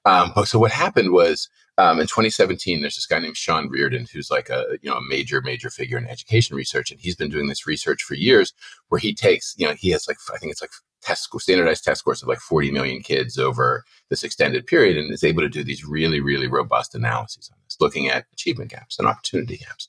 Um, 0.07 0.33
but 0.35 0.47
so 0.47 0.59
what 0.59 0.71
happened 0.71 1.11
was 1.13 1.49
um, 1.79 2.01
in 2.01 2.07
2017, 2.07 2.81
there's 2.81 2.95
this 2.95 3.07
guy 3.07 3.19
named 3.19 3.37
Sean 3.37 3.69
Reardon 3.69 4.07
who's 4.11 4.31
like 4.31 4.49
a 4.49 4.79
you 4.81 4.89
know 4.89 4.97
a 4.97 5.09
major 5.09 5.43
major 5.43 5.69
figure 5.69 5.99
in 5.99 6.07
education 6.07 6.57
research, 6.57 6.91
and 6.91 7.01
he's 7.01 7.17
been 7.17 7.31
doing 7.31 7.49
this 7.49 7.67
research 7.67 8.03
for 8.03 8.15
years, 8.15 8.55
where 8.89 9.01
he 9.01 9.13
takes 9.13 9.55
you 9.59 9.67
know 9.67 9.75
he 9.75 9.91
has 9.91 10.09
like 10.09 10.17
I 10.33 10.39
think 10.39 10.53
it's 10.53 10.63
like 10.63 10.71
test 11.03 11.29
standardized 11.39 11.85
test 11.85 12.01
scores 12.01 12.23
of 12.23 12.29
like 12.29 12.39
40 12.39 12.71
million 12.71 13.03
kids 13.03 13.39
over 13.39 13.85
this 14.09 14.23
extended 14.23 14.67
period, 14.67 14.97
and 14.97 15.13
is 15.13 15.25
able 15.25 15.43
to 15.43 15.49
do 15.49 15.65
these 15.65 15.85
really 15.85 16.21
really 16.21 16.47
robust 16.47 16.95
analyses 16.95 17.51
on 17.53 17.59
this, 17.65 17.77
looking 17.81 18.09
at 18.09 18.27
achievement 18.33 18.71
gaps 18.71 18.99
and 18.99 19.09
opportunity 19.09 19.59
gaps. 19.59 19.89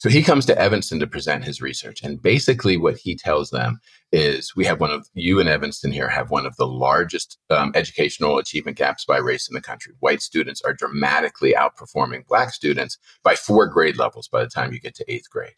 So 0.00 0.08
he 0.08 0.22
comes 0.22 0.46
to 0.46 0.58
Evanston 0.58 0.98
to 1.00 1.06
present 1.06 1.44
his 1.44 1.60
research. 1.60 2.02
And 2.02 2.22
basically, 2.22 2.78
what 2.78 2.96
he 2.96 3.14
tells 3.14 3.50
them 3.50 3.80
is 4.12 4.56
we 4.56 4.64
have 4.64 4.80
one 4.80 4.90
of 4.90 5.06
you 5.12 5.38
and 5.40 5.48
Evanston 5.48 5.92
here 5.92 6.08
have 6.08 6.30
one 6.30 6.46
of 6.46 6.56
the 6.56 6.66
largest 6.66 7.36
um, 7.50 7.72
educational 7.74 8.38
achievement 8.38 8.78
gaps 8.78 9.04
by 9.04 9.18
race 9.18 9.46
in 9.46 9.54
the 9.54 9.60
country. 9.60 9.92
White 10.00 10.22
students 10.22 10.62
are 10.62 10.72
dramatically 10.72 11.52
outperforming 11.52 12.26
black 12.26 12.54
students 12.54 12.96
by 13.22 13.34
four 13.34 13.66
grade 13.66 13.98
levels 13.98 14.26
by 14.26 14.42
the 14.42 14.48
time 14.48 14.72
you 14.72 14.80
get 14.80 14.94
to 14.94 15.12
eighth 15.12 15.28
grade. 15.28 15.52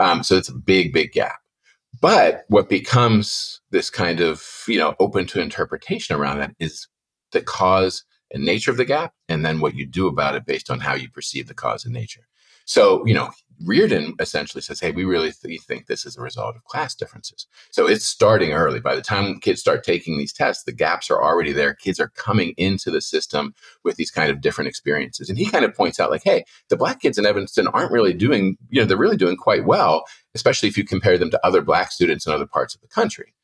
Um, 0.00 0.22
so 0.22 0.36
it's 0.36 0.48
a 0.48 0.54
big, 0.54 0.94
big 0.94 1.12
gap. 1.12 1.40
But 2.00 2.44
what 2.48 2.70
becomes 2.70 3.60
this 3.72 3.90
kind 3.90 4.20
of, 4.20 4.42
you 4.66 4.78
know, 4.78 4.94
open 5.00 5.26
to 5.26 5.42
interpretation 5.42 6.16
around 6.16 6.38
that 6.38 6.54
is 6.58 6.88
the 7.32 7.42
cause 7.42 8.04
and 8.30 8.42
nature 8.42 8.70
of 8.70 8.78
the 8.78 8.86
gap, 8.86 9.12
and 9.28 9.44
then 9.44 9.60
what 9.60 9.74
you 9.74 9.84
do 9.84 10.06
about 10.06 10.34
it 10.34 10.46
based 10.46 10.70
on 10.70 10.80
how 10.80 10.94
you 10.94 11.10
perceive 11.10 11.46
the 11.46 11.52
cause 11.54 11.84
and 11.84 11.92
nature. 11.92 12.26
So, 12.64 13.04
you 13.06 13.12
know, 13.12 13.30
Reardon 13.64 14.14
essentially 14.18 14.62
says, 14.62 14.80
hey, 14.80 14.90
we 14.90 15.04
really 15.04 15.32
th- 15.32 15.60
think 15.62 15.86
this 15.86 16.04
is 16.04 16.16
a 16.16 16.20
result 16.20 16.56
of 16.56 16.64
class 16.64 16.94
differences. 16.94 17.46
So 17.70 17.86
it's 17.86 18.04
starting 18.04 18.52
early. 18.52 18.80
By 18.80 18.94
the 18.94 19.02
time 19.02 19.40
kids 19.40 19.60
start 19.60 19.84
taking 19.84 20.18
these 20.18 20.32
tests, 20.32 20.64
the 20.64 20.72
gaps 20.72 21.10
are 21.10 21.22
already 21.22 21.52
there. 21.52 21.74
Kids 21.74 22.00
are 22.00 22.08
coming 22.08 22.54
into 22.56 22.90
the 22.90 23.00
system 23.00 23.54
with 23.84 23.96
these 23.96 24.10
kind 24.10 24.30
of 24.30 24.40
different 24.40 24.68
experiences. 24.68 25.28
And 25.28 25.38
he 25.38 25.50
kind 25.50 25.64
of 25.64 25.74
points 25.74 26.00
out, 26.00 26.10
like, 26.10 26.22
hey, 26.24 26.44
the 26.68 26.76
black 26.76 27.00
kids 27.00 27.18
in 27.18 27.26
Evanston 27.26 27.68
aren't 27.68 27.92
really 27.92 28.12
doing, 28.12 28.56
you 28.68 28.80
know, 28.80 28.86
they're 28.86 28.96
really 28.96 29.16
doing 29.16 29.36
quite 29.36 29.64
well, 29.64 30.04
especially 30.34 30.68
if 30.68 30.76
you 30.76 30.84
compare 30.84 31.18
them 31.18 31.30
to 31.30 31.46
other 31.46 31.62
black 31.62 31.92
students 31.92 32.26
in 32.26 32.32
other 32.32 32.46
parts 32.46 32.74
of 32.74 32.80
the 32.80 32.88
country. 32.88 33.34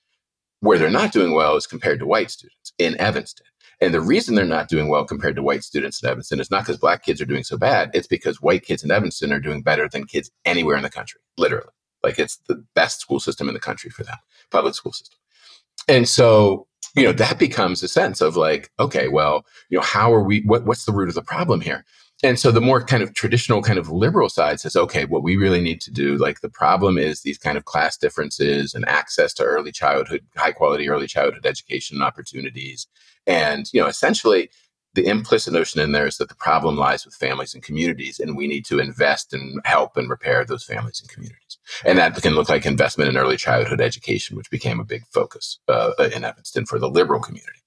Where 0.60 0.78
they're 0.78 0.90
not 0.90 1.12
doing 1.12 1.32
well 1.32 1.54
is 1.54 1.68
compared 1.68 2.00
to 2.00 2.06
white 2.06 2.32
students 2.32 2.72
in 2.78 3.00
Evanston. 3.00 3.46
And 3.80 3.94
the 3.94 4.00
reason 4.00 4.34
they're 4.34 4.44
not 4.44 4.68
doing 4.68 4.88
well 4.88 5.04
compared 5.04 5.36
to 5.36 5.42
white 5.42 5.62
students 5.62 6.02
in 6.02 6.08
Evanston 6.08 6.40
is 6.40 6.50
not 6.50 6.64
because 6.64 6.78
black 6.78 7.04
kids 7.04 7.20
are 7.20 7.26
doing 7.26 7.44
so 7.44 7.56
bad. 7.56 7.90
It's 7.94 8.08
because 8.08 8.42
white 8.42 8.64
kids 8.64 8.82
in 8.82 8.90
Evanston 8.90 9.32
are 9.32 9.40
doing 9.40 9.62
better 9.62 9.88
than 9.88 10.04
kids 10.04 10.30
anywhere 10.44 10.76
in 10.76 10.82
the 10.82 10.90
country, 10.90 11.20
literally. 11.36 11.70
Like 12.02 12.18
it's 12.18 12.38
the 12.48 12.64
best 12.74 13.00
school 13.00 13.20
system 13.20 13.48
in 13.48 13.54
the 13.54 13.60
country 13.60 13.90
for 13.90 14.02
them, 14.02 14.16
public 14.50 14.74
school 14.74 14.92
system. 14.92 15.18
And 15.86 16.08
so, 16.08 16.66
you 16.96 17.04
know, 17.04 17.12
that 17.12 17.38
becomes 17.38 17.82
a 17.82 17.88
sense 17.88 18.20
of 18.20 18.36
like, 18.36 18.70
okay, 18.80 19.08
well, 19.08 19.46
you 19.68 19.78
know, 19.78 19.84
how 19.84 20.12
are 20.12 20.22
we, 20.22 20.40
what, 20.40 20.64
what's 20.64 20.84
the 20.84 20.92
root 20.92 21.08
of 21.08 21.14
the 21.14 21.22
problem 21.22 21.60
here? 21.60 21.84
and 22.22 22.38
so 22.38 22.50
the 22.50 22.60
more 22.60 22.82
kind 22.82 23.02
of 23.02 23.14
traditional 23.14 23.62
kind 23.62 23.78
of 23.78 23.90
liberal 23.90 24.28
side 24.28 24.58
says 24.60 24.76
okay 24.76 25.04
what 25.04 25.22
we 25.22 25.36
really 25.36 25.60
need 25.60 25.80
to 25.80 25.90
do 25.90 26.16
like 26.16 26.40
the 26.40 26.48
problem 26.48 26.98
is 26.98 27.22
these 27.22 27.38
kind 27.38 27.56
of 27.56 27.64
class 27.64 27.96
differences 27.96 28.74
and 28.74 28.88
access 28.88 29.32
to 29.32 29.44
early 29.44 29.72
childhood 29.72 30.24
high 30.36 30.52
quality 30.52 30.88
early 30.88 31.06
childhood 31.06 31.46
education 31.46 32.02
opportunities 32.02 32.86
and 33.28 33.72
you 33.72 33.80
know 33.80 33.86
essentially 33.86 34.50
the 34.94 35.06
implicit 35.06 35.52
notion 35.52 35.80
in 35.80 35.92
there 35.92 36.06
is 36.06 36.16
that 36.16 36.28
the 36.28 36.34
problem 36.34 36.76
lies 36.76 37.04
with 37.04 37.14
families 37.14 37.54
and 37.54 37.62
communities 37.62 38.18
and 38.18 38.36
we 38.36 38.48
need 38.48 38.64
to 38.64 38.80
invest 38.80 39.32
and 39.32 39.60
help 39.64 39.96
and 39.96 40.10
repair 40.10 40.44
those 40.44 40.64
families 40.64 41.00
and 41.00 41.08
communities 41.08 41.58
and 41.84 41.98
that 41.98 42.20
can 42.20 42.34
look 42.34 42.48
like 42.48 42.66
investment 42.66 43.08
in 43.08 43.16
early 43.16 43.36
childhood 43.36 43.80
education 43.80 44.36
which 44.36 44.50
became 44.50 44.80
a 44.80 44.84
big 44.84 45.04
focus 45.12 45.60
uh, 45.68 45.92
in 46.12 46.24
evanston 46.24 46.66
for 46.66 46.80
the 46.80 46.88
liberal 46.88 47.20
community 47.20 47.60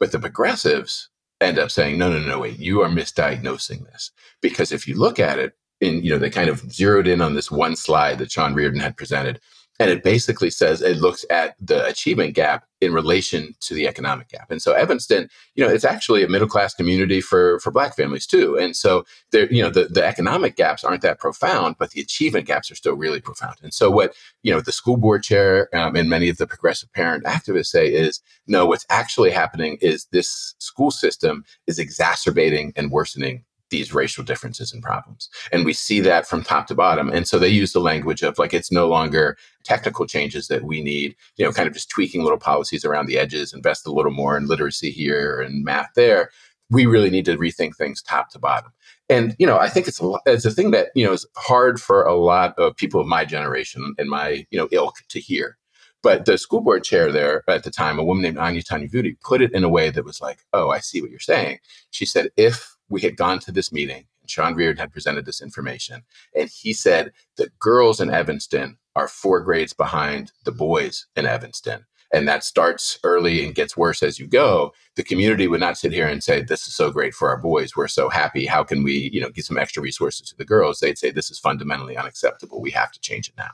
but 0.00 0.10
the 0.10 0.18
progressives 0.18 1.10
end 1.42 1.58
up 1.58 1.70
saying, 1.70 1.98
no, 1.98 2.10
no, 2.10 2.20
no, 2.20 2.38
wait, 2.38 2.58
you 2.58 2.80
are 2.80 2.88
misdiagnosing 2.88 3.84
this. 3.84 4.10
Because 4.40 4.72
if 4.72 4.88
you 4.88 4.96
look 4.96 5.18
at 5.18 5.38
it, 5.38 5.54
and 5.80 6.04
you 6.04 6.10
know, 6.10 6.18
they 6.18 6.30
kind 6.30 6.48
of 6.48 6.60
zeroed 6.72 7.08
in 7.08 7.20
on 7.20 7.34
this 7.34 7.50
one 7.50 7.74
slide 7.74 8.18
that 8.18 8.30
Sean 8.30 8.54
Reardon 8.54 8.80
had 8.80 8.96
presented. 8.96 9.40
And 9.82 9.90
it 9.90 10.04
basically 10.04 10.50
says 10.50 10.80
it 10.80 10.98
looks 10.98 11.24
at 11.28 11.56
the 11.60 11.84
achievement 11.86 12.34
gap 12.34 12.64
in 12.80 12.92
relation 12.92 13.54
to 13.60 13.74
the 13.74 13.86
economic 13.88 14.28
gap. 14.28 14.50
And 14.50 14.62
so 14.62 14.72
Evanston, 14.72 15.28
you 15.54 15.64
know, 15.64 15.72
it's 15.72 15.84
actually 15.84 16.22
a 16.22 16.28
middle 16.28 16.48
class 16.48 16.72
community 16.74 17.20
for 17.20 17.58
for 17.60 17.70
black 17.70 17.96
families 17.96 18.26
too. 18.26 18.56
And 18.56 18.76
so 18.76 19.04
there, 19.32 19.52
you 19.52 19.62
know, 19.62 19.70
the, 19.70 19.84
the 19.84 20.04
economic 20.04 20.56
gaps 20.56 20.84
aren't 20.84 21.02
that 21.02 21.18
profound, 21.18 21.76
but 21.78 21.90
the 21.90 22.00
achievement 22.00 22.46
gaps 22.46 22.70
are 22.70 22.76
still 22.76 22.94
really 22.94 23.20
profound. 23.20 23.56
And 23.62 23.74
so 23.74 23.90
what, 23.90 24.14
you 24.42 24.52
know, 24.52 24.60
the 24.60 24.72
school 24.72 24.96
board 24.96 25.22
chair 25.22 25.68
um, 25.74 25.96
and 25.96 26.08
many 26.08 26.28
of 26.28 26.38
the 26.38 26.46
progressive 26.46 26.92
parent 26.92 27.24
activists 27.24 27.66
say 27.66 27.88
is, 27.88 28.20
no, 28.46 28.66
what's 28.66 28.86
actually 28.88 29.30
happening 29.30 29.78
is 29.80 30.06
this 30.12 30.54
school 30.58 30.90
system 30.90 31.44
is 31.66 31.78
exacerbating 31.78 32.72
and 32.76 32.90
worsening 32.90 33.44
these 33.72 33.92
racial 33.92 34.22
differences 34.22 34.72
and 34.72 34.80
problems. 34.80 35.28
And 35.50 35.64
we 35.64 35.72
see 35.72 35.98
that 36.00 36.28
from 36.28 36.44
top 36.44 36.68
to 36.68 36.76
bottom. 36.76 37.08
And 37.10 37.26
so 37.26 37.40
they 37.40 37.48
use 37.48 37.72
the 37.72 37.80
language 37.80 38.22
of 38.22 38.38
like, 38.38 38.54
it's 38.54 38.70
no 38.70 38.86
longer 38.86 39.36
technical 39.64 40.06
changes 40.06 40.46
that 40.46 40.62
we 40.62 40.80
need, 40.80 41.16
you 41.36 41.44
know, 41.44 41.50
kind 41.50 41.66
of 41.66 41.74
just 41.74 41.90
tweaking 41.90 42.22
little 42.22 42.38
policies 42.38 42.84
around 42.84 43.06
the 43.06 43.18
edges, 43.18 43.52
invest 43.52 43.84
a 43.84 43.90
little 43.90 44.12
more 44.12 44.36
in 44.36 44.46
literacy 44.46 44.92
here 44.92 45.40
and 45.40 45.64
math 45.64 45.90
there. 45.96 46.30
We 46.70 46.86
really 46.86 47.10
need 47.10 47.24
to 47.24 47.36
rethink 47.36 47.76
things 47.76 48.00
top 48.00 48.30
to 48.30 48.38
bottom. 48.38 48.70
And, 49.08 49.34
you 49.38 49.46
know, 49.46 49.58
I 49.58 49.68
think 49.68 49.88
it's 49.88 50.00
a, 50.00 50.12
it's 50.26 50.44
a 50.44 50.50
thing 50.52 50.70
that, 50.70 50.88
you 50.94 51.04
know, 51.04 51.12
is 51.12 51.26
hard 51.36 51.80
for 51.80 52.04
a 52.04 52.14
lot 52.14 52.56
of 52.58 52.76
people 52.76 53.00
of 53.00 53.08
my 53.08 53.24
generation 53.24 53.94
and 53.98 54.08
my, 54.08 54.46
you 54.50 54.58
know, 54.58 54.68
ilk 54.70 54.94
to 55.08 55.18
hear. 55.18 55.58
But 56.02 56.24
the 56.24 56.36
school 56.36 56.60
board 56.60 56.82
chair 56.82 57.12
there 57.12 57.44
at 57.46 57.62
the 57.62 57.70
time, 57.70 57.98
a 57.98 58.04
woman 58.04 58.22
named 58.22 58.38
Anya 58.38 58.62
Tanyavutti, 58.62 59.20
put 59.20 59.40
it 59.40 59.52
in 59.52 59.62
a 59.62 59.68
way 59.68 59.88
that 59.90 60.04
was 60.04 60.20
like, 60.20 60.40
oh, 60.52 60.70
I 60.70 60.80
see 60.80 61.00
what 61.00 61.10
you're 61.10 61.20
saying. 61.20 61.58
She 61.90 62.04
said, 62.04 62.30
if 62.36 62.71
we 62.92 63.00
had 63.00 63.16
gone 63.16 63.40
to 63.40 63.52
this 63.52 63.72
meeting 63.72 64.06
and 64.22 64.30
Sean 64.30 64.54
Reardon 64.54 64.80
had 64.80 64.92
presented 64.92 65.26
this 65.26 65.42
information. 65.42 66.02
And 66.34 66.48
he 66.48 66.72
said 66.72 67.12
that 67.36 67.58
girls 67.58 68.00
in 68.00 68.10
Evanston 68.10 68.78
are 68.96 69.08
four 69.08 69.40
grades 69.40 69.72
behind 69.72 70.32
the 70.44 70.52
boys 70.52 71.06
in 71.16 71.26
Evanston. 71.26 71.84
And 72.14 72.28
that 72.28 72.44
starts 72.44 72.98
early 73.04 73.44
and 73.44 73.54
gets 73.54 73.74
worse 73.74 74.02
as 74.02 74.18
you 74.18 74.26
go. 74.26 74.74
The 74.96 75.02
community 75.02 75.48
would 75.48 75.60
not 75.60 75.78
sit 75.78 75.92
here 75.92 76.06
and 76.06 76.22
say, 76.22 76.42
This 76.42 76.66
is 76.66 76.74
so 76.74 76.90
great 76.90 77.14
for 77.14 77.30
our 77.30 77.38
boys. 77.38 77.74
We're 77.74 77.88
so 77.88 78.10
happy. 78.10 78.44
How 78.44 78.62
can 78.64 78.82
we, 78.82 79.10
you 79.12 79.20
know, 79.20 79.30
give 79.30 79.46
some 79.46 79.56
extra 79.56 79.82
resources 79.82 80.28
to 80.28 80.36
the 80.36 80.44
girls? 80.44 80.78
They'd 80.78 80.98
say, 80.98 81.10
This 81.10 81.30
is 81.30 81.38
fundamentally 81.38 81.96
unacceptable. 81.96 82.60
We 82.60 82.70
have 82.72 82.92
to 82.92 83.00
change 83.00 83.28
it 83.28 83.34
now. 83.38 83.50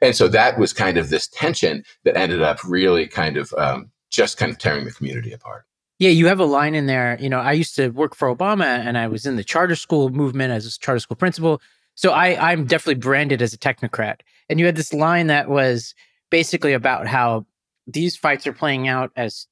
And 0.00 0.16
so 0.16 0.26
that 0.28 0.58
was 0.58 0.72
kind 0.72 0.96
of 0.96 1.10
this 1.10 1.28
tension 1.28 1.84
that 2.04 2.16
ended 2.16 2.40
up 2.40 2.64
really 2.64 3.06
kind 3.06 3.36
of 3.36 3.52
um, 3.58 3.90
just 4.10 4.38
kind 4.38 4.50
of 4.50 4.58
tearing 4.58 4.86
the 4.86 4.92
community 4.92 5.32
apart. 5.32 5.66
Yeah, 5.98 6.10
you 6.10 6.26
have 6.26 6.38
a 6.38 6.44
line 6.44 6.74
in 6.74 6.86
there. 6.86 7.18
You 7.20 7.28
know, 7.28 7.40
I 7.40 7.52
used 7.52 7.74
to 7.76 7.88
work 7.88 8.14
for 8.14 8.34
Obama 8.34 8.64
and 8.64 8.96
I 8.96 9.08
was 9.08 9.26
in 9.26 9.36
the 9.36 9.42
charter 9.42 9.74
school 9.74 10.10
movement 10.10 10.52
as 10.52 10.64
a 10.64 10.78
charter 10.78 11.00
school 11.00 11.16
principal. 11.16 11.60
So 11.96 12.12
I, 12.12 12.52
I'm 12.52 12.66
definitely 12.66 13.00
branded 13.00 13.42
as 13.42 13.52
a 13.52 13.58
technocrat. 13.58 14.20
And 14.48 14.60
you 14.60 14.66
had 14.66 14.76
this 14.76 14.94
line 14.94 15.26
that 15.26 15.48
was 15.48 15.94
basically 16.30 16.72
about 16.72 17.08
how 17.08 17.46
these 17.88 18.16
fights 18.16 18.46
are 18.46 18.52
playing 18.52 18.86
out 18.86 19.10
as 19.16 19.48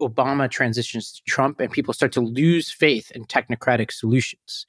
Obama 0.00 0.50
transitions 0.50 1.12
to 1.12 1.22
Trump 1.28 1.60
and 1.60 1.70
people 1.70 1.94
start 1.94 2.10
to 2.12 2.20
lose 2.20 2.70
faith 2.70 3.12
in 3.12 3.24
technocratic 3.26 3.92
solutions. 3.92 4.66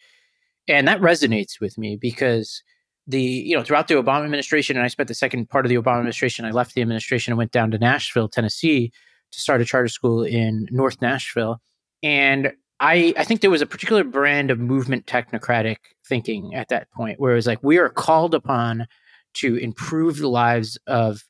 And 0.67 0.87
that 0.87 1.01
resonates 1.01 1.59
with 1.59 1.77
me 1.77 1.95
because 1.95 2.61
the, 3.07 3.21
you 3.21 3.55
know, 3.55 3.63
throughout 3.63 3.87
the 3.87 3.95
Obama 3.95 4.25
administration, 4.25 4.77
and 4.77 4.83
I 4.83 4.89
spent 4.89 5.07
the 5.07 5.15
second 5.15 5.49
part 5.49 5.65
of 5.65 5.69
the 5.69 5.77
Obama 5.77 5.97
administration, 5.97 6.45
I 6.45 6.51
left 6.51 6.75
the 6.75 6.81
administration 6.81 7.31
and 7.31 7.37
went 7.37 7.51
down 7.51 7.71
to 7.71 7.79
Nashville, 7.79 8.27
Tennessee 8.27 8.91
to 9.31 9.39
start 9.39 9.61
a 9.61 9.65
charter 9.65 9.87
school 9.87 10.23
in 10.23 10.67
North 10.71 11.01
Nashville. 11.01 11.61
And 12.03 12.53
I, 12.79 13.13
I 13.17 13.23
think 13.23 13.41
there 13.41 13.49
was 13.49 13.61
a 13.61 13.65
particular 13.65 14.03
brand 14.03 14.51
of 14.51 14.59
movement 14.59 15.05
technocratic 15.05 15.77
thinking 16.07 16.53
at 16.55 16.69
that 16.69 16.91
point 16.91 17.19
where 17.19 17.31
it 17.31 17.35
was 17.35 17.47
like, 17.47 17.63
we 17.63 17.77
are 17.77 17.89
called 17.89 18.33
upon 18.33 18.87
to 19.35 19.55
improve 19.57 20.17
the 20.17 20.29
lives 20.29 20.77
of 20.87 21.23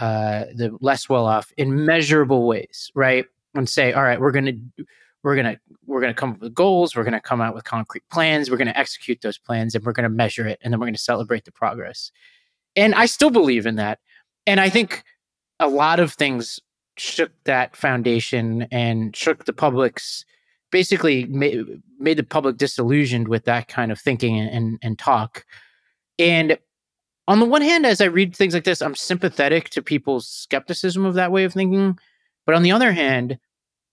uh, 0.00 0.44
the 0.54 0.76
less 0.80 1.08
well 1.08 1.26
off 1.26 1.52
in 1.56 1.84
measurable 1.84 2.46
ways, 2.46 2.90
right? 2.94 3.26
And 3.54 3.68
say, 3.68 3.92
all 3.92 4.02
right, 4.02 4.20
we're 4.20 4.30
going 4.30 4.46
to 4.76 4.84
we're 5.22 5.34
going 5.34 5.46
to 5.46 5.60
we're 5.86 6.00
going 6.00 6.12
to 6.12 6.18
come 6.18 6.30
up 6.30 6.40
with 6.40 6.54
goals 6.54 6.94
we're 6.94 7.02
going 7.02 7.12
to 7.12 7.20
come 7.20 7.40
out 7.40 7.54
with 7.54 7.64
concrete 7.64 8.04
plans 8.10 8.50
we're 8.50 8.56
going 8.56 8.68
to 8.68 8.78
execute 8.78 9.20
those 9.20 9.38
plans 9.38 9.74
and 9.74 9.84
we're 9.84 9.92
going 9.92 10.04
to 10.04 10.08
measure 10.08 10.46
it 10.46 10.58
and 10.62 10.72
then 10.72 10.80
we're 10.80 10.86
going 10.86 10.94
to 10.94 11.00
celebrate 11.00 11.44
the 11.44 11.52
progress 11.52 12.10
and 12.76 12.94
i 12.94 13.06
still 13.06 13.30
believe 13.30 13.66
in 13.66 13.76
that 13.76 13.98
and 14.46 14.60
i 14.60 14.68
think 14.68 15.02
a 15.60 15.68
lot 15.68 15.98
of 16.00 16.14
things 16.14 16.60
shook 16.98 17.32
that 17.44 17.76
foundation 17.76 18.68
and 18.70 19.14
shook 19.14 19.44
the 19.44 19.52
public's 19.52 20.24
basically 20.70 21.24
made, 21.26 21.64
made 21.98 22.18
the 22.18 22.22
public 22.22 22.56
disillusioned 22.56 23.28
with 23.28 23.44
that 23.44 23.68
kind 23.68 23.90
of 23.90 23.98
thinking 24.00 24.38
and, 24.38 24.78
and 24.82 24.98
talk. 24.98 25.44
And 26.18 26.58
on 27.26 27.40
the 27.40 27.46
one 27.46 27.62
hand, 27.62 27.86
as 27.86 28.00
I 28.00 28.06
read 28.06 28.34
things 28.34 28.54
like 28.54 28.64
this, 28.64 28.82
I'm 28.82 28.94
sympathetic 28.94 29.70
to 29.70 29.82
people's 29.82 30.26
skepticism 30.26 31.04
of 31.04 31.14
that 31.14 31.32
way 31.32 31.44
of 31.44 31.52
thinking. 31.52 31.98
But 32.46 32.54
on 32.54 32.62
the 32.62 32.72
other 32.72 32.92
hand, 32.92 33.38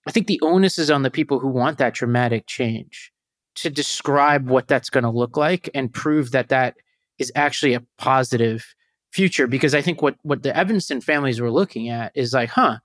I 0.06 0.10
think 0.10 0.26
the 0.26 0.40
onus 0.42 0.78
is 0.78 0.90
on 0.90 1.02
the 1.02 1.10
people 1.10 1.38
who 1.38 1.48
want 1.48 1.78
that 1.78 1.94
dramatic 1.94 2.46
change 2.46 3.12
to 3.56 3.70
describe 3.70 4.48
what 4.48 4.68
that's 4.68 4.90
going 4.90 5.04
to 5.04 5.10
look 5.10 5.36
like 5.36 5.68
and 5.74 5.92
prove 5.92 6.30
that 6.30 6.48
that 6.48 6.76
is 7.18 7.32
actually 7.34 7.74
a 7.74 7.82
positive 7.98 8.74
future. 9.12 9.46
Because 9.46 9.74
I 9.74 9.82
think 9.82 10.02
what 10.02 10.16
what 10.22 10.42
the 10.42 10.56
Evanston 10.56 11.00
families 11.00 11.40
were 11.40 11.50
looking 11.50 11.88
at 11.88 12.12
is 12.14 12.32
like, 12.32 12.50
huh, 12.50 12.78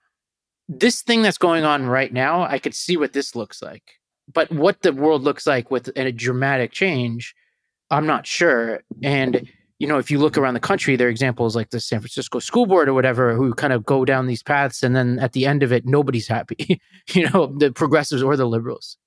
this 0.71 1.01
thing 1.01 1.21
that's 1.21 1.37
going 1.37 1.65
on 1.65 1.85
right 1.85 2.11
now, 2.13 2.43
I 2.43 2.57
could 2.57 2.73
see 2.73 2.95
what 2.95 3.13
this 3.13 3.35
looks 3.35 3.61
like. 3.61 3.99
But 4.33 4.49
what 4.51 4.81
the 4.81 4.93
world 4.93 5.23
looks 5.23 5.45
like 5.45 5.69
with 5.69 5.89
a 5.95 6.11
dramatic 6.11 6.71
change, 6.71 7.35
I'm 7.89 8.07
not 8.07 8.25
sure. 8.25 8.81
And 9.03 9.47
you 9.79 9.87
know, 9.87 9.97
if 9.97 10.11
you 10.11 10.19
look 10.19 10.37
around 10.37 10.53
the 10.53 10.59
country, 10.59 10.95
there 10.95 11.07
are 11.07 11.09
examples 11.09 11.55
like 11.55 11.71
the 11.71 11.79
San 11.79 11.99
Francisco 11.99 12.37
School 12.37 12.67
Board 12.67 12.87
or 12.87 12.93
whatever 12.93 13.33
who 13.33 13.51
kind 13.55 13.73
of 13.73 13.83
go 13.83 14.05
down 14.05 14.27
these 14.27 14.43
paths, 14.43 14.83
and 14.83 14.95
then 14.95 15.17
at 15.19 15.33
the 15.33 15.45
end 15.45 15.63
of 15.63 15.71
it, 15.71 15.87
nobody's 15.87 16.27
happy. 16.27 16.79
you 17.13 17.27
know, 17.29 17.53
the 17.57 17.71
progressives 17.71 18.21
or 18.21 18.37
the 18.37 18.45
liberals. 18.45 18.97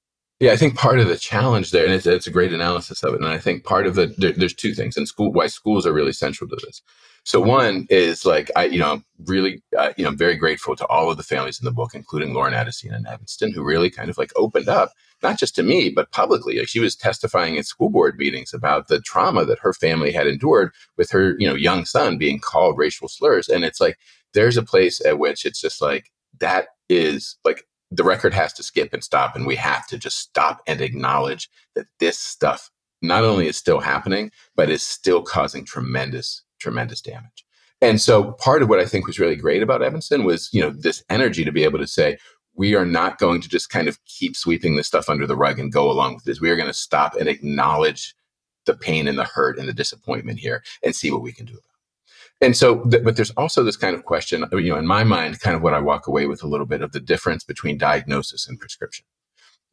Yeah, 0.41 0.53
I 0.53 0.57
think 0.57 0.77
part 0.77 0.99
of 0.99 1.09
the 1.09 1.17
challenge 1.17 1.71
there, 1.71 1.85
and 1.85 1.95
it's, 1.95 2.07
it's 2.07 2.27
a 2.27 2.31
great 2.31 2.53
analysis 2.53 3.03
of 3.05 3.15
it. 3.15 3.21
And 3.21 3.29
I 3.29 3.39
think 3.39 3.65
part 3.65 3.87
of 3.87 3.95
the 3.95 4.13
there, 4.19 4.33
there's 4.33 4.55
two 4.55 4.75
things, 4.75 4.97
and 4.97 5.07
school 5.07 5.33
why 5.33 5.47
schools 5.47 5.87
are 5.87 5.93
really 5.93 6.13
central 6.13 6.49
to 6.51 6.57
this. 6.57 6.83
So 7.25 7.41
one 7.41 7.87
is 7.89 8.27
like 8.27 8.51
I, 8.57 8.65
you 8.65 8.79
know, 8.79 9.03
really, 9.27 9.63
uh, 9.79 9.93
you 9.97 10.05
know, 10.05 10.11
I'm 10.11 10.19
very 10.19 10.37
grateful 10.37 10.77
to 10.77 10.87
all 10.89 11.11
of 11.11 11.17
the 11.17 11.23
families 11.23 11.59
in 11.61 11.65
the 11.65 11.73
book, 11.73 11.95
including 11.95 12.35
Lauren 12.35 12.53
Addison 12.53 12.93
and 12.93 13.07
Evanston, 13.07 13.53
who 13.53 13.65
really 13.65 13.89
kind 13.91 14.11
of 14.11 14.19
like 14.19 14.33
opened 14.37 14.69
up, 14.69 14.91
not 15.23 15.39
just 15.39 15.55
to 15.55 15.63
me, 15.63 15.89
but 15.89 16.11
publicly. 16.11 16.59
Like 16.59 16.69
she 16.69 16.81
was 16.81 16.97
testifying 16.97 17.57
at 17.57 17.65
school 17.65 17.89
board 17.89 18.19
meetings 18.19 18.53
about 18.53 18.89
the 18.89 19.01
trauma 19.01 19.45
that 19.47 19.61
her 19.61 19.73
family 19.73 20.13
had 20.13 20.27
endured 20.27 20.73
with 20.99 21.11
her, 21.13 21.37
you 21.39 21.47
know, 21.47 21.55
young 21.55 21.85
son 21.87 22.19
being 22.19 22.41
called 22.41 22.77
racial 22.77 23.09
slurs, 23.09 23.49
and 23.49 23.65
it's 23.65 23.81
like 23.81 23.99
there's 24.35 24.57
a 24.57 24.63
place 24.63 25.03
at 25.07 25.19
which 25.19 25.47
it's 25.47 25.61
just 25.61 25.81
like 25.81 26.11
that 26.41 26.67
is 26.91 27.37
like 27.45 27.65
the 27.97 28.05
record 28.05 28.35
has 28.35 28.53
to 28.55 28.63
skip 28.63 28.93
and 28.93 29.05
stop, 29.05 29.37
and 29.37 29.47
we 29.47 29.57
have 29.57 29.87
to 29.89 29.99
just 29.99 30.19
stop 30.19 30.63
and 30.67 30.81
acknowledge 30.81 31.49
that 31.75 31.87
this 32.01 32.19
stuff 32.19 32.71
not 33.03 33.25
only 33.25 33.47
is 33.47 33.57
still 33.57 33.81
happening, 33.81 34.31
but 34.57 34.71
is 34.71 34.83
still 34.83 35.23
causing 35.23 35.65
tremendous 35.65 36.43
tremendous 36.59 37.03
damage. 37.03 37.45
And 37.83 38.01
so 38.01 38.33
part 38.33 38.63
of 38.63 38.71
what 38.71 38.81
I 38.81 38.87
think 38.87 39.07
was 39.07 39.19
really 39.19 39.37
great 39.37 39.63
about 39.63 39.83
Evanston 39.83 40.25
was, 40.25 40.49
you 40.53 40.63
know, 40.63 40.71
this 40.71 41.05
energy 41.11 41.45
to 41.45 41.53
be 41.53 41.65
able 41.65 41.79
to 41.79 41.87
say, 41.87 42.17
we 42.55 42.75
are 42.75 42.87
not 42.87 43.19
going 43.19 43.43
to 43.43 43.49
just 43.49 43.69
kind 43.69 43.89
of 43.89 44.03
keep 44.07 44.35
sweeping 44.35 44.77
this 44.77 44.87
stuff 44.87 45.11
under 45.11 45.27
the 45.27 45.37
rug 45.37 45.59
and 45.59 45.73
go 45.73 45.91
along 45.91 46.15
with 46.15 46.25
this. 46.25 46.41
We 46.41 46.51
are 46.51 46.57
going 46.57 46.69
to 46.69 46.73
stop 46.73 47.15
and 47.17 47.29
acknowledge 47.29 48.15
the 48.65 48.75
pain 48.75 49.07
and 49.07 49.19
the 49.19 49.25
hurt 49.25 49.59
and 49.59 49.69
the 49.69 49.75
disappointment 49.75 50.39
here 50.39 50.63
and 50.83 50.97
see 50.97 51.11
what 51.11 51.21
we 51.21 51.33
can 51.33 51.45
do 51.45 51.53
about 51.53 51.59
it. 51.59 51.74
And 52.41 52.57
so, 52.57 52.83
th- 52.85 53.05
but 53.05 53.17
there's 53.17 53.31
also 53.33 53.63
this 53.63 53.77
kind 53.77 53.95
of 53.95 54.05
question, 54.05 54.45
you 54.53 54.71
know, 54.73 54.79
in 54.79 54.87
my 54.87 55.05
mind, 55.05 55.41
kind 55.41 55.57
of 55.57 55.63
what 55.63 55.75
I 55.75 55.81
walk 55.81 56.07
away 56.07 56.27
with 56.27 56.43
a 56.43 56.47
little 56.47 56.67
bit 56.67 56.83
of 56.83 56.93
the 56.93 57.01
difference 57.01 57.45
between 57.45 57.79
diagnosis 57.79 58.49
and 58.49 58.59
prescription. 58.59 59.07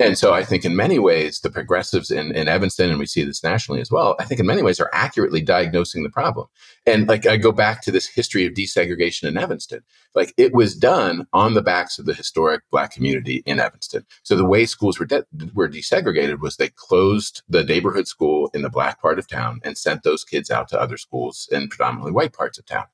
And 0.02 0.18
so 0.18 0.34
I 0.34 0.44
think 0.44 0.66
in 0.66 0.76
many 0.76 0.98
ways, 0.98 1.42
the 1.42 1.52
progressives 1.52 2.10
in, 2.10 2.32
in 2.32 2.48
Evanston, 2.48 2.90
and 2.90 2.98
we 2.98 3.06
see 3.06 3.24
this 3.24 3.44
nationally 3.44 3.82
as 3.82 3.92
well, 3.92 4.16
I 4.20 4.24
think 4.26 4.40
in 4.40 4.48
many 4.48 4.64
ways 4.64 4.80
are 4.80 4.90
accurately 4.94 5.42
diagnosing 5.42 6.02
the 6.02 6.10
problem. 6.10 6.48
And 6.88 7.08
like 7.08 7.28
I 7.28 7.38
go 7.38 7.52
back 7.52 7.84
to 7.84 7.92
this 7.92 8.08
history 8.08 8.48
of 8.48 8.54
desegregation 8.54 9.26
in 9.26 9.38
Evanston. 9.38 9.82
Like 10.16 10.34
it 10.38 10.56
was 10.56 10.76
done 10.76 11.28
on 11.34 11.54
the 11.54 11.62
backs 11.62 12.00
of 12.00 12.08
the 12.08 12.16
historic 12.16 12.64
black 12.72 12.92
community 12.92 13.44
in 13.46 13.60
Evanston. 13.60 14.08
So 14.24 14.36
the 14.36 14.44
way 14.44 14.66
schools 14.66 14.98
were 14.98 15.06
de- 15.06 15.26
were 15.54 15.70
desegregated 15.70 16.40
was 16.40 16.58
they 16.58 16.70
closed 16.70 17.44
the 17.48 17.64
neighborhood 17.64 18.08
school 18.08 18.50
in 18.56 18.64
the 18.64 18.72
black 18.72 19.00
part 19.00 19.20
of 19.20 19.28
town 19.28 19.62
and 19.64 19.78
sent 19.78 20.02
those 20.02 20.24
kids 20.24 20.50
out 20.50 20.68
to 20.70 20.82
other 20.82 20.98
schools 20.98 21.48
in 21.52 21.68
predominantly 21.68 22.12
white 22.12 22.34
parts 22.34 22.58
of 22.58 22.66
town. 22.66 22.86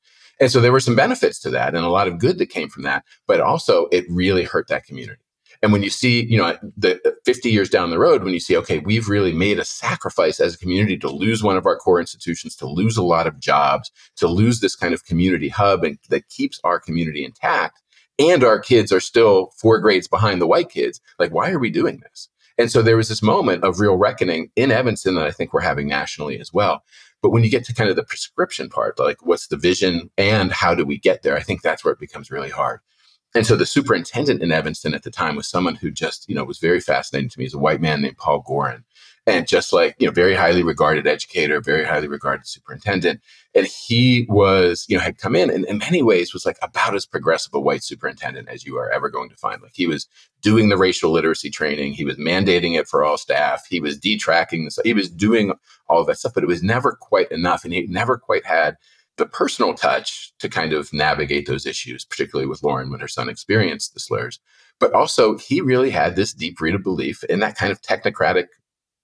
And 0.42 0.52
so 0.52 0.60
there 0.60 0.74
were 0.74 0.82
some 0.82 0.96
benefits 0.96 1.40
to 1.40 1.50
that 1.52 1.74
and 1.74 1.86
a 1.86 1.90
lot 1.90 2.10
of 2.10 2.20
good 2.20 2.38
that 2.40 2.50
came 2.50 2.68
from 2.68 2.84
that, 2.84 3.06
but 3.28 3.40
also 3.40 3.88
it 3.94 4.06
really 4.10 4.44
hurt 4.44 4.68
that 4.68 4.84
community. 4.84 5.22
And 5.62 5.72
when 5.72 5.84
you 5.84 5.90
see, 5.90 6.24
you 6.26 6.38
know, 6.38 6.58
the 6.76 7.00
50 7.26 7.50
years 7.50 7.70
down 7.70 7.90
the 7.90 8.00
road, 8.00 8.24
when 8.24 8.34
you 8.34 8.40
see, 8.40 8.56
okay, 8.58 8.80
we've 8.80 9.10
really 9.10 9.34
made 9.34 9.60
a 9.60 9.66
sacrifice 9.66 10.40
as 10.40 10.56
a 10.56 10.58
community 10.58 10.98
to 11.00 11.10
lose 11.10 11.44
one 11.44 11.58
of 11.58 11.66
our 11.66 11.78
core 11.78 12.00
institutions, 12.00 12.56
to 12.58 12.68
lose 12.68 12.98
a 12.98 13.04
lot 13.04 13.28
of 13.28 13.40
jobs, 13.40 13.92
to 14.18 14.28
lose 14.28 14.60
this 14.60 14.76
kind 14.76 14.94
of 14.94 15.06
community 15.06 15.50
hub 15.50 15.84
and 15.84 15.98
that 16.10 16.30
keeps 16.30 16.60
our 16.64 16.80
community 16.80 17.24
intact. 17.26 17.82
And 18.20 18.44
our 18.44 18.60
kids 18.60 18.92
are 18.92 19.00
still 19.00 19.52
four 19.58 19.80
grades 19.80 20.08
behind 20.08 20.42
the 20.42 20.48
white 20.48 20.70
kids. 20.70 21.02
Like, 21.20 21.34
why 21.34 21.52
are 21.52 21.60
we 21.60 21.70
doing 21.70 22.02
this? 22.02 22.30
And 22.58 22.72
so 22.72 22.82
there 22.82 22.98
was 22.98 23.10
this 23.10 23.22
moment 23.22 23.64
of 23.64 23.80
real 23.80 23.96
reckoning 23.96 24.50
in 24.56 24.72
Evanston 24.72 25.16
that 25.16 25.28
I 25.28 25.32
think 25.32 25.54
we're 25.54 25.62
having 25.62 25.88
nationally 25.88 26.40
as 26.40 26.52
well. 26.52 26.84
But 27.22 27.30
when 27.30 27.44
you 27.44 27.50
get 27.50 27.66
to 27.66 27.74
kind 27.74 27.90
of 27.90 27.96
the 27.96 28.04
prescription 28.04 28.70
part, 28.70 29.00
like 29.00 29.26
what's 29.26 29.48
the 29.48 29.58
vision 29.58 30.10
and 30.18 30.52
how 30.52 30.74
do 30.74 30.86
we 30.86 30.98
get 30.98 31.22
there? 31.22 31.36
I 31.36 31.42
think 31.42 31.62
that's 31.62 31.84
where 31.84 31.94
it 31.94 32.00
becomes 32.00 32.32
really 32.32 32.50
hard. 32.50 32.80
And 33.38 33.46
so 33.46 33.56
the 33.56 33.68
superintendent 33.68 34.42
in 34.42 34.52
Evanston 34.52 34.96
at 34.96 35.04
the 35.04 35.12
time 35.12 35.36
was 35.36 35.48
someone 35.48 35.76
who 35.76 35.92
just, 35.92 36.28
you 36.28 36.34
know, 36.34 36.44
was 36.44 36.58
very 36.58 36.80
fascinating 36.80 37.30
to 37.30 37.38
me. 37.38 37.46
He's 37.46 37.54
a 37.54 37.60
white 37.60 37.80
man 37.80 38.02
named 38.02 38.18
Paul 38.18 38.40
Goren. 38.40 38.84
And 39.28 39.48
just 39.48 39.72
like, 39.72 39.96
you 40.00 40.08
know, 40.08 40.12
very 40.12 40.34
highly 40.34 40.64
regarded 40.64 41.06
educator, 41.06 41.62
very 41.62 41.86
highly 41.86 42.08
regarded 42.08 42.48
superintendent. 42.48 43.22
And 43.54 43.68
he 43.68 44.26
was, 44.28 44.88
you 44.90 44.98
know, 44.98 45.04
had 45.04 45.20
come 45.20 45.36
in 45.36 45.52
and 45.52 45.66
in 45.66 45.78
many 45.78 46.02
ways 46.02 46.34
was 46.34 46.48
like 46.48 46.58
about 46.64 46.96
as 46.96 47.06
progressive 47.06 47.54
a 47.54 47.60
white 47.60 47.84
superintendent 47.84 48.50
as 48.50 48.66
you 48.66 48.76
are 48.78 48.90
ever 48.90 49.08
going 49.08 49.30
to 49.30 49.36
find. 49.36 49.62
Like 49.62 49.76
he 49.76 49.86
was 49.86 50.08
doing 50.42 50.70
the 50.70 50.78
racial 50.78 51.12
literacy 51.12 51.52
training, 51.52 51.94
he 51.94 52.06
was 52.06 52.18
mandating 52.18 52.76
it 52.76 52.88
for 52.88 53.04
all 53.04 53.20
staff, 53.20 53.68
he 53.70 53.80
was 53.80 54.00
detracking 54.00 54.64
this, 54.66 54.80
he 54.84 54.94
was 54.94 55.12
doing 55.12 55.54
all 55.90 56.02
of 56.02 56.08
that 56.08 56.18
stuff, 56.18 56.34
but 56.34 56.44
it 56.44 56.48
was 56.48 56.64
never 56.64 56.94
quite 56.94 57.32
enough. 57.32 57.64
And 57.64 57.72
he 57.72 57.86
never 57.86 58.18
quite 58.18 58.48
had 58.48 58.78
the 59.18 59.26
personal 59.26 59.74
touch 59.74 60.32
to 60.40 60.50
kind 60.50 60.74
of 60.74 60.94
navigate 60.94 61.48
those 61.48 61.66
issues, 61.66 62.06
particularly 62.06 62.48
with 62.48 62.64
Lauren 62.64 62.90
when 62.90 63.00
her 63.00 63.08
son 63.08 63.30
experienced 63.30 63.94
the 63.94 64.00
slurs. 64.00 64.40
But 64.80 64.94
also, 64.94 65.38
he 65.38 65.60
really 65.60 65.90
had 65.90 66.16
this 66.16 66.34
deep 66.34 66.62
rooted 66.62 66.84
belief 66.84 67.24
in 67.26 67.40
that 67.40 67.58
kind 67.58 67.72
of 67.72 67.82
technocratic 67.82 68.48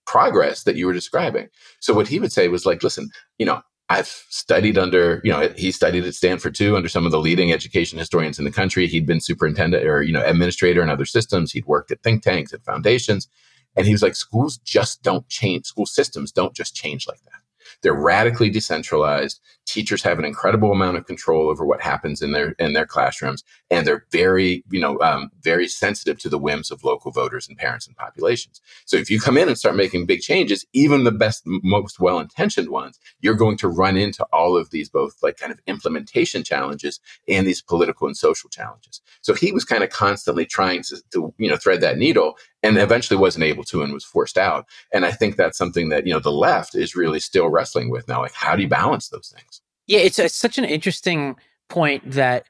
progress 0.06 0.64
that 0.64 0.76
you 0.76 0.86
were 0.86 0.94
describing. 0.94 1.48
So, 1.80 1.94
what 1.94 2.08
he 2.08 2.20
would 2.20 2.32
say 2.32 2.48
was 2.48 2.66
like, 2.66 2.84
listen, 2.84 3.10
you 3.40 3.46
know, 3.46 3.62
I've 3.90 4.08
studied 4.30 4.78
under, 4.78 5.20
you 5.24 5.32
know, 5.32 5.50
he 5.56 5.72
studied 5.72 6.06
at 6.06 6.16
Stanford 6.16 6.56
too, 6.56 6.76
under 6.76 6.90
some 6.90 7.06
of 7.06 7.12
the 7.12 7.20
leading 7.20 7.52
education 7.52 8.00
historians 8.00 8.40
in 8.40 8.46
the 8.46 8.52
country. 8.52 8.88
He'd 8.88 9.06
been 9.06 9.20
superintendent 9.20 9.86
or, 9.86 10.02
you 10.02 10.14
know, 10.14 10.24
administrator 10.24 10.82
in 10.82 10.90
other 10.90 11.06
systems. 11.06 11.52
He'd 11.52 11.66
worked 11.66 11.92
at 11.92 12.02
think 12.02 12.24
tanks 12.24 12.54
and 12.54 12.64
foundations. 12.64 13.28
And 13.76 13.86
he 13.86 13.92
was 13.92 14.02
like, 14.02 14.16
schools 14.16 14.58
just 14.58 15.04
don't 15.04 15.28
change. 15.28 15.66
School 15.66 15.86
systems 15.86 16.32
don't 16.32 16.56
just 16.56 16.76
change 16.76 17.08
like 17.08 17.22
that. 17.24 17.43
They're 17.84 17.94
radically 17.94 18.50
decentralized. 18.50 19.40
Teachers 19.66 20.02
have 20.04 20.18
an 20.18 20.26
incredible 20.26 20.72
amount 20.72 20.98
of 20.98 21.06
control 21.06 21.50
over 21.50 21.66
what 21.66 21.82
happens 21.82 22.22
in 22.22 22.32
their 22.32 22.52
in 22.60 22.74
their 22.74 22.86
classrooms, 22.86 23.44
and 23.70 23.86
they're 23.86 24.06
very, 24.12 24.64
you 24.72 24.80
know, 24.80 25.00
um, 25.02 25.30
very 25.42 25.68
sensitive 25.68 26.18
to 26.20 26.30
the 26.30 26.40
whims 26.40 26.72
of 26.72 26.84
local 26.84 27.12
voters 27.12 27.48
and 27.48 27.58
parents 27.58 27.86
and 27.86 27.96
populations. 27.96 28.62
So 28.86 28.98
if 28.98 29.10
you 29.10 29.20
come 29.20 29.38
in 29.38 29.48
and 29.48 29.58
start 29.58 29.76
making 29.76 30.06
big 30.06 30.22
changes, 30.22 30.66
even 30.74 31.04
the 31.04 31.12
best, 31.12 31.44
most 31.46 32.00
well-intentioned 32.00 32.70
ones, 32.70 33.00
you're 33.22 33.36
going 33.36 33.58
to 33.58 33.68
run 33.68 33.98
into 33.98 34.26
all 34.34 34.58
of 34.58 34.72
these 34.72 34.90
both 34.90 35.22
like 35.22 35.38
kind 35.38 35.52
of 35.52 35.60
implementation 35.68 36.44
challenges 36.44 37.00
and 37.28 37.46
these 37.46 37.62
political 37.62 38.08
and 38.08 38.18
social 38.18 38.50
challenges. 38.50 39.02
So 39.22 39.34
he 39.34 39.52
was 39.52 39.66
kind 39.66 39.84
of 39.84 39.90
constantly 39.90 40.46
trying 40.46 40.84
to, 40.84 41.02
to 41.12 41.34
you 41.38 41.50
know 41.50 41.58
thread 41.58 41.82
that 41.82 41.98
needle 41.98 42.38
and 42.64 42.78
eventually 42.78 43.18
wasn't 43.18 43.44
able 43.44 43.64
to 43.66 43.84
and 43.84 43.94
was 43.94 44.06
forced 44.06 44.38
out. 44.38 44.66
And 44.92 45.06
I 45.06 45.12
think 45.12 45.36
that's 45.36 45.58
something 45.58 45.90
that, 45.90 46.08
you 46.08 46.14
know, 46.14 46.20
the 46.20 46.32
left 46.32 46.74
is 46.74 46.96
really 46.96 47.20
still 47.20 47.50
wrestling 47.50 47.90
with 47.90 48.08
now. 48.08 48.22
Like, 48.22 48.34
how 48.34 48.56
do 48.56 48.64
you 48.64 48.70
balance 48.70 49.10
those 49.10 49.32
things? 49.36 49.62
Yeah, 49.86 50.00
it's, 50.00 50.18
it's 50.18 50.34
such 50.34 50.58
an 50.58 50.64
interesting 50.64 51.36
point 51.70 52.10
that 52.10 52.46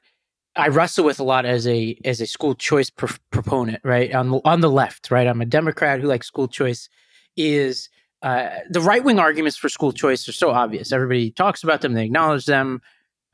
I 0.56 0.68
wrestle 0.68 1.04
with 1.04 1.18
a 1.18 1.24
lot 1.24 1.44
as 1.44 1.66
a 1.66 1.98
as 2.04 2.20
a 2.20 2.26
school 2.26 2.54
choice 2.54 2.88
pr- 2.88 3.18
proponent, 3.30 3.80
right? 3.82 4.14
On 4.14 4.30
the, 4.30 4.40
on 4.44 4.60
the 4.60 4.70
left, 4.70 5.10
right? 5.10 5.26
I'm 5.26 5.40
a 5.40 5.46
Democrat 5.46 6.00
who 6.00 6.06
likes 6.06 6.28
school 6.28 6.46
choice. 6.46 6.88
Is 7.36 7.88
uh, 8.22 8.50
the 8.70 8.80
right 8.80 9.02
wing 9.02 9.18
arguments 9.18 9.56
for 9.56 9.68
school 9.68 9.90
choice 9.92 10.28
are 10.28 10.32
so 10.32 10.50
obvious. 10.50 10.92
Everybody 10.92 11.32
talks 11.32 11.64
about 11.64 11.80
them, 11.80 11.94
they 11.94 12.04
acknowledge 12.04 12.46
them. 12.46 12.80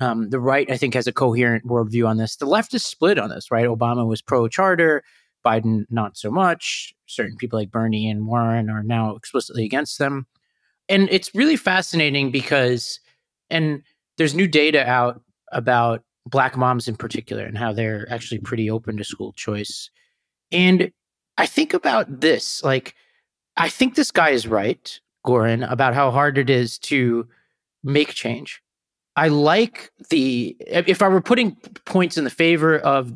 Um, 0.00 0.30
the 0.30 0.40
right, 0.40 0.70
I 0.70 0.78
think, 0.78 0.94
has 0.94 1.06
a 1.06 1.12
coherent 1.12 1.66
worldview 1.66 2.08
on 2.08 2.16
this. 2.16 2.36
The 2.36 2.46
left 2.46 2.72
is 2.72 2.82
split 2.82 3.18
on 3.18 3.28
this, 3.28 3.50
right? 3.50 3.66
Obama 3.66 4.06
was 4.06 4.22
pro 4.22 4.48
charter. 4.48 5.02
Biden, 5.44 5.86
not 5.90 6.16
so 6.16 6.30
much. 6.30 6.94
Certain 7.06 7.36
people 7.36 7.58
like 7.58 7.70
Bernie 7.70 8.10
and 8.10 8.26
Warren 8.26 8.70
are 8.70 8.82
now 8.82 9.14
explicitly 9.16 9.64
against 9.64 9.98
them. 9.98 10.26
And 10.88 11.08
it's 11.10 11.34
really 11.34 11.56
fascinating 11.56 12.30
because, 12.30 13.00
and 13.48 13.82
there's 14.18 14.34
new 14.34 14.48
data 14.48 14.88
out 14.88 15.20
about 15.52 16.02
Black 16.26 16.56
moms 16.56 16.88
in 16.88 16.96
particular 16.96 17.44
and 17.44 17.56
how 17.56 17.72
they're 17.72 18.06
actually 18.10 18.38
pretty 18.38 18.70
open 18.70 18.96
to 18.96 19.04
school 19.04 19.32
choice. 19.32 19.90
And 20.52 20.92
I 21.38 21.46
think 21.46 21.72
about 21.74 22.20
this 22.20 22.62
like, 22.62 22.94
I 23.56 23.68
think 23.68 23.94
this 23.94 24.10
guy 24.10 24.30
is 24.30 24.46
right, 24.46 25.00
Goren, 25.24 25.62
about 25.62 25.94
how 25.94 26.10
hard 26.10 26.38
it 26.38 26.50
is 26.50 26.78
to 26.80 27.26
make 27.82 28.10
change. 28.14 28.62
I 29.16 29.28
like 29.28 29.90
the, 30.10 30.56
if 30.60 31.02
I 31.02 31.08
were 31.08 31.20
putting 31.20 31.56
points 31.84 32.16
in 32.16 32.24
the 32.24 32.30
favor 32.30 32.78
of 32.78 33.12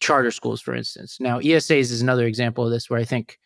charter 0.00 0.30
schools, 0.30 0.60
for 0.60 0.74
instance. 0.74 1.18
Now, 1.20 1.40
ESAs 1.40 1.90
is 1.90 2.02
another 2.02 2.26
example 2.26 2.64
of 2.64 2.70
this 2.70 2.88
where 2.88 3.00
I 3.00 3.04
think, 3.04 3.38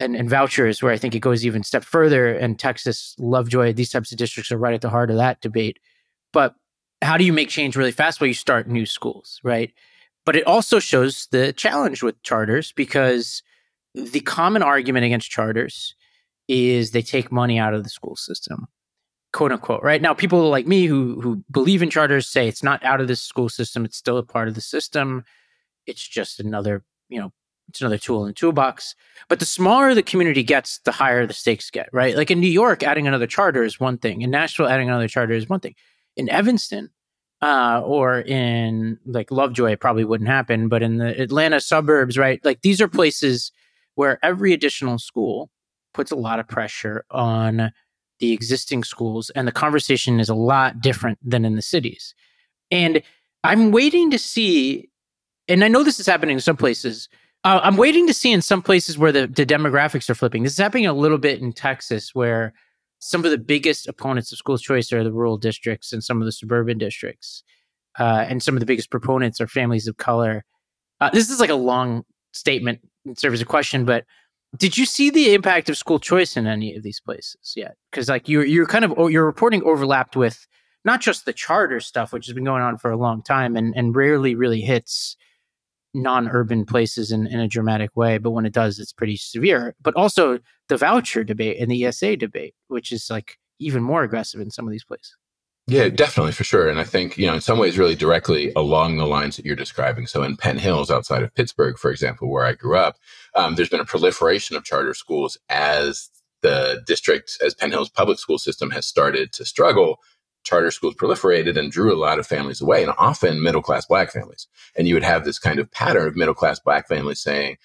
and, 0.00 0.16
and 0.16 0.28
vouchers, 0.28 0.82
where 0.82 0.92
I 0.92 0.98
think 0.98 1.14
it 1.14 1.20
goes 1.20 1.44
even 1.46 1.62
step 1.62 1.84
further. 1.84 2.34
And 2.34 2.58
Texas, 2.58 3.14
Lovejoy, 3.18 3.72
these 3.72 3.90
types 3.90 4.12
of 4.12 4.18
districts 4.18 4.50
are 4.52 4.58
right 4.58 4.74
at 4.74 4.80
the 4.80 4.90
heart 4.90 5.10
of 5.10 5.16
that 5.16 5.40
debate. 5.40 5.78
But 6.32 6.54
how 7.02 7.16
do 7.16 7.24
you 7.24 7.32
make 7.32 7.48
change 7.48 7.76
really 7.76 7.92
fast? 7.92 8.20
Well, 8.20 8.28
you 8.28 8.34
start 8.34 8.68
new 8.68 8.86
schools, 8.86 9.40
right? 9.44 9.72
But 10.24 10.36
it 10.36 10.46
also 10.46 10.78
shows 10.78 11.28
the 11.30 11.52
challenge 11.52 12.02
with 12.02 12.22
charters 12.22 12.72
because 12.72 13.42
the 13.94 14.20
common 14.20 14.62
argument 14.62 15.04
against 15.04 15.30
charters 15.30 15.94
is 16.48 16.90
they 16.90 17.02
take 17.02 17.30
money 17.30 17.58
out 17.58 17.74
of 17.74 17.84
the 17.84 17.90
school 17.90 18.16
system 18.16 18.68
quote 19.34 19.52
unquote 19.52 19.82
right? 19.82 20.00
Now 20.00 20.14
people 20.14 20.48
like 20.48 20.66
me 20.66 20.86
who 20.86 21.20
who 21.20 21.44
believe 21.50 21.82
in 21.82 21.90
charters 21.90 22.26
say 22.26 22.48
it's 22.48 22.62
not 22.62 22.82
out 22.84 23.00
of 23.00 23.08
the 23.08 23.16
school 23.16 23.50
system 23.50 23.84
it's 23.84 23.96
still 23.96 24.16
a 24.16 24.22
part 24.22 24.48
of 24.48 24.54
the 24.54 24.62
system. 24.62 25.24
It's 25.86 26.06
just 26.06 26.40
another 26.40 26.82
you 27.10 27.20
know 27.20 27.32
it's 27.68 27.80
another 27.80 27.98
tool 27.98 28.22
in 28.22 28.28
the 28.28 28.34
toolbox. 28.34 28.94
But 29.28 29.40
the 29.40 29.44
smaller 29.44 29.92
the 29.94 30.02
community 30.02 30.42
gets 30.42 30.78
the 30.78 30.92
higher 30.92 31.26
the 31.26 31.34
stakes 31.34 31.70
get 31.70 31.88
right? 31.92 32.16
Like 32.16 32.30
in 32.30 32.40
new 32.40 32.46
york 32.46 32.82
adding 32.82 33.06
another 33.06 33.26
charter 33.26 33.64
is 33.64 33.78
one 33.78 33.98
thing. 33.98 34.22
In 34.22 34.30
nashville 34.30 34.68
adding 34.68 34.88
another 34.88 35.08
charter 35.08 35.34
is 35.34 35.48
one 35.48 35.60
thing. 35.60 35.74
In 36.16 36.30
evanston 36.30 36.90
uh, 37.42 37.82
or 37.84 38.20
in 38.20 38.98
like 39.04 39.32
lovejoy 39.32 39.72
it 39.72 39.80
probably 39.80 40.04
wouldn't 40.04 40.30
happen 40.30 40.68
but 40.68 40.82
in 40.82 40.96
the 40.98 41.20
atlanta 41.20 41.60
suburbs 41.60 42.16
right? 42.16 42.42
Like 42.44 42.62
these 42.62 42.80
are 42.80 42.88
places 42.88 43.50
where 43.96 44.24
every 44.24 44.52
additional 44.52 44.98
school 44.98 45.50
puts 45.92 46.10
a 46.10 46.16
lot 46.16 46.38
of 46.38 46.46
pressure 46.46 47.04
on 47.10 47.72
the 48.20 48.32
existing 48.32 48.84
schools, 48.84 49.30
and 49.30 49.46
the 49.46 49.52
conversation 49.52 50.20
is 50.20 50.28
a 50.28 50.34
lot 50.34 50.80
different 50.80 51.18
than 51.22 51.44
in 51.44 51.56
the 51.56 51.62
cities. 51.62 52.14
And 52.70 53.02
I'm 53.42 53.72
waiting 53.72 54.10
to 54.10 54.18
see, 54.18 54.88
and 55.48 55.64
I 55.64 55.68
know 55.68 55.82
this 55.82 56.00
is 56.00 56.06
happening 56.06 56.34
in 56.34 56.40
some 56.40 56.56
places. 56.56 57.08
Uh, 57.44 57.60
I'm 57.62 57.76
waiting 57.76 58.06
to 58.06 58.14
see 58.14 58.32
in 58.32 58.40
some 58.40 58.62
places 58.62 58.96
where 58.96 59.12
the, 59.12 59.26
the 59.26 59.44
demographics 59.44 60.08
are 60.08 60.14
flipping. 60.14 60.44
This 60.44 60.52
is 60.52 60.58
happening 60.58 60.86
a 60.86 60.92
little 60.94 61.18
bit 61.18 61.42
in 61.42 61.52
Texas, 61.52 62.14
where 62.14 62.54
some 63.00 63.24
of 63.24 63.30
the 63.30 63.38
biggest 63.38 63.86
opponents 63.86 64.32
of 64.32 64.38
school 64.38 64.56
choice 64.56 64.92
are 64.92 65.04
the 65.04 65.12
rural 65.12 65.36
districts 65.36 65.92
and 65.92 66.02
some 66.02 66.22
of 66.22 66.26
the 66.26 66.32
suburban 66.32 66.78
districts. 66.78 67.42
Uh, 67.98 68.24
and 68.28 68.42
some 68.42 68.56
of 68.56 68.60
the 68.60 68.66
biggest 68.66 68.90
proponents 68.90 69.40
are 69.40 69.46
families 69.46 69.86
of 69.86 69.98
color. 69.98 70.44
Uh, 71.00 71.10
this 71.10 71.28
is 71.28 71.38
like 71.38 71.50
a 71.50 71.54
long 71.54 72.04
statement 72.32 72.80
and 73.04 73.18
serves 73.18 73.34
as 73.34 73.42
a 73.42 73.46
question, 73.46 73.84
but 73.84 74.04
did 74.56 74.76
you 74.78 74.86
see 74.86 75.10
the 75.10 75.34
impact 75.34 75.68
of 75.68 75.76
school 75.76 75.98
choice 75.98 76.36
in 76.36 76.46
any 76.46 76.74
of 76.74 76.82
these 76.82 77.00
places 77.00 77.52
yet? 77.56 77.76
Because 77.90 78.08
like 78.08 78.28
you're 78.28 78.44
you're 78.44 78.66
kind 78.66 78.84
of 78.84 78.94
oh, 78.96 79.08
your 79.08 79.24
reporting 79.24 79.62
overlapped 79.64 80.16
with 80.16 80.46
not 80.84 81.00
just 81.00 81.24
the 81.24 81.32
charter 81.32 81.80
stuff, 81.80 82.12
which 82.12 82.26
has 82.26 82.34
been 82.34 82.44
going 82.44 82.62
on 82.62 82.78
for 82.78 82.90
a 82.90 82.96
long 82.96 83.22
time 83.22 83.56
and 83.56 83.74
and 83.76 83.96
rarely 83.96 84.34
really 84.34 84.60
hits 84.60 85.16
non-urban 85.94 86.66
places 86.66 87.12
in, 87.12 87.26
in 87.28 87.38
a 87.38 87.48
dramatic 87.48 87.96
way, 87.96 88.18
but 88.18 88.32
when 88.32 88.44
it 88.44 88.52
does, 88.52 88.80
it's 88.80 88.92
pretty 88.92 89.16
severe. 89.16 89.74
But 89.80 89.94
also 89.94 90.40
the 90.68 90.76
voucher 90.76 91.22
debate 91.22 91.58
and 91.60 91.70
the 91.70 91.84
ESA 91.84 92.16
debate, 92.16 92.54
which 92.66 92.90
is 92.90 93.08
like 93.08 93.38
even 93.60 93.82
more 93.82 94.02
aggressive 94.02 94.40
in 94.40 94.50
some 94.50 94.66
of 94.66 94.72
these 94.72 94.84
places. 94.84 95.16
Yeah, 95.66 95.88
definitely, 95.88 96.32
for 96.32 96.44
sure. 96.44 96.68
And 96.68 96.78
I 96.78 96.84
think, 96.84 97.16
you 97.16 97.26
know, 97.26 97.34
in 97.34 97.40
some 97.40 97.58
ways, 97.58 97.78
really 97.78 97.94
directly 97.94 98.52
along 98.54 98.98
the 98.98 99.06
lines 99.06 99.36
that 99.36 99.46
you're 99.46 99.56
describing. 99.56 100.06
So 100.06 100.22
in 100.22 100.36
Penn 100.36 100.58
Hills, 100.58 100.90
outside 100.90 101.22
of 101.22 101.34
Pittsburgh, 101.34 101.78
for 101.78 101.90
example, 101.90 102.30
where 102.30 102.44
I 102.44 102.52
grew 102.52 102.76
up, 102.76 102.98
um, 103.34 103.54
there's 103.54 103.70
been 103.70 103.80
a 103.80 103.84
proliferation 103.86 104.56
of 104.56 104.64
charter 104.64 104.92
schools 104.92 105.38
as 105.48 106.10
the 106.42 106.82
district, 106.86 107.38
as 107.42 107.54
Penn 107.54 107.70
Hills 107.70 107.88
public 107.88 108.18
school 108.18 108.36
system 108.36 108.70
has 108.72 108.86
started 108.86 109.32
to 109.32 109.46
struggle. 109.46 110.00
Charter 110.42 110.70
schools 110.70 110.96
proliferated 110.96 111.56
and 111.56 111.72
drew 111.72 111.94
a 111.94 111.96
lot 111.96 112.18
of 112.18 112.26
families 112.26 112.60
away, 112.60 112.82
and 112.82 112.92
often 112.98 113.42
middle 113.42 113.62
class 113.62 113.86
black 113.86 114.12
families. 114.12 114.46
And 114.76 114.86
you 114.86 114.92
would 114.92 115.02
have 115.02 115.24
this 115.24 115.38
kind 115.38 115.58
of 115.58 115.70
pattern 115.70 116.06
of 116.08 116.14
middle 116.16 116.34
class 116.34 116.60
black 116.60 116.86
families 116.86 117.20
saying, 117.20 117.56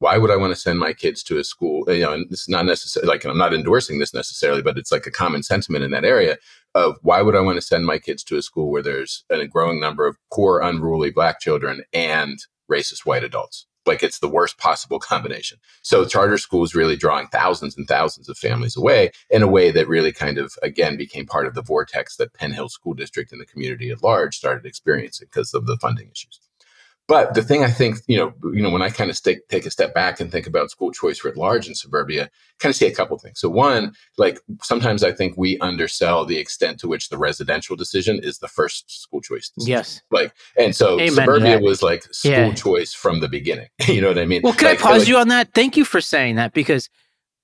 why 0.00 0.16
would 0.16 0.30
I 0.30 0.36
want 0.36 0.52
to 0.52 0.60
send 0.60 0.78
my 0.78 0.92
kids 0.92 1.22
to 1.24 1.38
a 1.38 1.44
school? 1.44 1.88
Eh, 1.88 1.94
you 1.94 2.02
know, 2.02 2.12
and 2.12 2.26
it's 2.30 2.48
not 2.48 2.66
necessarily 2.66 3.08
like 3.08 3.24
I'm 3.24 3.38
not 3.38 3.54
endorsing 3.54 3.98
this 3.98 4.14
necessarily, 4.14 4.62
but 4.62 4.78
it's 4.78 4.92
like 4.92 5.06
a 5.06 5.10
common 5.10 5.42
sentiment 5.42 5.84
in 5.84 5.90
that 5.90 6.04
area 6.04 6.38
of 6.74 6.98
why 7.02 7.22
would 7.22 7.34
I 7.34 7.40
want 7.40 7.56
to 7.56 7.62
send 7.62 7.86
my 7.86 7.98
kids 7.98 8.22
to 8.24 8.36
a 8.36 8.42
school 8.42 8.70
where 8.70 8.82
there's 8.82 9.24
a 9.30 9.46
growing 9.46 9.80
number 9.80 10.06
of 10.06 10.16
poor, 10.32 10.60
unruly 10.60 11.10
black 11.10 11.40
children 11.40 11.82
and 11.92 12.38
racist 12.70 13.06
white 13.06 13.24
adults? 13.24 13.66
Like 13.86 14.02
it's 14.02 14.18
the 14.18 14.28
worst 14.28 14.58
possible 14.58 14.98
combination. 14.98 15.58
So 15.82 16.04
charter 16.04 16.36
schools 16.36 16.74
really 16.74 16.94
drawing 16.94 17.26
thousands 17.28 17.76
and 17.76 17.88
thousands 17.88 18.28
of 18.28 18.36
families 18.36 18.76
away 18.76 19.12
in 19.30 19.42
a 19.42 19.48
way 19.48 19.70
that 19.70 19.88
really 19.88 20.12
kind 20.12 20.36
of 20.36 20.52
again 20.62 20.96
became 20.96 21.26
part 21.26 21.46
of 21.46 21.54
the 21.54 21.62
vortex 21.62 22.16
that 22.16 22.34
Penn 22.34 22.52
Hill 22.52 22.68
School 22.68 22.92
District 22.92 23.32
and 23.32 23.40
the 23.40 23.46
community 23.46 23.90
at 23.90 24.02
large 24.02 24.36
started 24.36 24.66
experiencing 24.66 25.26
because 25.30 25.54
of 25.54 25.66
the 25.66 25.78
funding 25.78 26.10
issues. 26.12 26.38
But 27.08 27.32
the 27.32 27.42
thing 27.42 27.64
I 27.64 27.70
think, 27.70 27.96
you 28.06 28.18
know, 28.18 28.34
you 28.52 28.62
know, 28.62 28.68
when 28.68 28.82
I 28.82 28.90
kind 28.90 29.10
of 29.10 29.20
take 29.20 29.48
take 29.48 29.64
a 29.64 29.70
step 29.70 29.94
back 29.94 30.20
and 30.20 30.30
think 30.30 30.46
about 30.46 30.70
school 30.70 30.92
choice 30.92 31.24
writ 31.24 31.38
large 31.38 31.66
in 31.66 31.74
suburbia, 31.74 32.28
kind 32.58 32.70
of 32.70 32.76
see 32.76 32.86
a 32.86 32.94
couple 32.94 33.16
things. 33.18 33.40
So 33.40 33.48
one, 33.48 33.94
like 34.18 34.38
sometimes 34.62 35.02
I 35.02 35.12
think 35.12 35.34
we 35.38 35.58
undersell 35.60 36.26
the 36.26 36.36
extent 36.36 36.78
to 36.80 36.88
which 36.88 37.08
the 37.08 37.16
residential 37.16 37.76
decision 37.76 38.20
is 38.22 38.40
the 38.40 38.48
first 38.48 39.02
school 39.02 39.22
choice. 39.22 39.48
Decision. 39.48 39.70
Yes. 39.70 40.02
Like, 40.10 40.34
and 40.58 40.76
so 40.76 41.00
Amen 41.00 41.10
suburbia 41.12 41.58
was 41.60 41.82
like 41.82 42.04
school 42.12 42.32
yeah. 42.32 42.52
choice 42.52 42.92
from 42.92 43.20
the 43.20 43.28
beginning. 43.28 43.68
you 43.88 44.02
know 44.02 44.08
what 44.08 44.18
I 44.18 44.26
mean? 44.26 44.42
Well, 44.44 44.52
can 44.52 44.68
like, 44.68 44.78
I 44.78 44.82
pause 44.82 44.98
like, 45.00 45.08
you 45.08 45.16
on 45.16 45.28
that? 45.28 45.54
Thank 45.54 45.78
you 45.78 45.86
for 45.86 46.02
saying 46.02 46.36
that 46.36 46.52
because 46.52 46.90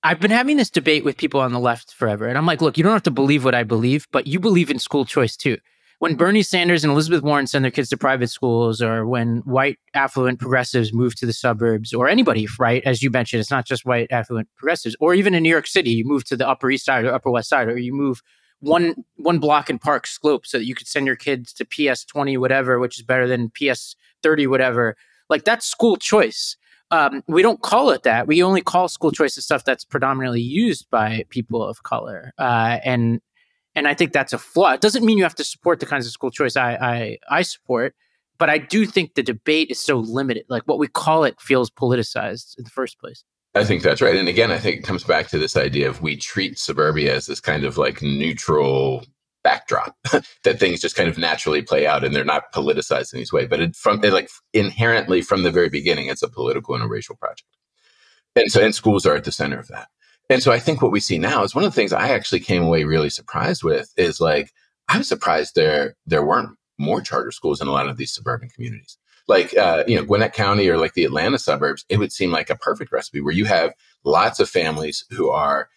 I've 0.02 0.20
been 0.20 0.30
having 0.30 0.58
this 0.58 0.68
debate 0.68 1.04
with 1.04 1.16
people 1.16 1.40
on 1.40 1.52
the 1.52 1.58
left 1.58 1.90
forever. 1.94 2.28
And 2.28 2.36
I'm 2.36 2.44
like, 2.44 2.60
look, 2.60 2.76
you 2.76 2.84
don't 2.84 2.92
have 2.92 3.02
to 3.04 3.10
believe 3.10 3.46
what 3.46 3.54
I 3.54 3.62
believe, 3.62 4.08
but 4.12 4.26
you 4.26 4.38
believe 4.40 4.68
in 4.68 4.78
school 4.78 5.06
choice 5.06 5.38
too 5.38 5.56
when 6.04 6.16
Bernie 6.16 6.42
Sanders 6.42 6.84
and 6.84 6.90
Elizabeth 6.90 7.22
Warren 7.22 7.46
send 7.46 7.64
their 7.64 7.72
kids 7.72 7.88
to 7.88 7.96
private 7.96 8.28
schools, 8.28 8.82
or 8.82 9.06
when 9.06 9.38
white 9.46 9.78
affluent 9.94 10.38
progressives 10.38 10.92
move 10.92 11.14
to 11.16 11.24
the 11.24 11.32
suburbs, 11.32 11.94
or 11.94 12.08
anybody, 12.08 12.46
right? 12.58 12.82
As 12.84 13.02
you 13.02 13.08
mentioned, 13.08 13.40
it's 13.40 13.50
not 13.50 13.64
just 13.64 13.86
white 13.86 14.08
affluent 14.10 14.50
progressives, 14.54 14.94
or 15.00 15.14
even 15.14 15.32
in 15.32 15.42
New 15.42 15.48
York 15.48 15.66
City, 15.66 15.92
you 15.92 16.04
move 16.04 16.24
to 16.24 16.36
the 16.36 16.46
Upper 16.46 16.70
East 16.70 16.84
Side 16.84 17.06
or 17.06 17.14
Upper 17.14 17.30
West 17.30 17.48
Side, 17.48 17.68
or 17.68 17.78
you 17.78 17.94
move 17.94 18.20
one 18.60 18.96
one 19.16 19.38
block 19.38 19.70
in 19.70 19.78
Park 19.78 20.06
Slope 20.06 20.44
so 20.44 20.58
that 20.58 20.66
you 20.66 20.74
could 20.74 20.86
send 20.88 21.06
your 21.06 21.16
kids 21.16 21.54
to 21.54 21.64
PS 21.64 22.04
twenty 22.04 22.36
whatever, 22.36 22.78
which 22.78 22.98
is 22.98 23.02
better 23.02 23.26
than 23.26 23.50
PS 23.58 23.96
thirty 24.22 24.46
whatever. 24.46 24.98
Like 25.30 25.44
that's 25.44 25.64
school 25.64 25.96
choice. 25.96 26.58
Um, 26.90 27.22
we 27.28 27.40
don't 27.40 27.62
call 27.62 27.88
it 27.88 28.02
that. 28.02 28.26
We 28.26 28.42
only 28.42 28.60
call 28.60 28.88
school 28.88 29.10
choice 29.10 29.36
the 29.36 29.40
stuff 29.40 29.64
that's 29.64 29.86
predominantly 29.86 30.42
used 30.42 30.86
by 30.90 31.24
people 31.30 31.66
of 31.66 31.82
color. 31.82 32.34
Uh, 32.36 32.76
and 32.84 33.22
and 33.74 33.88
I 33.88 33.94
think 33.94 34.12
that's 34.12 34.32
a 34.32 34.38
flaw. 34.38 34.72
It 34.72 34.80
doesn't 34.80 35.04
mean 35.04 35.18
you 35.18 35.24
have 35.24 35.34
to 35.36 35.44
support 35.44 35.80
the 35.80 35.86
kinds 35.86 36.06
of 36.06 36.12
school 36.12 36.30
choice 36.30 36.56
I, 36.56 36.74
I, 36.74 37.18
I 37.28 37.42
support, 37.42 37.94
but 38.38 38.50
I 38.50 38.58
do 38.58 38.86
think 38.86 39.14
the 39.14 39.22
debate 39.22 39.70
is 39.70 39.78
so 39.78 39.98
limited. 39.98 40.44
Like 40.48 40.62
what 40.64 40.78
we 40.78 40.88
call 40.88 41.24
it 41.24 41.40
feels 41.40 41.70
politicized 41.70 42.56
in 42.58 42.64
the 42.64 42.70
first 42.70 42.98
place. 42.98 43.24
I 43.54 43.64
think 43.64 43.82
that's 43.82 44.02
right. 44.02 44.16
And 44.16 44.28
again, 44.28 44.50
I 44.50 44.58
think 44.58 44.78
it 44.78 44.84
comes 44.84 45.04
back 45.04 45.28
to 45.28 45.38
this 45.38 45.56
idea 45.56 45.88
of 45.88 46.02
we 46.02 46.16
treat 46.16 46.58
suburbia 46.58 47.14
as 47.14 47.26
this 47.26 47.40
kind 47.40 47.64
of 47.64 47.78
like 47.78 48.02
neutral 48.02 49.04
backdrop 49.44 49.96
that 50.42 50.58
things 50.58 50.80
just 50.80 50.96
kind 50.96 51.08
of 51.08 51.18
naturally 51.18 51.62
play 51.62 51.86
out 51.86 52.02
and 52.02 52.16
they're 52.16 52.24
not 52.24 52.52
politicized 52.52 53.12
in 53.12 53.20
these 53.20 53.32
way. 53.32 53.46
But 53.46 53.60
it, 53.60 53.76
from 53.76 54.02
it, 54.04 54.12
like 54.12 54.28
inherently 54.52 55.22
from 55.22 55.44
the 55.44 55.52
very 55.52 55.68
beginning, 55.68 56.08
it's 56.08 56.22
a 56.22 56.28
political 56.28 56.74
and 56.74 56.82
a 56.82 56.88
racial 56.88 57.14
project. 57.14 57.48
And 58.34 58.50
so, 58.50 58.60
and 58.60 58.74
schools 58.74 59.06
are 59.06 59.14
at 59.14 59.24
the 59.24 59.30
center 59.30 59.58
of 59.60 59.68
that. 59.68 59.88
And 60.30 60.42
so 60.42 60.52
I 60.52 60.58
think 60.58 60.80
what 60.80 60.92
we 60.92 61.00
see 61.00 61.18
now 61.18 61.42
is 61.42 61.54
one 61.54 61.64
of 61.64 61.70
the 61.70 61.76
things 61.76 61.92
I 61.92 62.08
actually 62.08 62.40
came 62.40 62.62
away 62.62 62.84
really 62.84 63.10
surprised 63.10 63.62
with 63.62 63.92
is 63.96 64.20
like 64.20 64.52
I 64.88 64.98
was 64.98 65.08
surprised 65.08 65.54
there 65.54 65.96
there 66.06 66.24
weren't 66.24 66.56
more 66.78 67.00
charter 67.00 67.30
schools 67.30 67.60
in 67.60 67.68
a 67.68 67.72
lot 67.72 67.88
of 67.88 67.96
these 67.96 68.12
suburban 68.12 68.48
communities. 68.48 68.98
Like 69.28 69.56
uh, 69.56 69.84
you 69.86 69.96
know 69.96 70.04
Gwinnett 70.04 70.34
County 70.34 70.68
or 70.68 70.78
like 70.78 70.94
the 70.94 71.04
Atlanta 71.04 71.38
suburbs, 71.38 71.84
it 71.88 71.98
would 71.98 72.12
seem 72.12 72.30
like 72.30 72.50
a 72.50 72.56
perfect 72.56 72.92
recipe 72.92 73.20
where 73.20 73.34
you 73.34 73.44
have 73.46 73.72
lots 74.04 74.40
of 74.40 74.48
families 74.48 75.04
who 75.10 75.30
are 75.30 75.68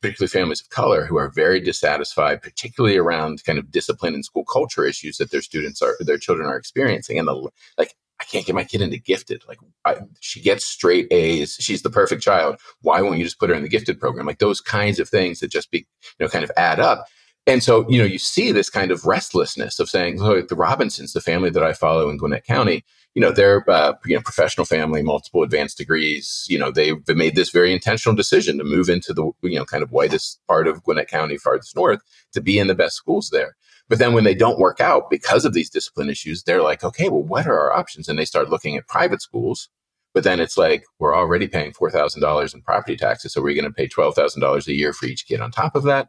particularly 0.00 0.28
families 0.28 0.60
of 0.60 0.68
color 0.70 1.06
who 1.06 1.16
are 1.16 1.28
very 1.28 1.60
dissatisfied, 1.60 2.42
particularly 2.42 2.96
around 2.96 3.44
kind 3.44 3.58
of 3.58 3.70
discipline 3.70 4.14
and 4.14 4.24
school 4.24 4.44
culture 4.44 4.84
issues 4.84 5.18
that 5.18 5.30
their 5.30 5.42
students 5.42 5.80
are 5.82 5.96
their 6.00 6.18
children 6.18 6.48
are 6.48 6.56
experiencing. 6.56 7.18
And 7.18 7.28
the 7.28 7.50
like 7.78 7.94
I 8.20 8.24
can't 8.24 8.46
get 8.46 8.54
my 8.54 8.64
kid 8.64 8.80
into 8.80 8.98
gifted. 8.98 9.42
Like 9.46 9.58
I, 9.84 9.96
she 10.20 10.40
gets 10.40 10.64
straight 10.64 11.06
A's. 11.10 11.56
She's 11.60 11.82
the 11.82 11.90
perfect 11.90 12.22
child. 12.22 12.56
Why 12.80 13.00
won't 13.00 13.18
you 13.18 13.24
just 13.24 13.38
put 13.38 13.50
her 13.50 13.56
in 13.56 13.62
the 13.62 13.68
gifted 13.68 14.00
program? 14.00 14.26
Like 14.26 14.38
those 14.38 14.60
kinds 14.60 14.98
of 14.98 15.08
things 15.08 15.40
that 15.40 15.48
just 15.48 15.70
be, 15.70 15.86
you 16.18 16.24
know, 16.24 16.28
kind 16.28 16.44
of 16.44 16.50
add 16.56 16.80
up. 16.80 17.06
And 17.48 17.62
so, 17.62 17.88
you 17.88 17.98
know, 17.98 18.04
you 18.04 18.18
see 18.18 18.50
this 18.50 18.68
kind 18.68 18.90
of 18.90 19.06
restlessness 19.06 19.78
of 19.78 19.88
saying, 19.88 20.20
look, 20.20 20.48
the 20.48 20.56
Robinsons, 20.56 21.12
the 21.12 21.20
family 21.20 21.50
that 21.50 21.62
I 21.62 21.74
follow 21.74 22.08
in 22.10 22.16
Gwinnett 22.16 22.44
County, 22.44 22.84
you 23.14 23.22
know, 23.22 23.30
they're, 23.30 23.68
uh, 23.70 23.94
you 24.04 24.16
know, 24.16 24.20
professional 24.20 24.64
family, 24.64 25.02
multiple 25.02 25.42
advanced 25.42 25.78
degrees. 25.78 26.44
You 26.48 26.58
know, 26.58 26.72
they've 26.72 26.96
made 27.08 27.36
this 27.36 27.50
very 27.50 27.72
intentional 27.72 28.16
decision 28.16 28.58
to 28.58 28.64
move 28.64 28.88
into 28.88 29.14
the, 29.14 29.30
you 29.42 29.58
know, 29.58 29.64
kind 29.64 29.84
of 29.84 29.92
whitest 29.92 30.40
part 30.48 30.66
of 30.66 30.82
Gwinnett 30.82 31.08
County, 31.08 31.38
farthest 31.38 31.76
north, 31.76 32.00
to 32.32 32.40
be 32.40 32.58
in 32.58 32.66
the 32.66 32.74
best 32.74 32.96
schools 32.96 33.30
there. 33.30 33.56
But 33.88 33.98
then 33.98 34.14
when 34.14 34.24
they 34.24 34.34
don't 34.34 34.58
work 34.58 34.80
out 34.80 35.10
because 35.10 35.44
of 35.44 35.52
these 35.52 35.70
discipline 35.70 36.10
issues, 36.10 36.42
they're 36.42 36.62
like, 36.62 36.82
okay, 36.82 37.08
well, 37.08 37.22
what 37.22 37.46
are 37.46 37.58
our 37.58 37.72
options? 37.72 38.08
And 38.08 38.18
they 38.18 38.24
start 38.24 38.50
looking 38.50 38.76
at 38.76 38.88
private 38.88 39.22
schools. 39.22 39.68
But 40.12 40.24
then 40.24 40.40
it's 40.40 40.56
like, 40.56 40.84
we're 40.98 41.16
already 41.16 41.46
paying 41.46 41.72
$4,000 41.72 42.54
in 42.54 42.62
property 42.62 42.96
taxes. 42.96 43.32
So 43.32 43.42
we're 43.42 43.54
going 43.54 43.70
to 43.70 43.70
pay 43.70 43.86
$12,000 43.86 44.66
a 44.66 44.72
year 44.72 44.92
for 44.92 45.06
each 45.06 45.26
kid 45.26 45.40
on 45.40 45.50
top 45.50 45.76
of 45.76 45.84
that. 45.84 46.08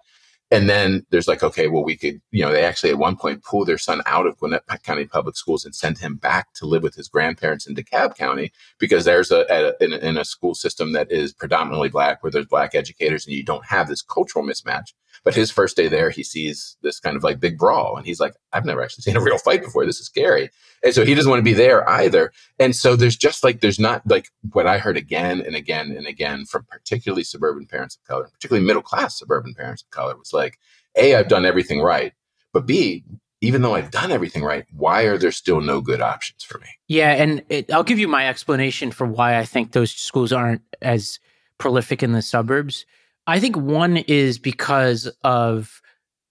And 0.49 0.69
then 0.69 1.05
there's 1.09 1.27
like, 1.27 1.43
okay, 1.43 1.67
well, 1.67 1.83
we 1.83 1.97
could, 1.97 2.21
you 2.31 2.41
know, 2.41 2.53
they 2.53 2.63
actually 2.63 2.91
at 2.91 2.97
one 2.97 3.17
point 3.17 3.43
pull 3.43 3.65
their 3.65 3.77
son 3.77 4.01
out 4.05 4.25
of 4.25 4.37
Gwinnett 4.37 4.63
County 4.83 5.05
Public 5.05 5.35
Schools 5.35 5.65
and 5.65 5.75
send 5.75 5.97
him 5.97 6.15
back 6.15 6.53
to 6.53 6.65
live 6.65 6.83
with 6.83 6.95
his 6.95 7.09
grandparents 7.09 7.67
in 7.67 7.75
DeKalb 7.75 8.15
County 8.15 8.53
because 8.79 9.03
there's 9.03 9.29
a, 9.29 9.45
a 9.49 9.83
in, 9.83 9.91
in, 9.91 10.17
a 10.17 10.23
school 10.23 10.55
system 10.55 10.93
that 10.93 11.11
is 11.11 11.33
predominantly 11.33 11.89
black, 11.89 12.23
where 12.23 12.31
there's 12.31 12.45
black 12.45 12.75
educators, 12.75 13.25
and 13.25 13.35
you 13.35 13.43
don't 13.43 13.65
have 13.65 13.89
this 13.89 14.01
cultural 14.01 14.45
mismatch. 14.45 14.93
But 15.23 15.35
his 15.35 15.51
first 15.51 15.75
day 15.75 15.87
there, 15.87 16.09
he 16.09 16.23
sees 16.23 16.77
this 16.81 16.99
kind 16.99 17.17
of 17.17 17.23
like 17.23 17.39
big 17.39 17.57
brawl, 17.57 17.97
and 17.97 18.05
he's 18.05 18.19
like, 18.19 18.33
"I've 18.53 18.65
never 18.65 18.83
actually 18.83 19.03
seen 19.03 19.17
a 19.17 19.21
real 19.21 19.37
fight 19.37 19.63
before. 19.63 19.85
This 19.85 19.99
is 19.99 20.05
scary." 20.05 20.49
And 20.83 20.93
so 20.93 21.05
he 21.05 21.15
doesn't 21.15 21.29
want 21.29 21.39
to 21.39 21.43
be 21.43 21.53
there 21.53 21.87
either. 21.89 22.31
And 22.59 22.75
so 22.75 22.95
there's 22.95 23.15
just 23.15 23.43
like 23.43 23.61
there's 23.61 23.79
not 23.79 24.03
like 24.07 24.29
what 24.51 24.67
I 24.67 24.77
heard 24.77 24.97
again 24.97 25.41
and 25.41 25.55
again 25.55 25.91
and 25.91 26.07
again 26.07 26.45
from 26.45 26.65
particularly 26.69 27.23
suburban 27.23 27.65
parents 27.65 27.95
of 27.95 28.03
color, 28.07 28.29
particularly 28.31 28.65
middle 28.65 28.81
class 28.81 29.17
suburban 29.17 29.53
parents 29.53 29.83
of 29.83 29.89
color, 29.89 30.15
was 30.17 30.33
like, 30.33 30.59
"A, 30.95 31.15
I've 31.15 31.27
done 31.27 31.45
everything 31.45 31.81
right, 31.81 32.13
but 32.53 32.65
B, 32.65 33.03
even 33.41 33.61
though 33.61 33.75
I've 33.75 33.91
done 33.91 34.11
everything 34.11 34.43
right, 34.43 34.65
why 34.71 35.03
are 35.03 35.17
there 35.17 35.31
still 35.31 35.61
no 35.61 35.81
good 35.81 36.01
options 36.01 36.43
for 36.43 36.59
me?" 36.59 36.67
Yeah, 36.87 37.11
and 37.11 37.43
it, 37.49 37.71
I'll 37.71 37.83
give 37.83 37.99
you 37.99 38.07
my 38.07 38.27
explanation 38.27 38.91
for 38.91 39.05
why 39.05 39.37
I 39.37 39.45
think 39.45 39.71
those 39.71 39.91
schools 39.91 40.31
aren't 40.31 40.61
as 40.81 41.19
prolific 41.57 42.03
in 42.03 42.11
the 42.11 42.21
suburbs. 42.21 42.85
I 43.27 43.39
think 43.39 43.57
one 43.57 43.97
is 43.97 44.39
because 44.39 45.11
of 45.23 45.81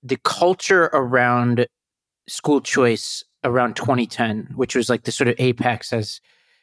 the 0.03 0.17
culture 0.25 0.85
around 0.93 1.67
school 2.27 2.61
choice 2.61 3.23
around 3.45 3.77
2010, 3.77 4.53
which 4.57 4.75
was 4.75 4.89
like 4.89 5.05
the 5.05 5.13
sort 5.13 5.29
of 5.29 5.37
apex 5.39 5.93
as 5.93 6.21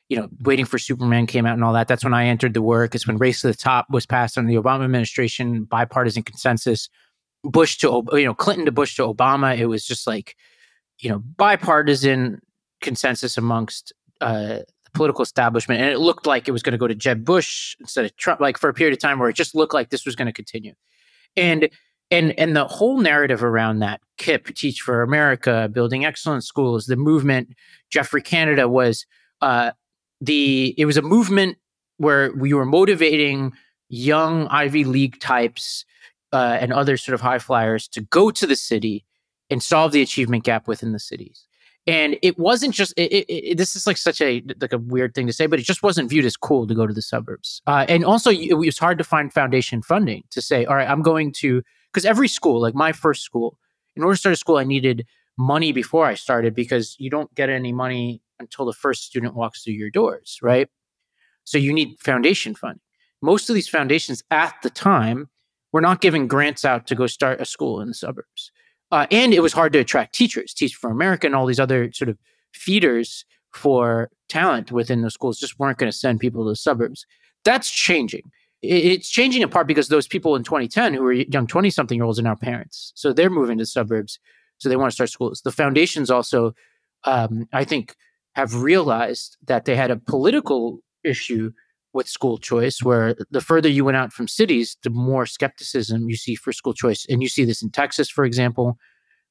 you 0.10 0.18
know, 0.18 0.30
waiting 0.42 0.66
for 0.66 0.78
Superman 0.78 1.26
came 1.26 1.46
out 1.46 1.54
and 1.54 1.64
all 1.64 1.74
that. 1.74 1.88
That's 1.88 2.04
when 2.04 2.14
I 2.14 2.28
entered 2.28 2.54
the 2.54 2.62
work. 2.62 2.94
It's 2.94 3.08
when 3.08 3.18
Race 3.18 3.42
to 3.42 3.48
the 3.48 3.54
Top 3.54 3.88
was 3.90 4.06
passed 4.06 4.38
under 4.38 4.52
the 4.52 4.62
Obama 4.62 4.84
administration, 4.84 5.64
bipartisan 5.64 6.24
consensus. 6.24 6.90
Bush 7.44 7.78
to 7.80 8.04
you 8.14 8.26
know 8.26 8.34
Clinton 8.34 8.66
to 8.66 8.72
Bush 8.72 8.96
to 8.98 9.12
Obama. 9.12 9.58
It 9.58 9.66
was 9.66 9.86
just 9.86 10.06
like 10.08 10.36
you 11.00 11.10
know 11.10 11.20
bipartisan 11.20 12.42
consensus 12.82 13.38
amongst 13.38 13.92
uh, 14.22 14.60
political 14.94 15.24
establishment, 15.24 15.82
and 15.82 15.90
it 15.90 16.00
looked 16.00 16.26
like 16.26 16.48
it 16.48 16.52
was 16.52 16.64
going 16.64 16.74
to 16.74 16.78
go 16.78 16.88
to 16.88 16.96
Jeb 16.96 17.26
Bush 17.26 17.76
instead 17.80 18.06
of 18.06 18.16
Trump, 18.18 18.40
like 18.40 18.58
for 18.58 18.70
a 18.70 18.74
period 18.74 18.94
of 18.94 19.00
time 19.00 19.20
where 19.20 19.30
it 19.30 19.36
just 19.36 19.56
looked 19.56 19.74
like 19.74 19.90
this 19.90 20.06
was 20.06 20.16
going 20.16 20.28
to 20.28 20.34
continue. 20.34 20.74
And 21.36 21.70
and 22.12 22.38
and 22.40 22.56
the 22.56 22.68
whole 22.68 23.00
narrative 23.00 23.44
around 23.44 23.80
that 23.80 24.02
KIPP, 24.18 24.56
Teach 24.56 24.82
for 24.82 25.02
America, 25.02 25.70
building 25.72 26.06
excellent 26.06 26.44
schools, 26.44 26.86
the 26.86 26.96
movement, 26.96 27.50
Geoffrey 27.90 28.22
Canada 28.22 28.68
was 28.68 29.06
uh, 29.42 29.72
the 30.22 30.76
it 30.78 30.86
was 30.86 30.98
a 30.98 31.02
movement 31.02 31.58
where 31.98 32.32
we 32.34 32.54
were 32.54 32.66
motivating 32.66 33.54
young 33.90 34.48
Ivy 34.48 34.84
League 34.84 35.20
types 35.20 35.86
uh, 36.32 36.58
and 36.60 36.74
other 36.74 36.98
sort 36.98 37.14
of 37.14 37.22
high 37.22 37.40
flyers 37.40 37.88
to 37.90 38.02
go 38.02 38.32
to 38.32 38.48
the 38.48 38.56
city 38.56 39.06
and 39.50 39.62
solve 39.62 39.92
the 39.92 40.02
achievement 40.02 40.44
gap 40.44 40.68
within 40.68 40.92
the 40.92 41.00
cities 41.00 41.46
and 41.86 42.18
it 42.22 42.40
wasn't 42.40 42.74
just 42.74 42.94
it, 42.96 43.12
it, 43.12 43.26
it, 43.30 43.58
this 43.58 43.76
is 43.76 43.86
like 43.86 43.98
such 43.98 44.22
a 44.22 44.42
like 44.62 44.74
a 44.74 44.78
weird 44.78 45.14
thing 45.14 45.28
to 45.28 45.34
say 45.34 45.48
but 45.48 45.60
it 45.60 45.64
just 45.64 45.84
wasn't 45.84 46.10
viewed 46.10 46.26
as 46.26 46.38
cool 46.38 46.66
to 46.66 46.74
go 46.74 46.88
to 46.88 46.94
the 46.94 47.02
suburbs 47.02 47.62
uh, 47.68 47.86
and 47.90 48.06
also 48.06 48.30
it 48.30 48.54
was 48.54 48.78
hard 48.78 48.98
to 48.98 49.04
find 49.04 49.34
foundation 49.34 49.82
funding 49.82 50.24
to 50.32 50.42
say 50.42 50.66
all 50.66 50.76
right 50.76 50.90
i'm 50.90 51.02
going 51.02 51.32
to 51.32 51.62
because 51.92 52.06
every 52.06 52.28
school 52.28 52.62
like 52.62 52.74
my 52.74 52.92
first 52.92 53.24
school 53.24 53.58
in 53.96 54.04
order 54.04 54.16
to 54.16 54.20
start 54.20 54.34
a 54.34 54.38
school, 54.38 54.58
I 54.58 54.64
needed 54.64 55.06
money 55.38 55.72
before 55.72 56.06
I 56.06 56.16
started 56.16 56.54
because 56.54 56.96
you 57.00 57.10
don't 57.10 57.34
get 57.36 57.50
any 57.50 57.72
money 57.72 58.22
until 58.40 58.66
the 58.66 58.74
first 58.74 59.04
student 59.04 59.36
walks 59.36 59.64
through 59.64 59.74
your 59.74 59.90
doors, 59.90 60.40
right? 60.42 60.68
So 61.44 61.58
you 61.58 61.74
need 61.74 62.00
foundation 62.00 62.56
funding. 62.56 62.82
Most 63.22 63.50
of 63.50 63.56
these 63.56 63.70
foundations 63.70 64.24
at 64.32 64.56
the 64.64 64.70
time 64.70 65.30
were 65.72 65.82
not 65.82 66.02
giving 66.02 66.28
grants 66.28 66.66
out 66.66 66.88
to 66.88 66.96
go 66.96 67.08
start 67.08 67.42
a 67.42 67.46
school 67.46 67.82
in 67.82 67.88
the 67.88 67.94
suburbs. 67.94 68.52
Uh, 68.94 69.08
and 69.10 69.34
it 69.34 69.40
was 69.40 69.54
hard 69.54 69.74
to 69.74 69.80
attract 69.80 70.14
teachers, 70.14 70.54
Teach 70.54 70.76
for 70.76 70.92
America, 70.92 71.26
and 71.26 71.36
all 71.36 71.48
these 71.48 71.60
other 71.60 71.92
sort 71.94 72.10
of 72.10 72.18
feeders 72.54 73.26
for 73.52 74.12
talent 74.30 74.72
within 74.72 75.02
the 75.02 75.10
schools 75.10 75.40
just 75.40 75.58
weren't 75.58 75.80
going 75.80 75.92
to 75.92 75.98
send 75.98 76.20
people 76.20 76.44
to 76.44 76.52
the 76.52 76.56
suburbs. 76.56 77.08
That's 77.44 77.72
changing. 77.72 78.22
It's 78.62 79.10
changing 79.10 79.42
in 79.42 79.50
part 79.50 79.66
because 79.66 79.88
those 79.88 80.08
people 80.08 80.36
in 80.36 80.44
2010 80.44 80.94
who 80.94 81.02
were 81.02 81.12
young 81.14 81.48
20 81.48 81.72
something 81.72 81.98
year 81.98 82.06
olds 82.06 82.20
are 82.20 82.22
now 82.22 82.36
parents. 82.36 82.92
So 82.94 83.12
they're 83.12 83.32
moving 83.32 83.58
to 83.58 83.64
the 83.64 83.66
suburbs. 83.66 84.20
So 84.60 84.70
they 84.70 84.76
want 84.76 84.92
to 84.92 84.94
start 84.96 85.10
schools. 85.10 85.42
The 85.42 85.52
foundations 85.52 86.12
also, 86.12 86.54
um, 87.04 87.48
I 87.52 87.64
think, 87.64 87.96
have 88.36 88.62
realized 88.62 89.38
that 89.48 89.66
they 89.66 89.76
had 89.76 89.90
a 89.90 89.98
political 89.98 90.82
issue 91.04 91.52
with 91.94 92.08
school 92.08 92.38
choice, 92.38 92.82
where 92.82 93.16
the 93.30 93.42
further 93.42 93.70
you 93.70 93.86
went 93.86 93.98
out 93.98 94.12
from 94.12 94.28
cities, 94.28 94.78
the 94.84 94.90
more 94.90 95.26
skepticism 95.26 96.10
you 96.10 96.16
see 96.16 96.36
for 96.36 96.52
school 96.52 96.74
choice. 96.74 97.06
And 97.08 97.22
you 97.22 97.30
see 97.30 97.46
this 97.46 97.62
in 97.62 97.70
Texas, 97.70 98.10
for 98.10 98.26
example, 98.26 98.78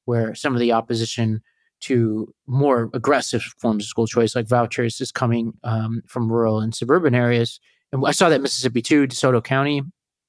where 0.05 0.33
some 0.33 0.53
of 0.53 0.59
the 0.59 0.71
opposition 0.71 1.41
to 1.81 2.33
more 2.47 2.89
aggressive 2.93 3.41
forms 3.59 3.83
of 3.83 3.89
school 3.89 4.07
choice, 4.07 4.35
like 4.35 4.47
vouchers, 4.47 5.01
is 5.01 5.11
coming 5.11 5.53
um, 5.65 6.01
from 6.07 6.31
rural 6.31 6.61
and 6.61 6.73
suburban 6.73 7.13
areas. 7.13 7.59
And 7.91 8.01
I 8.05 8.11
saw 8.11 8.29
that 8.29 8.41
Mississippi 8.41 8.81
too, 8.81 9.05
DeSoto 9.05 9.43
County. 9.43 9.81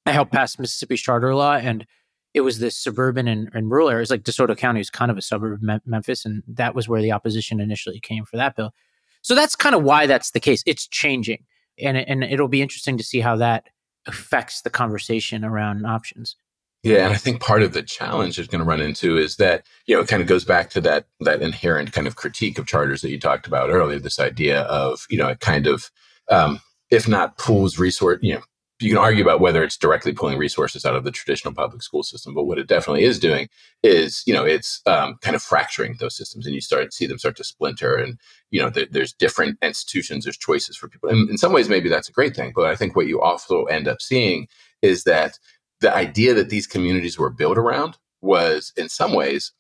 I 0.05 0.13
helped 0.13 0.33
pass 0.33 0.59
Mississippi's 0.59 1.01
charter 1.01 1.35
law, 1.35 1.55
and 1.55 1.87
it 2.35 2.41
was 2.41 2.59
this 2.59 2.77
suburban 2.77 3.29
and, 3.29 3.49
and 3.55 3.71
rural 3.71 3.89
areas. 3.89 4.11
Like 4.11 4.25
DeSoto 4.25 4.57
County 4.57 4.81
is 4.81 4.91
kind 4.91 5.11
of 5.11 5.17
a 5.17 5.23
suburb 5.23 5.63
of 5.63 5.81
Memphis, 5.87 6.25
and 6.25 6.43
that 6.49 6.75
was 6.75 6.89
where 6.89 7.01
the 7.01 7.13
opposition 7.13 7.61
initially 7.61 8.01
came 8.01 8.25
for 8.25 8.37
that 8.37 8.57
bill. 8.57 8.75
So 9.23 9.35
that's 9.35 9.57
kind 9.57 9.75
of 9.75 9.85
why 9.85 10.07
that's 10.07 10.33
the 10.33 10.41
case. 10.41 10.63
It's 10.67 10.87
changing, 10.87 11.45
and 11.79 11.97
and 11.97 12.25
it'll 12.25 12.49
be 12.49 12.63
interesting 12.63 12.99
to 12.99 13.05
see 13.05 13.21
how 13.21 13.37
that 13.37 13.69
affects 14.07 14.63
the 14.63 14.71
conversation 14.71 15.45
around 15.45 15.87
options. 15.87 16.37
Yeah, 16.83 17.07
and 17.07 17.15
I 17.15 17.17
think 17.17 17.41
part 17.41 17.63
of 17.63 17.73
the 17.73 17.83
challenge 17.83 18.39
is 18.39 18.47
going 18.47 18.59
to 18.59 18.67
run 18.67 18.83
into 18.83 19.17
is 19.17 19.37
that 19.37 19.65
you 19.87 19.97
know 19.97 20.03
it 20.03 20.09
kind 20.09 20.21
of 20.21 20.29
goes 20.29 20.45
back 20.45 20.69
to 20.71 20.81
that 20.83 21.07
that 21.21 21.41
inherent 21.41 21.93
kind 21.93 22.07
of 22.07 22.17
critique 22.17 22.59
of 22.59 22.67
charters 22.67 23.01
that 23.01 23.11
you 23.11 23.19
talked 23.19 23.47
about 23.47 23.71
earlier. 23.71 23.99
This 23.99 24.21
idea 24.21 24.63
of 24.63 25.07
you 25.09 25.17
know 25.17 25.29
it 25.29 25.41
kind 25.41 25.67
of 25.67 25.91
um, 26.31 26.61
if 26.91 27.09
not 27.09 27.39
pools 27.39 27.79
resource 27.79 28.19
you 28.21 28.35
know 28.35 28.43
you 28.81 28.89
can 28.91 28.99
argue 28.99 29.23
about 29.23 29.41
whether 29.41 29.63
it's 29.63 29.77
directly 29.77 30.13
pulling 30.13 30.37
resources 30.37 30.85
out 30.85 30.97
of 30.97 31.05
the 31.05 31.11
traditional 31.11 31.55
public 31.55 31.83
school 31.83 32.03
system, 32.03 32.35
but 32.35 32.45
what 32.45 32.59
it 32.59 32.67
definitely 32.67 33.05
is 33.05 33.19
doing 33.19 33.49
is, 33.83 34.23
you 34.27 34.35
know, 34.35 34.45
it's 34.45 34.81
um, 34.87 35.17
kind 35.21 35.37
of 35.37 35.43
fracturing 35.43 35.97
those 36.01 36.17
systems, 36.17 36.45
and 36.45 36.55
you 36.55 36.61
start 36.61 36.87
to 36.87 36.97
see 36.97 37.07
them 37.07 37.19
start 37.19 37.37
to 37.37 37.45
splinter, 37.45 37.95
and 37.95 38.19
you 38.51 38.61
know, 38.61 38.71
there, 38.71 38.87
there's 38.91 39.13
different 39.13 39.59
institutions, 39.63 40.25
there's 40.25 40.37
choices 40.37 40.77
for 40.77 40.89
people, 40.89 41.09
and 41.09 41.31
in 41.31 41.39
some 41.39 41.53
ways, 41.53 41.69
maybe 41.69 41.89
that's 41.89 42.09
a 42.09 42.13
great 42.13 42.35
thing. 42.35 42.53
But 42.55 42.67
I 42.67 42.75
think 42.75 42.97
what 42.97 43.07
you 43.07 43.21
also 43.21 43.65
end 43.65 43.87
up 43.87 44.03
seeing 44.03 44.49
is 44.83 45.05
that 45.05 45.39
the 45.81 45.95
idea 45.95 46.35
that 46.35 46.51
these 46.51 46.67
communities 46.67 47.19
were 47.19 47.31
built 47.31 47.59
around 47.59 47.97
was, 48.23 48.73
in 48.77 48.89
some 48.89 49.13
ways, 49.13 49.53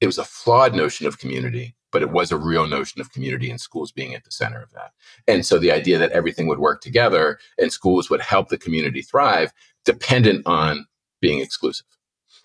it 0.00 0.06
was 0.06 0.18
a 0.18 0.24
flawed 0.24 0.74
notion 0.74 1.06
of 1.06 1.18
community 1.18 1.74
but 1.94 2.02
it 2.02 2.10
was 2.10 2.32
a 2.32 2.36
real 2.36 2.66
notion 2.66 3.00
of 3.00 3.12
community 3.12 3.48
and 3.48 3.60
schools 3.60 3.92
being 3.92 4.14
at 4.16 4.24
the 4.24 4.32
center 4.32 4.60
of 4.60 4.72
that. 4.72 4.90
And 5.28 5.46
so 5.46 5.60
the 5.60 5.70
idea 5.70 5.96
that 5.96 6.10
everything 6.10 6.48
would 6.48 6.58
work 6.58 6.80
together 6.82 7.38
and 7.56 7.72
schools 7.72 8.10
would 8.10 8.20
help 8.20 8.48
the 8.48 8.58
community 8.58 9.00
thrive 9.00 9.52
dependent 9.84 10.44
on 10.44 10.86
being 11.20 11.38
exclusive. 11.38 11.86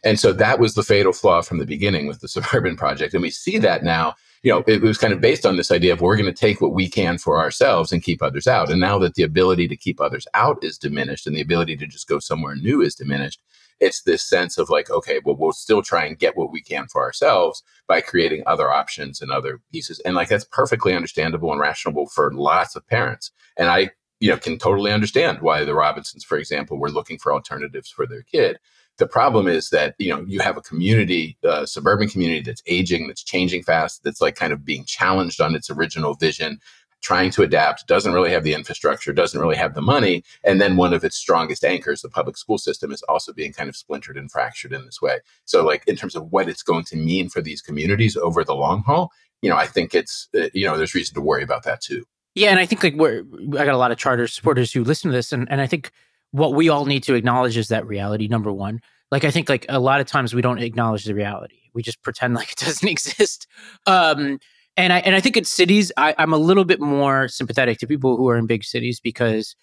And 0.06 0.20
so 0.20 0.32
that 0.34 0.60
was 0.60 0.76
the 0.76 0.84
fatal 0.84 1.14
flaw 1.14 1.42
from 1.42 1.58
the 1.58 1.66
beginning 1.66 2.06
with 2.06 2.22
the 2.22 2.28
suburban 2.28 2.78
project. 2.78 3.16
And 3.16 3.24
we 3.24 3.32
see 3.32 3.58
that 3.58 3.84
now, 3.84 4.14
you 4.44 4.52
know, 4.52 4.64
it 4.68 4.84
was 4.84 5.00
kind 5.00 5.14
of 5.14 5.20
based 5.20 5.48
on 5.48 5.58
this 5.58 5.72
idea 5.72 5.94
of 5.94 6.00
we're 6.00 6.16
going 6.16 6.32
to 6.32 6.40
take 6.40 6.62
what 6.62 6.76
we 6.76 6.88
can 6.88 7.18
for 7.18 7.40
ourselves 7.40 7.92
and 7.92 8.04
keep 8.04 8.22
others 8.22 8.46
out. 8.46 8.70
And 8.70 8.80
now 8.80 9.00
that 9.00 9.16
the 9.16 9.24
ability 9.24 9.68
to 9.68 9.76
keep 9.76 10.00
others 10.00 10.28
out 10.36 10.64
is 10.64 10.78
diminished 10.78 11.26
and 11.26 11.36
the 11.36 11.42
ability 11.42 11.76
to 11.78 11.88
just 11.88 12.08
go 12.08 12.20
somewhere 12.20 12.56
new 12.56 12.82
is 12.82 12.94
diminished, 12.94 13.42
it's 13.80 14.02
this 14.02 14.24
sense 14.24 14.58
of 14.58 14.70
like, 14.70 14.90
okay, 14.90 15.20
well, 15.24 15.36
we'll 15.38 15.54
still 15.54 15.82
try 15.82 16.06
and 16.06 16.20
get 16.20 16.36
what 16.36 16.52
we 16.52 16.62
can 16.62 16.88
for 16.88 17.02
ourselves 17.02 17.64
by 17.88 18.02
creating 18.02 18.44
other 18.46 18.70
options 18.72 19.22
and 19.22 19.32
other 19.32 19.62
pieces. 19.72 20.00
And 20.02 20.16
like 20.16 20.30
that's 20.30 20.46
perfectly 20.46 20.94
understandable 20.94 21.52
and 21.52 21.62
rational 21.62 22.08
for 22.08 22.34
lots 22.34 22.76
of 22.76 22.88
parents. 22.88 23.32
And 23.58 23.70
I, 23.70 23.92
you 24.20 24.30
know, 24.30 24.38
can 24.38 24.58
totally 24.58 24.92
understand 24.92 25.42
why 25.42 25.64
the 25.64 25.74
Robinsons, 25.74 26.24
for 26.24 26.38
example, 26.38 26.78
were 26.78 26.92
looking 26.92 27.18
for 27.18 27.34
alternatives 27.34 27.90
for 27.90 28.06
their 28.06 28.24
kid. 28.24 28.60
The 28.98 29.08
problem 29.08 29.48
is 29.48 29.70
that 29.70 29.96
you 29.98 30.10
know 30.10 30.26
you 30.28 30.42
have 30.42 30.58
a 30.58 30.62
community, 30.62 31.38
a 31.44 31.66
suburban 31.66 32.10
community 32.10 32.42
that's 32.42 32.62
aging, 32.68 33.08
that's 33.08 33.24
changing 33.24 33.64
fast, 33.64 34.04
that's 34.04 34.20
like 34.20 34.36
kind 34.36 34.52
of 34.52 34.66
being 34.66 34.84
challenged 34.84 35.40
on 35.40 35.56
its 35.56 35.70
original 35.70 36.16
vision, 36.16 36.60
trying 37.02 37.32
to 37.32 37.44
adapt, 37.44 37.88
doesn't 37.88 38.14
really 38.14 38.32
have 38.32 38.44
the 38.44 38.54
infrastructure, 38.54 39.14
doesn't 39.14 39.40
really 39.40 39.56
have 39.56 39.74
the 39.74 39.82
money. 39.82 40.24
And 40.44 40.60
then 40.60 40.76
one 40.76 40.94
of 40.94 41.04
its 41.04 41.16
strongest 41.16 41.64
anchors, 41.64 42.02
the 42.02 42.10
public 42.10 42.38
school 42.38 42.58
system, 42.58 42.92
is 42.92 43.02
also 43.04 43.34
being 43.34 43.54
kind 43.54 43.70
of 43.70 43.76
splintered 43.76 44.18
and 44.18 44.32
fractured 44.32 44.74
in 44.74 44.86
this 44.86 45.02
way. 45.02 45.20
So, 45.46 45.64
like, 45.64 45.84
in 45.88 45.96
terms 45.96 46.16
of 46.16 46.32
what 46.32 46.50
it's 46.50 46.64
going 46.64 46.84
to 46.86 46.96
mean 46.96 47.30
for 47.30 47.42
these 47.42 47.62
communities 47.62 48.18
over 48.18 48.44
the 48.44 48.56
long 48.56 48.84
haul, 48.84 49.12
you 49.42 49.50
know, 49.50 49.56
I 49.56 49.68
think 49.68 49.96
it's, 49.96 50.28
uh, 50.38 50.50
you 50.54 50.66
know, 50.66 50.78
there's 50.78 50.96
reason 50.96 51.16
to 51.16 51.22
worry 51.22 51.44
about 51.44 51.64
that 51.64 51.82
too. 51.82 52.04
Yeah. 52.36 52.50
And 52.50 52.60
I 52.60 52.66
think 52.66 52.84
like 52.84 52.96
we're, 52.96 53.24
I 53.54 53.66
got 53.66 53.70
a 53.70 53.78
lot 53.78 53.92
of 53.92 53.98
charter 53.98 54.28
supporters 54.28 54.72
who 54.72 54.84
listen 54.84 55.12
to 55.12 55.16
this. 55.16 55.32
And, 55.32 55.50
and 55.50 55.62
I 55.62 55.68
think 55.68 55.92
what 56.32 56.54
we 56.54 56.70
all 56.70 56.86
need 56.86 57.04
to 57.04 57.16
acknowledge 57.16 57.58
is 57.58 57.70
that 57.70 57.88
reality, 57.88 58.28
number 58.28 58.52
one. 58.52 58.82
Like, 59.12 59.24
I 59.24 59.32
think 59.32 59.50
like 59.50 59.66
a 59.70 59.80
lot 59.80 60.02
of 60.02 60.08
times 60.08 60.36
we 60.36 60.42
don't 60.42 60.60
acknowledge 60.60 61.06
the 61.06 61.16
reality. 61.16 61.56
We 61.74 61.82
just 61.82 62.02
pretend 62.04 62.36
like 62.36 62.52
it 62.52 62.58
doesn't 62.66 62.88
exist. 62.88 63.48
Um, 63.88 64.40
and 64.80 64.94
I 64.94 65.00
and 65.00 65.14
I 65.14 65.20
think 65.20 65.36
in 65.36 65.44
cities, 65.44 65.92
I, 65.98 66.16
I'm 66.18 66.32
a 66.32 66.38
little 66.38 66.64
bit 66.64 66.80
more 66.80 67.28
sympathetic 67.28 67.80
to 67.80 67.88
people 67.88 68.16
who 68.16 68.30
are 68.30 68.38
in 68.38 68.48
big 68.48 68.64
cities 68.64 69.02
because 69.02 69.56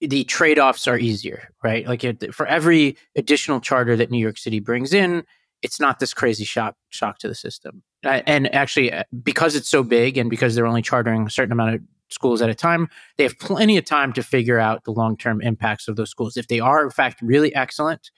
the 0.00 0.22
trade-offs 0.24 0.86
are 0.86 0.96
easier, 0.96 1.48
right? 1.62 1.86
Like 1.86 2.32
for 2.32 2.46
every 2.46 2.96
additional 3.16 3.60
charter 3.60 3.96
that 3.96 4.10
New 4.10 4.18
York 4.18 4.38
City 4.38 4.60
brings 4.60 4.94
in, 4.94 5.24
it's 5.60 5.80
not 5.80 5.98
this 5.98 6.14
crazy 6.14 6.44
shock 6.44 6.76
shock 6.88 7.18
to 7.18 7.28
the 7.28 7.34
system. 7.34 7.82
And 8.04 8.54
actually, 8.54 8.92
uh, 8.92 9.02
because 9.22 9.56
it's 9.56 9.68
so 9.68 9.82
big, 9.82 10.16
and 10.16 10.30
because 10.30 10.54
they're 10.54 10.66
only 10.66 10.82
chartering 10.82 11.26
a 11.26 11.30
certain 11.30 11.52
amount 11.52 11.74
of 11.74 11.80
schools 12.08 12.40
at 12.40 12.48
a 12.48 12.54
time, 12.54 12.88
they 13.18 13.24
have 13.24 13.38
plenty 13.40 13.76
of 13.76 13.84
time 13.84 14.12
to 14.12 14.22
figure 14.22 14.60
out 14.60 14.84
the 14.84 14.92
long 14.92 15.16
term 15.16 15.42
impacts 15.42 15.88
of 15.88 15.96
those 15.96 16.10
schools. 16.10 16.36
If 16.36 16.46
they 16.46 16.60
are 16.60 16.84
in 16.84 16.90
fact 16.90 17.20
really 17.22 17.52
excellent 17.56 18.12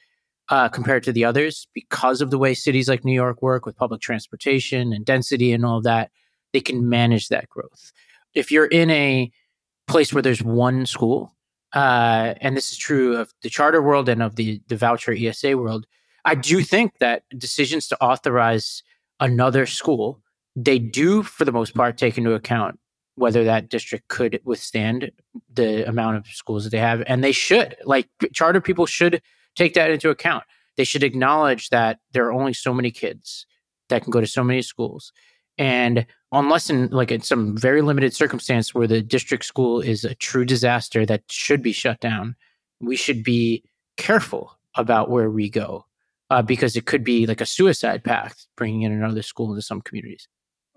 uh, 0.50 0.68
compared 0.68 1.02
to 1.04 1.12
the 1.12 1.24
others, 1.24 1.66
because 1.72 2.20
of 2.20 2.30
the 2.30 2.38
way 2.38 2.52
cities 2.52 2.90
like 2.90 3.06
New 3.06 3.14
York 3.14 3.40
work 3.40 3.64
with 3.64 3.74
public 3.74 4.02
transportation 4.02 4.92
and 4.92 5.06
density 5.06 5.54
and 5.54 5.64
all 5.64 5.78
of 5.78 5.84
that, 5.84 6.10
they 6.52 6.60
can 6.60 6.88
manage 6.88 7.28
that 7.28 7.48
growth. 7.48 7.92
If 8.34 8.50
you're 8.50 8.66
in 8.66 8.90
a 8.90 9.30
place 9.86 10.12
where 10.12 10.22
there's 10.22 10.42
one 10.42 10.86
school, 10.86 11.34
uh, 11.74 12.34
and 12.40 12.56
this 12.56 12.70
is 12.70 12.78
true 12.78 13.16
of 13.16 13.32
the 13.42 13.50
charter 13.50 13.82
world 13.82 14.08
and 14.08 14.22
of 14.22 14.36
the, 14.36 14.60
the 14.68 14.76
voucher 14.76 15.12
ESA 15.12 15.56
world, 15.56 15.86
I 16.24 16.34
do 16.34 16.62
think 16.62 16.98
that 16.98 17.24
decisions 17.36 17.88
to 17.88 18.00
authorize 18.02 18.82
another 19.20 19.66
school, 19.66 20.20
they 20.54 20.78
do, 20.78 21.22
for 21.22 21.44
the 21.44 21.52
most 21.52 21.74
part, 21.74 21.98
take 21.98 22.18
into 22.18 22.34
account 22.34 22.78
whether 23.16 23.44
that 23.44 23.68
district 23.68 24.08
could 24.08 24.40
withstand 24.44 25.10
the 25.52 25.86
amount 25.86 26.16
of 26.16 26.26
schools 26.26 26.64
that 26.64 26.70
they 26.70 26.78
have. 26.78 27.02
And 27.06 27.22
they 27.22 27.32
should. 27.32 27.76
Like 27.84 28.08
charter 28.32 28.60
people 28.60 28.86
should 28.86 29.20
take 29.54 29.74
that 29.74 29.90
into 29.90 30.10
account. 30.10 30.44
They 30.76 30.84
should 30.84 31.02
acknowledge 31.02 31.68
that 31.68 31.98
there 32.12 32.24
are 32.26 32.32
only 32.32 32.54
so 32.54 32.72
many 32.72 32.90
kids 32.90 33.46
that 33.88 34.02
can 34.02 34.10
go 34.10 34.20
to 34.20 34.26
so 34.26 34.42
many 34.42 34.62
schools. 34.62 35.12
And 35.58 36.06
unless 36.32 36.70
in 36.70 36.88
like 36.88 37.10
in 37.10 37.20
some 37.20 37.56
very 37.56 37.82
limited 37.82 38.14
circumstance 38.14 38.74
where 38.74 38.86
the 38.86 39.02
district 39.02 39.44
school 39.44 39.80
is 39.80 40.04
a 40.04 40.14
true 40.14 40.44
disaster 40.44 41.04
that 41.06 41.22
should 41.30 41.62
be 41.62 41.72
shut 41.72 42.00
down, 42.00 42.36
we 42.80 42.96
should 42.96 43.22
be 43.22 43.64
careful 43.96 44.58
about 44.76 45.10
where 45.10 45.30
we 45.30 45.50
go 45.50 45.84
uh, 46.30 46.42
because 46.42 46.76
it 46.76 46.86
could 46.86 47.04
be 47.04 47.26
like 47.26 47.40
a 47.40 47.46
suicide 47.46 48.02
pact 48.02 48.46
bringing 48.56 48.82
in 48.82 48.92
another 48.92 49.22
school 49.22 49.50
into 49.50 49.62
some 49.62 49.82
communities. 49.82 50.26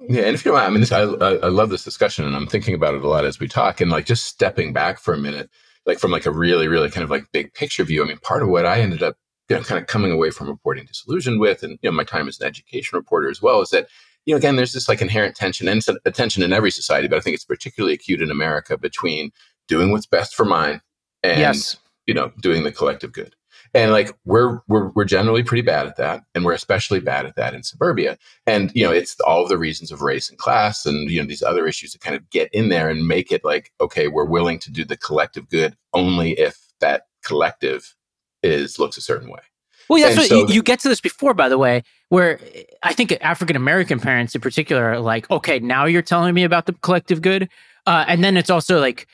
Yeah, 0.09 0.23
and 0.23 0.36
if 0.36 0.45
you 0.45 0.51
know, 0.51 0.57
I 0.57 0.69
mean, 0.69 0.82
this, 0.82 0.91
I, 0.91 1.03
I 1.03 1.47
love 1.47 1.69
this 1.69 1.86
discussion, 1.86 2.26
and 2.26 2.36
I'm 2.36 2.47
thinking 2.47 2.76
about 2.76 2.95
it 2.95 3.03
a 3.03 3.07
lot 3.07 3.23
as 3.23 3.39
we 3.39 3.47
talk, 3.47 3.80
and 3.80 3.89
like 3.89 4.05
just 4.05 4.26
stepping 4.26 4.73
back 4.73 4.99
for 4.99 5.13
a 5.13 5.17
minute, 5.17 5.49
like 5.86 5.99
from 5.99 6.11
like 6.11 6.26
a 6.26 6.32
really, 6.32 6.67
really 6.67 6.89
kind 6.89 7.05
of 7.05 7.09
like 7.09 7.32
big 7.32 7.53
picture 7.53 7.86
view. 7.86 8.03
I 8.03 8.07
mean, 8.07 8.17
part 8.17 8.43
of 8.43 8.49
what 8.49 8.65
I 8.65 8.82
ended 8.82 9.01
up, 9.01 9.15
you 9.47 9.55
know, 9.55 9.63
kind 9.63 9.80
of 9.80 9.88
coming 9.88 10.11
away 10.11 10.32
from 10.32 10.49
reporting 10.49 10.86
disillusioned 10.86 11.39
with, 11.39 11.63
and 11.63 11.80
you 11.82 11.89
know, 11.89 11.95
my 11.95 12.03
time 12.03 12.28
as 12.28 12.41
an 12.41 12.47
education 12.47 12.97
reporter 12.97 13.30
as 13.30 13.41
well, 13.41 13.61
is 13.61 13.69
that 13.69 13.88
you 14.26 14.34
know, 14.34 14.38
again, 14.38 14.55
there's 14.55 14.73
this 14.73 14.89
like 14.89 15.01
inherent 15.01 15.36
tension 15.36 15.67
and 15.67 15.84
a 16.03 16.11
tension 16.11 16.43
in 16.43 16.53
every 16.53 16.71
society, 16.71 17.07
but 17.07 17.17
I 17.17 17.21
think 17.21 17.36
it's 17.36 17.45
particularly 17.45 17.93
acute 17.93 18.21
in 18.21 18.32
America 18.32 18.78
between 18.78 19.32
doing 19.67 19.91
what's 19.91 20.05
best 20.05 20.36
for 20.36 20.45
mine 20.45 20.82
and 21.23 21.39
yes. 21.39 21.78
you 22.05 22.13
know 22.13 22.32
doing 22.41 22.63
the 22.63 22.71
collective 22.71 23.11
good. 23.11 23.36
And 23.73 23.91
like 23.91 24.11
we're 24.26 24.61
we're 24.67 24.89
we're 24.89 25.05
generally 25.05 25.43
pretty 25.43 25.61
bad 25.61 25.86
at 25.86 25.97
that, 25.97 26.23
and 26.34 26.45
we're 26.45 26.53
especially 26.53 26.99
bad 26.99 27.26
at 27.26 27.36
that 27.36 27.53
in 27.53 27.63
suburbia. 27.63 28.17
And 28.47 28.71
you 28.73 28.84
know, 28.84 28.91
it's 28.91 29.19
all 29.21 29.43
of 29.43 29.49
the 29.49 29.57
reasons 29.57 29.91
of 29.91 30.01
race 30.01 30.30
and 30.30 30.39
class, 30.39 30.86
and 30.86 31.09
you 31.09 31.21
know 31.21 31.28
these 31.28 31.43
other 31.43 31.67
issues 31.67 31.91
that 31.91 32.01
kind 32.01 32.15
of 32.15 32.30
get 32.30 32.49
in 32.53 32.69
there 32.69 32.89
and 32.89 33.07
make 33.07 33.32
it 33.32 33.43
like, 33.43 33.73
okay, 33.82 34.07
we're 34.07 34.26
willing 34.26 34.59
to 34.59 34.71
do 34.71 34.86
the 34.86 34.97
collective 34.97 35.49
good 35.49 35.76
only 35.93 36.32
if 36.39 36.57
that 36.80 37.03
collective 37.23 37.95
is 38.43 38.80
looks 38.80 38.97
a 38.97 39.01
certain 39.01 39.30
way. 39.30 39.41
Well, 39.89 40.01
that's 40.01 40.17
what 40.17 40.28
so, 40.28 40.47
you, 40.47 40.55
you, 40.55 40.63
get 40.63 40.80
to 40.80 40.89
this 40.89 41.01
before, 41.01 41.34
by 41.34 41.47
the 41.47 41.57
way, 41.57 41.84
where 42.09 42.39
I 42.83 42.93
think 42.93 43.17
African 43.21 43.55
American 43.55 43.99
parents 43.99 44.35
in 44.35 44.41
particular 44.41 44.83
are 44.83 44.99
like, 44.99 45.29
okay, 45.31 45.59
now 45.59 45.85
you're 45.85 46.01
telling 46.01 46.33
me 46.33 46.43
about 46.43 46.65
the 46.65 46.73
collective 46.73 47.21
good, 47.21 47.49
uh, 47.85 48.05
and 48.07 48.23
then 48.23 48.37
it's 48.37 48.49
also 48.49 48.79
like, 48.79 49.07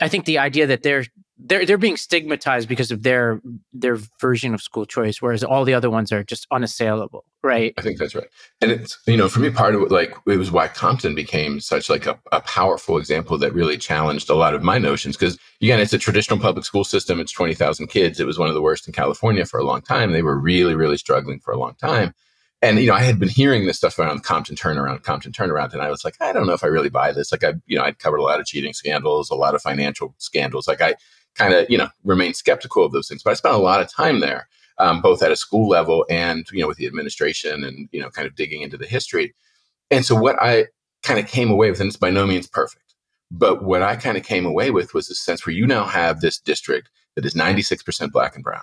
I 0.00 0.08
think 0.08 0.24
the 0.24 0.38
idea 0.38 0.66
that 0.66 0.82
they're 0.82 1.04
they're 1.42 1.64
they're 1.64 1.78
being 1.78 1.96
stigmatized 1.96 2.68
because 2.68 2.90
of 2.90 3.02
their 3.02 3.40
their 3.72 3.98
version 4.20 4.54
of 4.54 4.62
school 4.62 4.84
choice, 4.84 5.22
whereas 5.22 5.42
all 5.42 5.64
the 5.64 5.74
other 5.74 5.90
ones 5.90 6.12
are 6.12 6.22
just 6.22 6.46
unassailable, 6.50 7.24
right? 7.42 7.72
I 7.78 7.82
think 7.82 7.98
that's 7.98 8.14
right, 8.14 8.28
and 8.60 8.70
it's 8.70 8.98
you 9.06 9.16
know 9.16 9.28
for 9.28 9.40
me 9.40 9.50
part 9.50 9.74
of 9.74 9.82
it 9.82 9.90
like 9.90 10.14
it 10.26 10.36
was 10.36 10.50
why 10.50 10.68
Compton 10.68 11.14
became 11.14 11.60
such 11.60 11.88
like 11.88 12.06
a, 12.06 12.18
a 12.32 12.40
powerful 12.42 12.98
example 12.98 13.38
that 13.38 13.54
really 13.54 13.78
challenged 13.78 14.28
a 14.28 14.34
lot 14.34 14.54
of 14.54 14.62
my 14.62 14.78
notions 14.78 15.16
because 15.16 15.38
again 15.62 15.80
it's 15.80 15.92
a 15.92 15.98
traditional 15.98 16.38
public 16.38 16.64
school 16.64 16.84
system. 16.84 17.20
It's 17.20 17.32
twenty 17.32 17.54
thousand 17.54 17.88
kids. 17.88 18.20
It 18.20 18.26
was 18.26 18.38
one 18.38 18.48
of 18.48 18.54
the 18.54 18.62
worst 18.62 18.86
in 18.86 18.92
California 18.92 19.46
for 19.46 19.58
a 19.58 19.64
long 19.64 19.82
time. 19.82 20.12
They 20.12 20.22
were 20.22 20.38
really 20.38 20.74
really 20.74 20.98
struggling 20.98 21.40
for 21.40 21.52
a 21.52 21.58
long 21.58 21.74
time. 21.74 22.14
And 22.62 22.78
you 22.78 22.88
know, 22.88 22.94
I 22.94 23.02
had 23.02 23.18
been 23.18 23.30
hearing 23.30 23.66
this 23.66 23.78
stuff 23.78 23.98
around 23.98 24.22
Compton 24.22 24.54
turnaround, 24.54 25.02
Compton 25.02 25.32
turnaround, 25.32 25.72
and 25.72 25.80
I 25.80 25.90
was 25.90 26.04
like, 26.04 26.16
I 26.20 26.32
don't 26.32 26.46
know 26.46 26.52
if 26.52 26.62
I 26.62 26.66
really 26.66 26.90
buy 26.90 27.12
this. 27.12 27.32
Like, 27.32 27.42
I, 27.42 27.54
you 27.66 27.78
know, 27.78 27.84
I'd 27.84 27.98
covered 27.98 28.18
a 28.18 28.22
lot 28.22 28.38
of 28.38 28.46
cheating 28.46 28.74
scandals, 28.74 29.30
a 29.30 29.34
lot 29.34 29.54
of 29.54 29.62
financial 29.62 30.14
scandals. 30.18 30.68
Like, 30.68 30.82
I, 30.82 30.94
kind 31.34 31.54
of 31.54 31.68
you 31.70 31.78
know 31.78 31.88
remain 32.04 32.34
skeptical 32.34 32.84
of 32.84 32.92
those 32.92 33.08
things. 33.08 33.22
But 33.22 33.30
I 33.30 33.34
spent 33.34 33.54
a 33.54 33.58
lot 33.58 33.80
of 33.80 33.92
time 33.92 34.20
there, 34.20 34.48
um, 34.78 35.00
both 35.00 35.22
at 35.22 35.32
a 35.32 35.36
school 35.36 35.68
level 35.68 36.06
and 36.10 36.46
you 36.52 36.60
know 36.60 36.68
with 36.68 36.78
the 36.78 36.86
administration 36.86 37.64
and 37.64 37.88
you 37.92 38.00
know 38.00 38.10
kind 38.10 38.26
of 38.26 38.34
digging 38.34 38.62
into 38.62 38.76
the 38.76 38.86
history. 38.86 39.34
And 39.90 40.04
so 40.04 40.14
what 40.14 40.40
I 40.40 40.66
kind 41.02 41.18
of 41.18 41.26
came 41.26 41.50
away 41.50 41.70
with, 41.70 41.80
and 41.80 41.88
it's 41.88 41.96
by 41.96 42.10
no 42.10 42.26
means 42.26 42.46
perfect, 42.46 42.94
but 43.30 43.64
what 43.64 43.82
I 43.82 43.96
kind 43.96 44.16
of 44.16 44.24
came 44.24 44.46
away 44.46 44.70
with 44.70 44.94
was 44.94 45.10
a 45.10 45.14
sense 45.14 45.46
where 45.46 45.54
you 45.54 45.66
now 45.66 45.84
have 45.84 46.20
this 46.20 46.38
district 46.38 46.90
that 47.16 47.24
is 47.24 47.34
96% 47.34 48.12
black 48.12 48.36
and 48.36 48.44
brown 48.44 48.62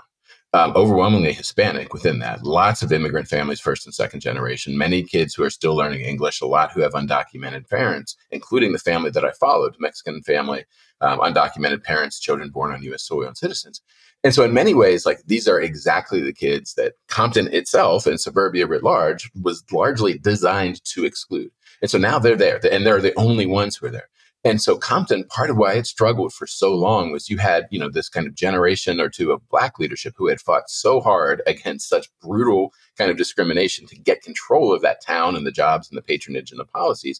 um, 0.57 0.73
overwhelmingly 0.75 1.33
Hispanic 1.33 1.93
within 1.93 2.17
that. 2.19 2.43
Lots 2.43 2.81
of 2.81 2.91
immigrant 2.91 3.27
families, 3.27 3.59
first 3.59 3.85
and 3.85 3.93
second 3.93 4.21
generation, 4.21 4.75
many 4.77 5.03
kids 5.03 5.35
who 5.35 5.43
are 5.43 5.51
still 5.51 5.75
learning 5.75 6.01
English, 6.01 6.41
a 6.41 6.47
lot 6.47 6.71
who 6.71 6.81
have 6.81 6.93
undocumented 6.93 7.69
parents, 7.69 8.15
including 8.31 8.71
the 8.71 8.79
family 8.79 9.11
that 9.11 9.23
I 9.23 9.31
followed, 9.31 9.75
Mexican 9.79 10.23
family, 10.23 10.65
um, 11.01 11.19
undocumented 11.19 11.83
parents, 11.83 12.19
children 12.19 12.49
born 12.49 12.73
on 12.73 12.81
US 12.83 13.03
soil 13.03 13.27
and 13.27 13.37
citizens. 13.37 13.81
And 14.23 14.33
so, 14.33 14.43
in 14.43 14.51
many 14.51 14.73
ways, 14.73 15.05
like 15.05 15.19
these 15.27 15.47
are 15.47 15.61
exactly 15.61 16.21
the 16.21 16.33
kids 16.33 16.73
that 16.73 16.93
Compton 17.07 17.53
itself 17.53 18.07
and 18.07 18.19
suburbia 18.19 18.65
writ 18.65 18.83
large 18.83 19.29
was 19.39 19.63
largely 19.71 20.17
designed 20.17 20.83
to 20.85 21.05
exclude. 21.05 21.51
And 21.83 21.91
so 21.91 21.99
now 21.99 22.17
they're 22.17 22.35
there, 22.35 22.59
and 22.71 22.83
they're 22.83 22.99
the 22.99 23.17
only 23.17 23.45
ones 23.45 23.75
who 23.75 23.85
are 23.85 23.91
there. 23.91 24.09
And 24.47 24.61
so 24.61 24.77
Compton, 24.77 25.25
part 25.25 25.49
of 25.49 25.57
why 25.57 25.73
it 25.73 25.87
struggled 25.87 26.31
for 26.31 26.47
so 26.47 26.73
long 26.73 27.11
was 27.11 27.29
you 27.29 27.37
had, 27.37 27.67
you 27.69 27.77
know, 27.77 27.89
this 27.89 28.07
kind 28.07 28.25
of 28.25 28.33
generation 28.33 29.01
or 29.01 29.09
two 29.09 29.33
of 29.33 29.45
black 29.49 29.77
leadership 29.77 30.13
who 30.15 30.27
had 30.27 30.39
fought 30.39 30.69
so 30.69 31.01
hard 31.01 31.41
against 31.45 31.89
such 31.89 32.07
brutal 32.21 32.71
kind 32.97 33.11
of 33.11 33.17
discrimination 33.17 33.85
to 33.87 33.99
get 33.99 34.21
control 34.21 34.71
of 34.71 34.81
that 34.83 35.05
town 35.05 35.35
and 35.35 35.45
the 35.45 35.51
jobs 35.51 35.89
and 35.89 35.97
the 35.97 36.01
patronage 36.01 36.49
and 36.49 36.61
the 36.61 36.65
policies 36.65 37.19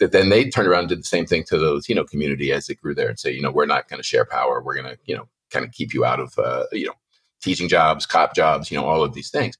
that 0.00 0.12
then 0.12 0.28
they 0.28 0.50
turned 0.50 0.68
around 0.68 0.80
and 0.80 0.88
did 0.90 0.98
the 0.98 1.04
same 1.04 1.24
thing 1.24 1.44
to 1.44 1.56
the 1.56 1.72
Latino 1.72 2.04
community 2.04 2.52
as 2.52 2.68
it 2.68 2.78
grew 2.82 2.94
there 2.94 3.08
and 3.08 3.18
say, 3.18 3.32
you 3.32 3.40
know, 3.40 3.50
we're 3.50 3.64
not 3.64 3.88
going 3.88 3.98
to 3.98 4.06
share 4.06 4.26
power. 4.26 4.60
We're 4.60 4.74
going 4.74 4.94
to, 4.94 4.98
you 5.06 5.16
know, 5.16 5.30
kind 5.50 5.64
of 5.64 5.72
keep 5.72 5.94
you 5.94 6.04
out 6.04 6.20
of, 6.20 6.38
uh, 6.38 6.64
you 6.72 6.84
know, 6.84 6.94
teaching 7.40 7.70
jobs, 7.70 8.04
cop 8.04 8.34
jobs, 8.34 8.70
you 8.70 8.76
know, 8.76 8.84
all 8.84 9.02
of 9.02 9.14
these 9.14 9.30
things. 9.30 9.56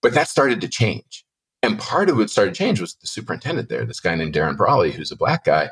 But 0.00 0.14
that 0.14 0.28
started 0.28 0.62
to 0.62 0.68
change. 0.68 1.26
And 1.62 1.78
part 1.78 2.08
of 2.08 2.16
what 2.16 2.30
started 2.30 2.54
to 2.54 2.58
change 2.58 2.80
was 2.80 2.94
the 2.94 3.08
superintendent 3.08 3.68
there, 3.68 3.84
this 3.84 4.00
guy 4.00 4.14
named 4.14 4.32
Darin 4.32 4.56
Brawley, 4.56 4.92
who's 4.92 5.12
a 5.12 5.16
black 5.16 5.44
guy 5.44 5.68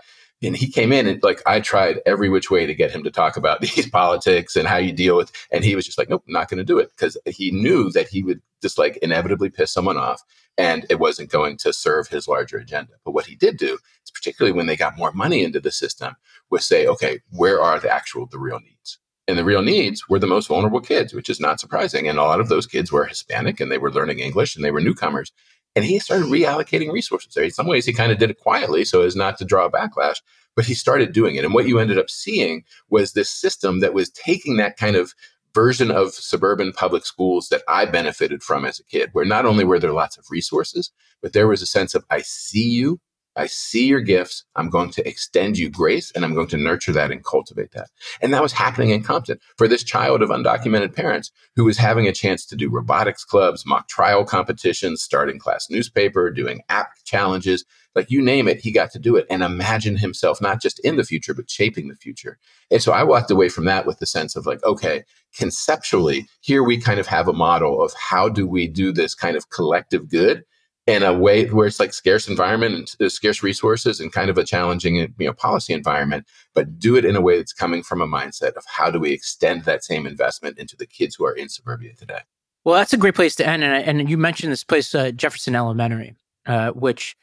and 0.46 0.56
he 0.56 0.68
came 0.68 0.92
in 0.92 1.06
and 1.06 1.22
like 1.22 1.42
I 1.46 1.60
tried 1.60 2.00
every 2.06 2.28
which 2.28 2.50
way 2.50 2.66
to 2.66 2.74
get 2.74 2.90
him 2.90 3.02
to 3.04 3.10
talk 3.10 3.36
about 3.36 3.60
these 3.62 3.88
politics 3.88 4.56
and 4.56 4.68
how 4.68 4.76
you 4.76 4.92
deal 4.92 5.16
with 5.16 5.32
and 5.50 5.64
he 5.64 5.74
was 5.74 5.84
just 5.84 5.98
like 5.98 6.08
nope 6.08 6.24
not 6.26 6.48
going 6.48 6.58
to 6.58 6.64
do 6.64 6.78
it. 6.78 6.90
Because 6.96 7.16
he 7.26 7.50
knew 7.50 7.90
that 7.90 8.08
he 8.08 8.22
would 8.22 8.40
just 8.62 8.78
like 8.78 8.96
inevitably 8.98 9.50
piss 9.50 9.72
someone 9.72 9.96
off 9.96 10.22
and 10.56 10.86
it 10.88 11.00
wasn't 11.00 11.30
going 11.30 11.56
to 11.58 11.72
serve 11.72 12.08
his 12.08 12.28
larger 12.28 12.58
agenda. 12.58 12.92
But 13.04 13.12
what 13.12 13.26
he 13.26 13.34
did 13.34 13.56
do 13.56 13.78
is 14.04 14.10
particularly 14.10 14.56
when 14.56 14.66
they 14.66 14.76
got 14.76 14.96
more 14.96 15.12
money 15.12 15.42
into 15.42 15.60
the 15.60 15.72
system 15.72 16.14
was 16.50 16.64
say 16.64 16.86
okay 16.86 17.20
where 17.30 17.60
are 17.60 17.78
the 17.78 17.92
actual 17.92 18.26
the 18.26 18.38
real 18.38 18.60
needs? 18.60 18.98
And 19.26 19.38
the 19.38 19.44
real 19.44 19.62
needs 19.62 20.06
were 20.08 20.18
the 20.18 20.26
most 20.26 20.48
vulnerable 20.48 20.80
kids 20.80 21.14
which 21.14 21.30
is 21.30 21.40
not 21.40 21.60
surprising 21.60 22.08
and 22.08 22.18
a 22.18 22.22
lot 22.22 22.40
of 22.40 22.48
those 22.48 22.66
kids 22.66 22.92
were 22.92 23.06
hispanic 23.06 23.58
and 23.58 23.72
they 23.72 23.78
were 23.78 23.90
learning 23.90 24.18
english 24.18 24.54
and 24.54 24.62
they 24.62 24.70
were 24.70 24.82
newcomers 24.82 25.32
and 25.76 25.84
he 25.84 25.98
started 25.98 26.26
reallocating 26.26 26.92
resources 26.92 27.34
there. 27.34 27.44
In 27.44 27.50
some 27.50 27.66
ways, 27.66 27.86
he 27.86 27.92
kind 27.92 28.12
of 28.12 28.18
did 28.18 28.30
it 28.30 28.38
quietly 28.38 28.84
so 28.84 29.02
as 29.02 29.16
not 29.16 29.38
to 29.38 29.44
draw 29.44 29.68
backlash, 29.68 30.20
but 30.54 30.64
he 30.64 30.74
started 30.74 31.12
doing 31.12 31.34
it. 31.36 31.44
And 31.44 31.54
what 31.54 31.66
you 31.66 31.78
ended 31.78 31.98
up 31.98 32.10
seeing 32.10 32.64
was 32.90 33.12
this 33.12 33.30
system 33.30 33.80
that 33.80 33.94
was 33.94 34.10
taking 34.10 34.56
that 34.56 34.76
kind 34.76 34.96
of 34.96 35.14
version 35.54 35.90
of 35.90 36.12
suburban 36.12 36.72
public 36.72 37.06
schools 37.06 37.48
that 37.48 37.62
I 37.68 37.86
benefited 37.86 38.42
from 38.42 38.64
as 38.64 38.78
a 38.80 38.84
kid, 38.84 39.10
where 39.12 39.24
not 39.24 39.46
only 39.46 39.64
were 39.64 39.78
there 39.78 39.92
lots 39.92 40.16
of 40.16 40.26
resources, 40.30 40.90
but 41.22 41.32
there 41.32 41.48
was 41.48 41.62
a 41.62 41.66
sense 41.66 41.94
of 41.94 42.04
I 42.10 42.22
see 42.22 42.68
you, 42.68 43.00
I 43.36 43.46
see 43.46 43.86
your 43.86 44.00
gifts. 44.00 44.44
I'm 44.56 44.70
going 44.70 44.90
to 44.90 45.08
extend 45.08 45.58
you 45.58 45.68
grace 45.68 46.12
and 46.12 46.24
I'm 46.24 46.34
going 46.34 46.48
to 46.48 46.56
nurture 46.56 46.92
that 46.92 47.10
and 47.10 47.24
cultivate 47.24 47.72
that. 47.72 47.90
And 48.22 48.32
that 48.32 48.42
was 48.42 48.52
happening 48.52 48.90
in 48.90 49.02
Compton 49.02 49.38
for 49.56 49.66
this 49.66 49.82
child 49.82 50.22
of 50.22 50.30
undocumented 50.30 50.94
parents 50.94 51.30
who 51.56 51.64
was 51.64 51.78
having 51.78 52.06
a 52.06 52.12
chance 52.12 52.46
to 52.46 52.56
do 52.56 52.70
robotics 52.70 53.24
clubs, 53.24 53.64
mock 53.66 53.88
trial 53.88 54.24
competitions, 54.24 55.02
starting 55.02 55.38
class 55.38 55.66
newspaper, 55.68 56.30
doing 56.30 56.62
app 56.68 56.90
challenges, 57.04 57.64
like 57.94 58.10
you 58.10 58.20
name 58.20 58.48
it, 58.48 58.60
he 58.60 58.72
got 58.72 58.90
to 58.92 58.98
do 58.98 59.16
it 59.16 59.26
and 59.30 59.42
imagine 59.42 59.96
himself 59.96 60.40
not 60.40 60.60
just 60.60 60.80
in 60.80 60.96
the 60.96 61.04
future, 61.04 61.34
but 61.34 61.50
shaping 61.50 61.88
the 61.88 61.94
future. 61.94 62.38
And 62.70 62.82
so 62.82 62.92
I 62.92 63.04
walked 63.04 63.30
away 63.30 63.48
from 63.48 63.66
that 63.66 63.86
with 63.86 63.98
the 63.98 64.06
sense 64.06 64.36
of 64.36 64.46
like, 64.46 64.62
okay, 64.64 65.04
conceptually, 65.36 66.26
here 66.40 66.62
we 66.62 66.80
kind 66.80 66.98
of 66.98 67.06
have 67.06 67.28
a 67.28 67.32
model 67.32 67.82
of 67.82 67.92
how 67.94 68.28
do 68.28 68.46
we 68.46 68.66
do 68.66 68.92
this 68.92 69.14
kind 69.14 69.36
of 69.36 69.50
collective 69.50 70.08
good 70.08 70.44
in 70.86 71.02
a 71.02 71.14
way 71.14 71.46
where 71.46 71.66
it's 71.66 71.80
like 71.80 71.94
scarce 71.94 72.28
environment 72.28 72.94
and 73.00 73.10
scarce 73.12 73.42
resources 73.42 74.00
and 74.00 74.12
kind 74.12 74.28
of 74.28 74.36
a 74.36 74.44
challenging 74.44 74.96
you 74.96 75.08
know 75.18 75.32
policy 75.32 75.72
environment 75.72 76.26
but 76.54 76.78
do 76.78 76.96
it 76.96 77.04
in 77.04 77.16
a 77.16 77.20
way 77.20 77.38
that's 77.38 77.52
coming 77.52 77.82
from 77.82 78.00
a 78.00 78.06
mindset 78.06 78.52
of 78.54 78.64
how 78.66 78.90
do 78.90 79.00
we 79.00 79.10
extend 79.10 79.64
that 79.64 79.82
same 79.82 80.06
investment 80.06 80.58
into 80.58 80.76
the 80.76 80.86
kids 80.86 81.14
who 81.14 81.24
are 81.24 81.32
in 81.32 81.48
suburbia 81.48 81.92
today. 81.94 82.20
Well 82.64 82.74
that's 82.74 82.92
a 82.92 82.98
great 82.98 83.14
place 83.14 83.34
to 83.36 83.46
end 83.46 83.64
and, 83.64 84.00
and 84.00 84.10
you 84.10 84.18
mentioned 84.18 84.52
this 84.52 84.64
place 84.64 84.94
uh, 84.94 85.10
jefferson 85.10 85.54
elementary 85.54 86.14
uh, 86.46 86.70
which 86.72 87.16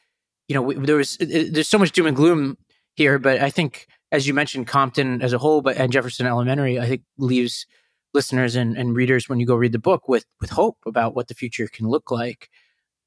you 0.48 0.54
know 0.54 0.72
there 0.72 0.96
was 0.96 1.16
there's 1.18 1.68
so 1.68 1.78
much 1.78 1.92
doom 1.92 2.06
and 2.06 2.16
gloom 2.16 2.58
here 2.94 3.18
but 3.18 3.40
i 3.40 3.48
think 3.48 3.86
as 4.10 4.26
you 4.26 4.34
mentioned 4.34 4.66
compton 4.66 5.22
as 5.22 5.32
a 5.32 5.38
whole 5.38 5.62
but 5.62 5.76
and 5.76 5.92
jefferson 5.92 6.26
elementary 6.26 6.80
i 6.80 6.86
think 6.86 7.02
leaves 7.16 7.66
listeners 8.12 8.56
and, 8.56 8.76
and 8.76 8.94
readers 8.94 9.28
when 9.28 9.40
you 9.40 9.46
go 9.46 9.54
read 9.54 9.72
the 9.72 9.78
book 9.78 10.08
with 10.08 10.26
with 10.40 10.50
hope 10.50 10.76
about 10.84 11.14
what 11.14 11.28
the 11.28 11.34
future 11.34 11.68
can 11.68 11.88
look 11.88 12.10
like 12.10 12.50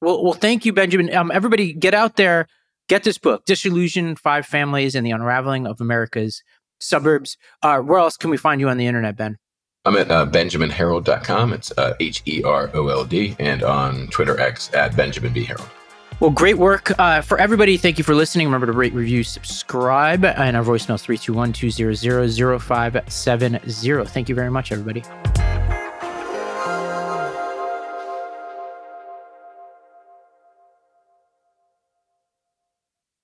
well, 0.00 0.22
well, 0.22 0.32
thank 0.32 0.64
you, 0.64 0.72
Benjamin. 0.72 1.14
Um, 1.14 1.30
everybody, 1.30 1.72
get 1.72 1.94
out 1.94 2.16
there, 2.16 2.46
get 2.88 3.04
this 3.04 3.18
book, 3.18 3.44
"Disillusioned: 3.44 4.18
Five 4.18 4.46
Families 4.46 4.94
and 4.94 5.06
the 5.06 5.10
Unraveling 5.10 5.66
of 5.66 5.80
America's 5.80 6.42
Suburbs." 6.80 7.36
Uh, 7.62 7.80
where 7.80 7.98
else 7.98 8.16
can 8.16 8.30
we 8.30 8.36
find 8.36 8.60
you 8.60 8.68
on 8.68 8.76
the 8.76 8.86
internet, 8.86 9.16
Ben? 9.16 9.38
I'm 9.84 9.96
at 9.96 10.10
uh, 10.10 10.26
benjaminherold.com. 10.26 11.52
It's 11.52 11.72
uh, 11.78 11.94
H 12.00 12.22
E 12.26 12.42
R 12.42 12.70
O 12.74 12.88
L 12.88 13.04
D, 13.04 13.36
and 13.38 13.62
on 13.62 14.08
Twitter 14.08 14.38
X 14.38 14.72
at 14.74 14.96
Benjamin 14.96 15.32
B. 15.32 15.44
Herold. 15.44 15.70
Well, 16.18 16.30
great 16.30 16.56
work. 16.56 16.98
Uh, 16.98 17.20
for 17.20 17.38
everybody, 17.38 17.76
thank 17.76 17.98
you 17.98 18.04
for 18.04 18.14
listening. 18.14 18.46
Remember 18.46 18.66
to 18.66 18.72
rate, 18.72 18.94
review, 18.94 19.22
subscribe, 19.22 20.24
and 20.24 20.56
our 20.56 20.64
voicemail 20.64 20.94
is 20.94 21.02
321 21.02 21.52
200 21.52 22.60
0570. 22.62 24.04
Thank 24.06 24.28
you 24.28 24.34
very 24.34 24.50
much, 24.50 24.72
everybody. 24.72 25.02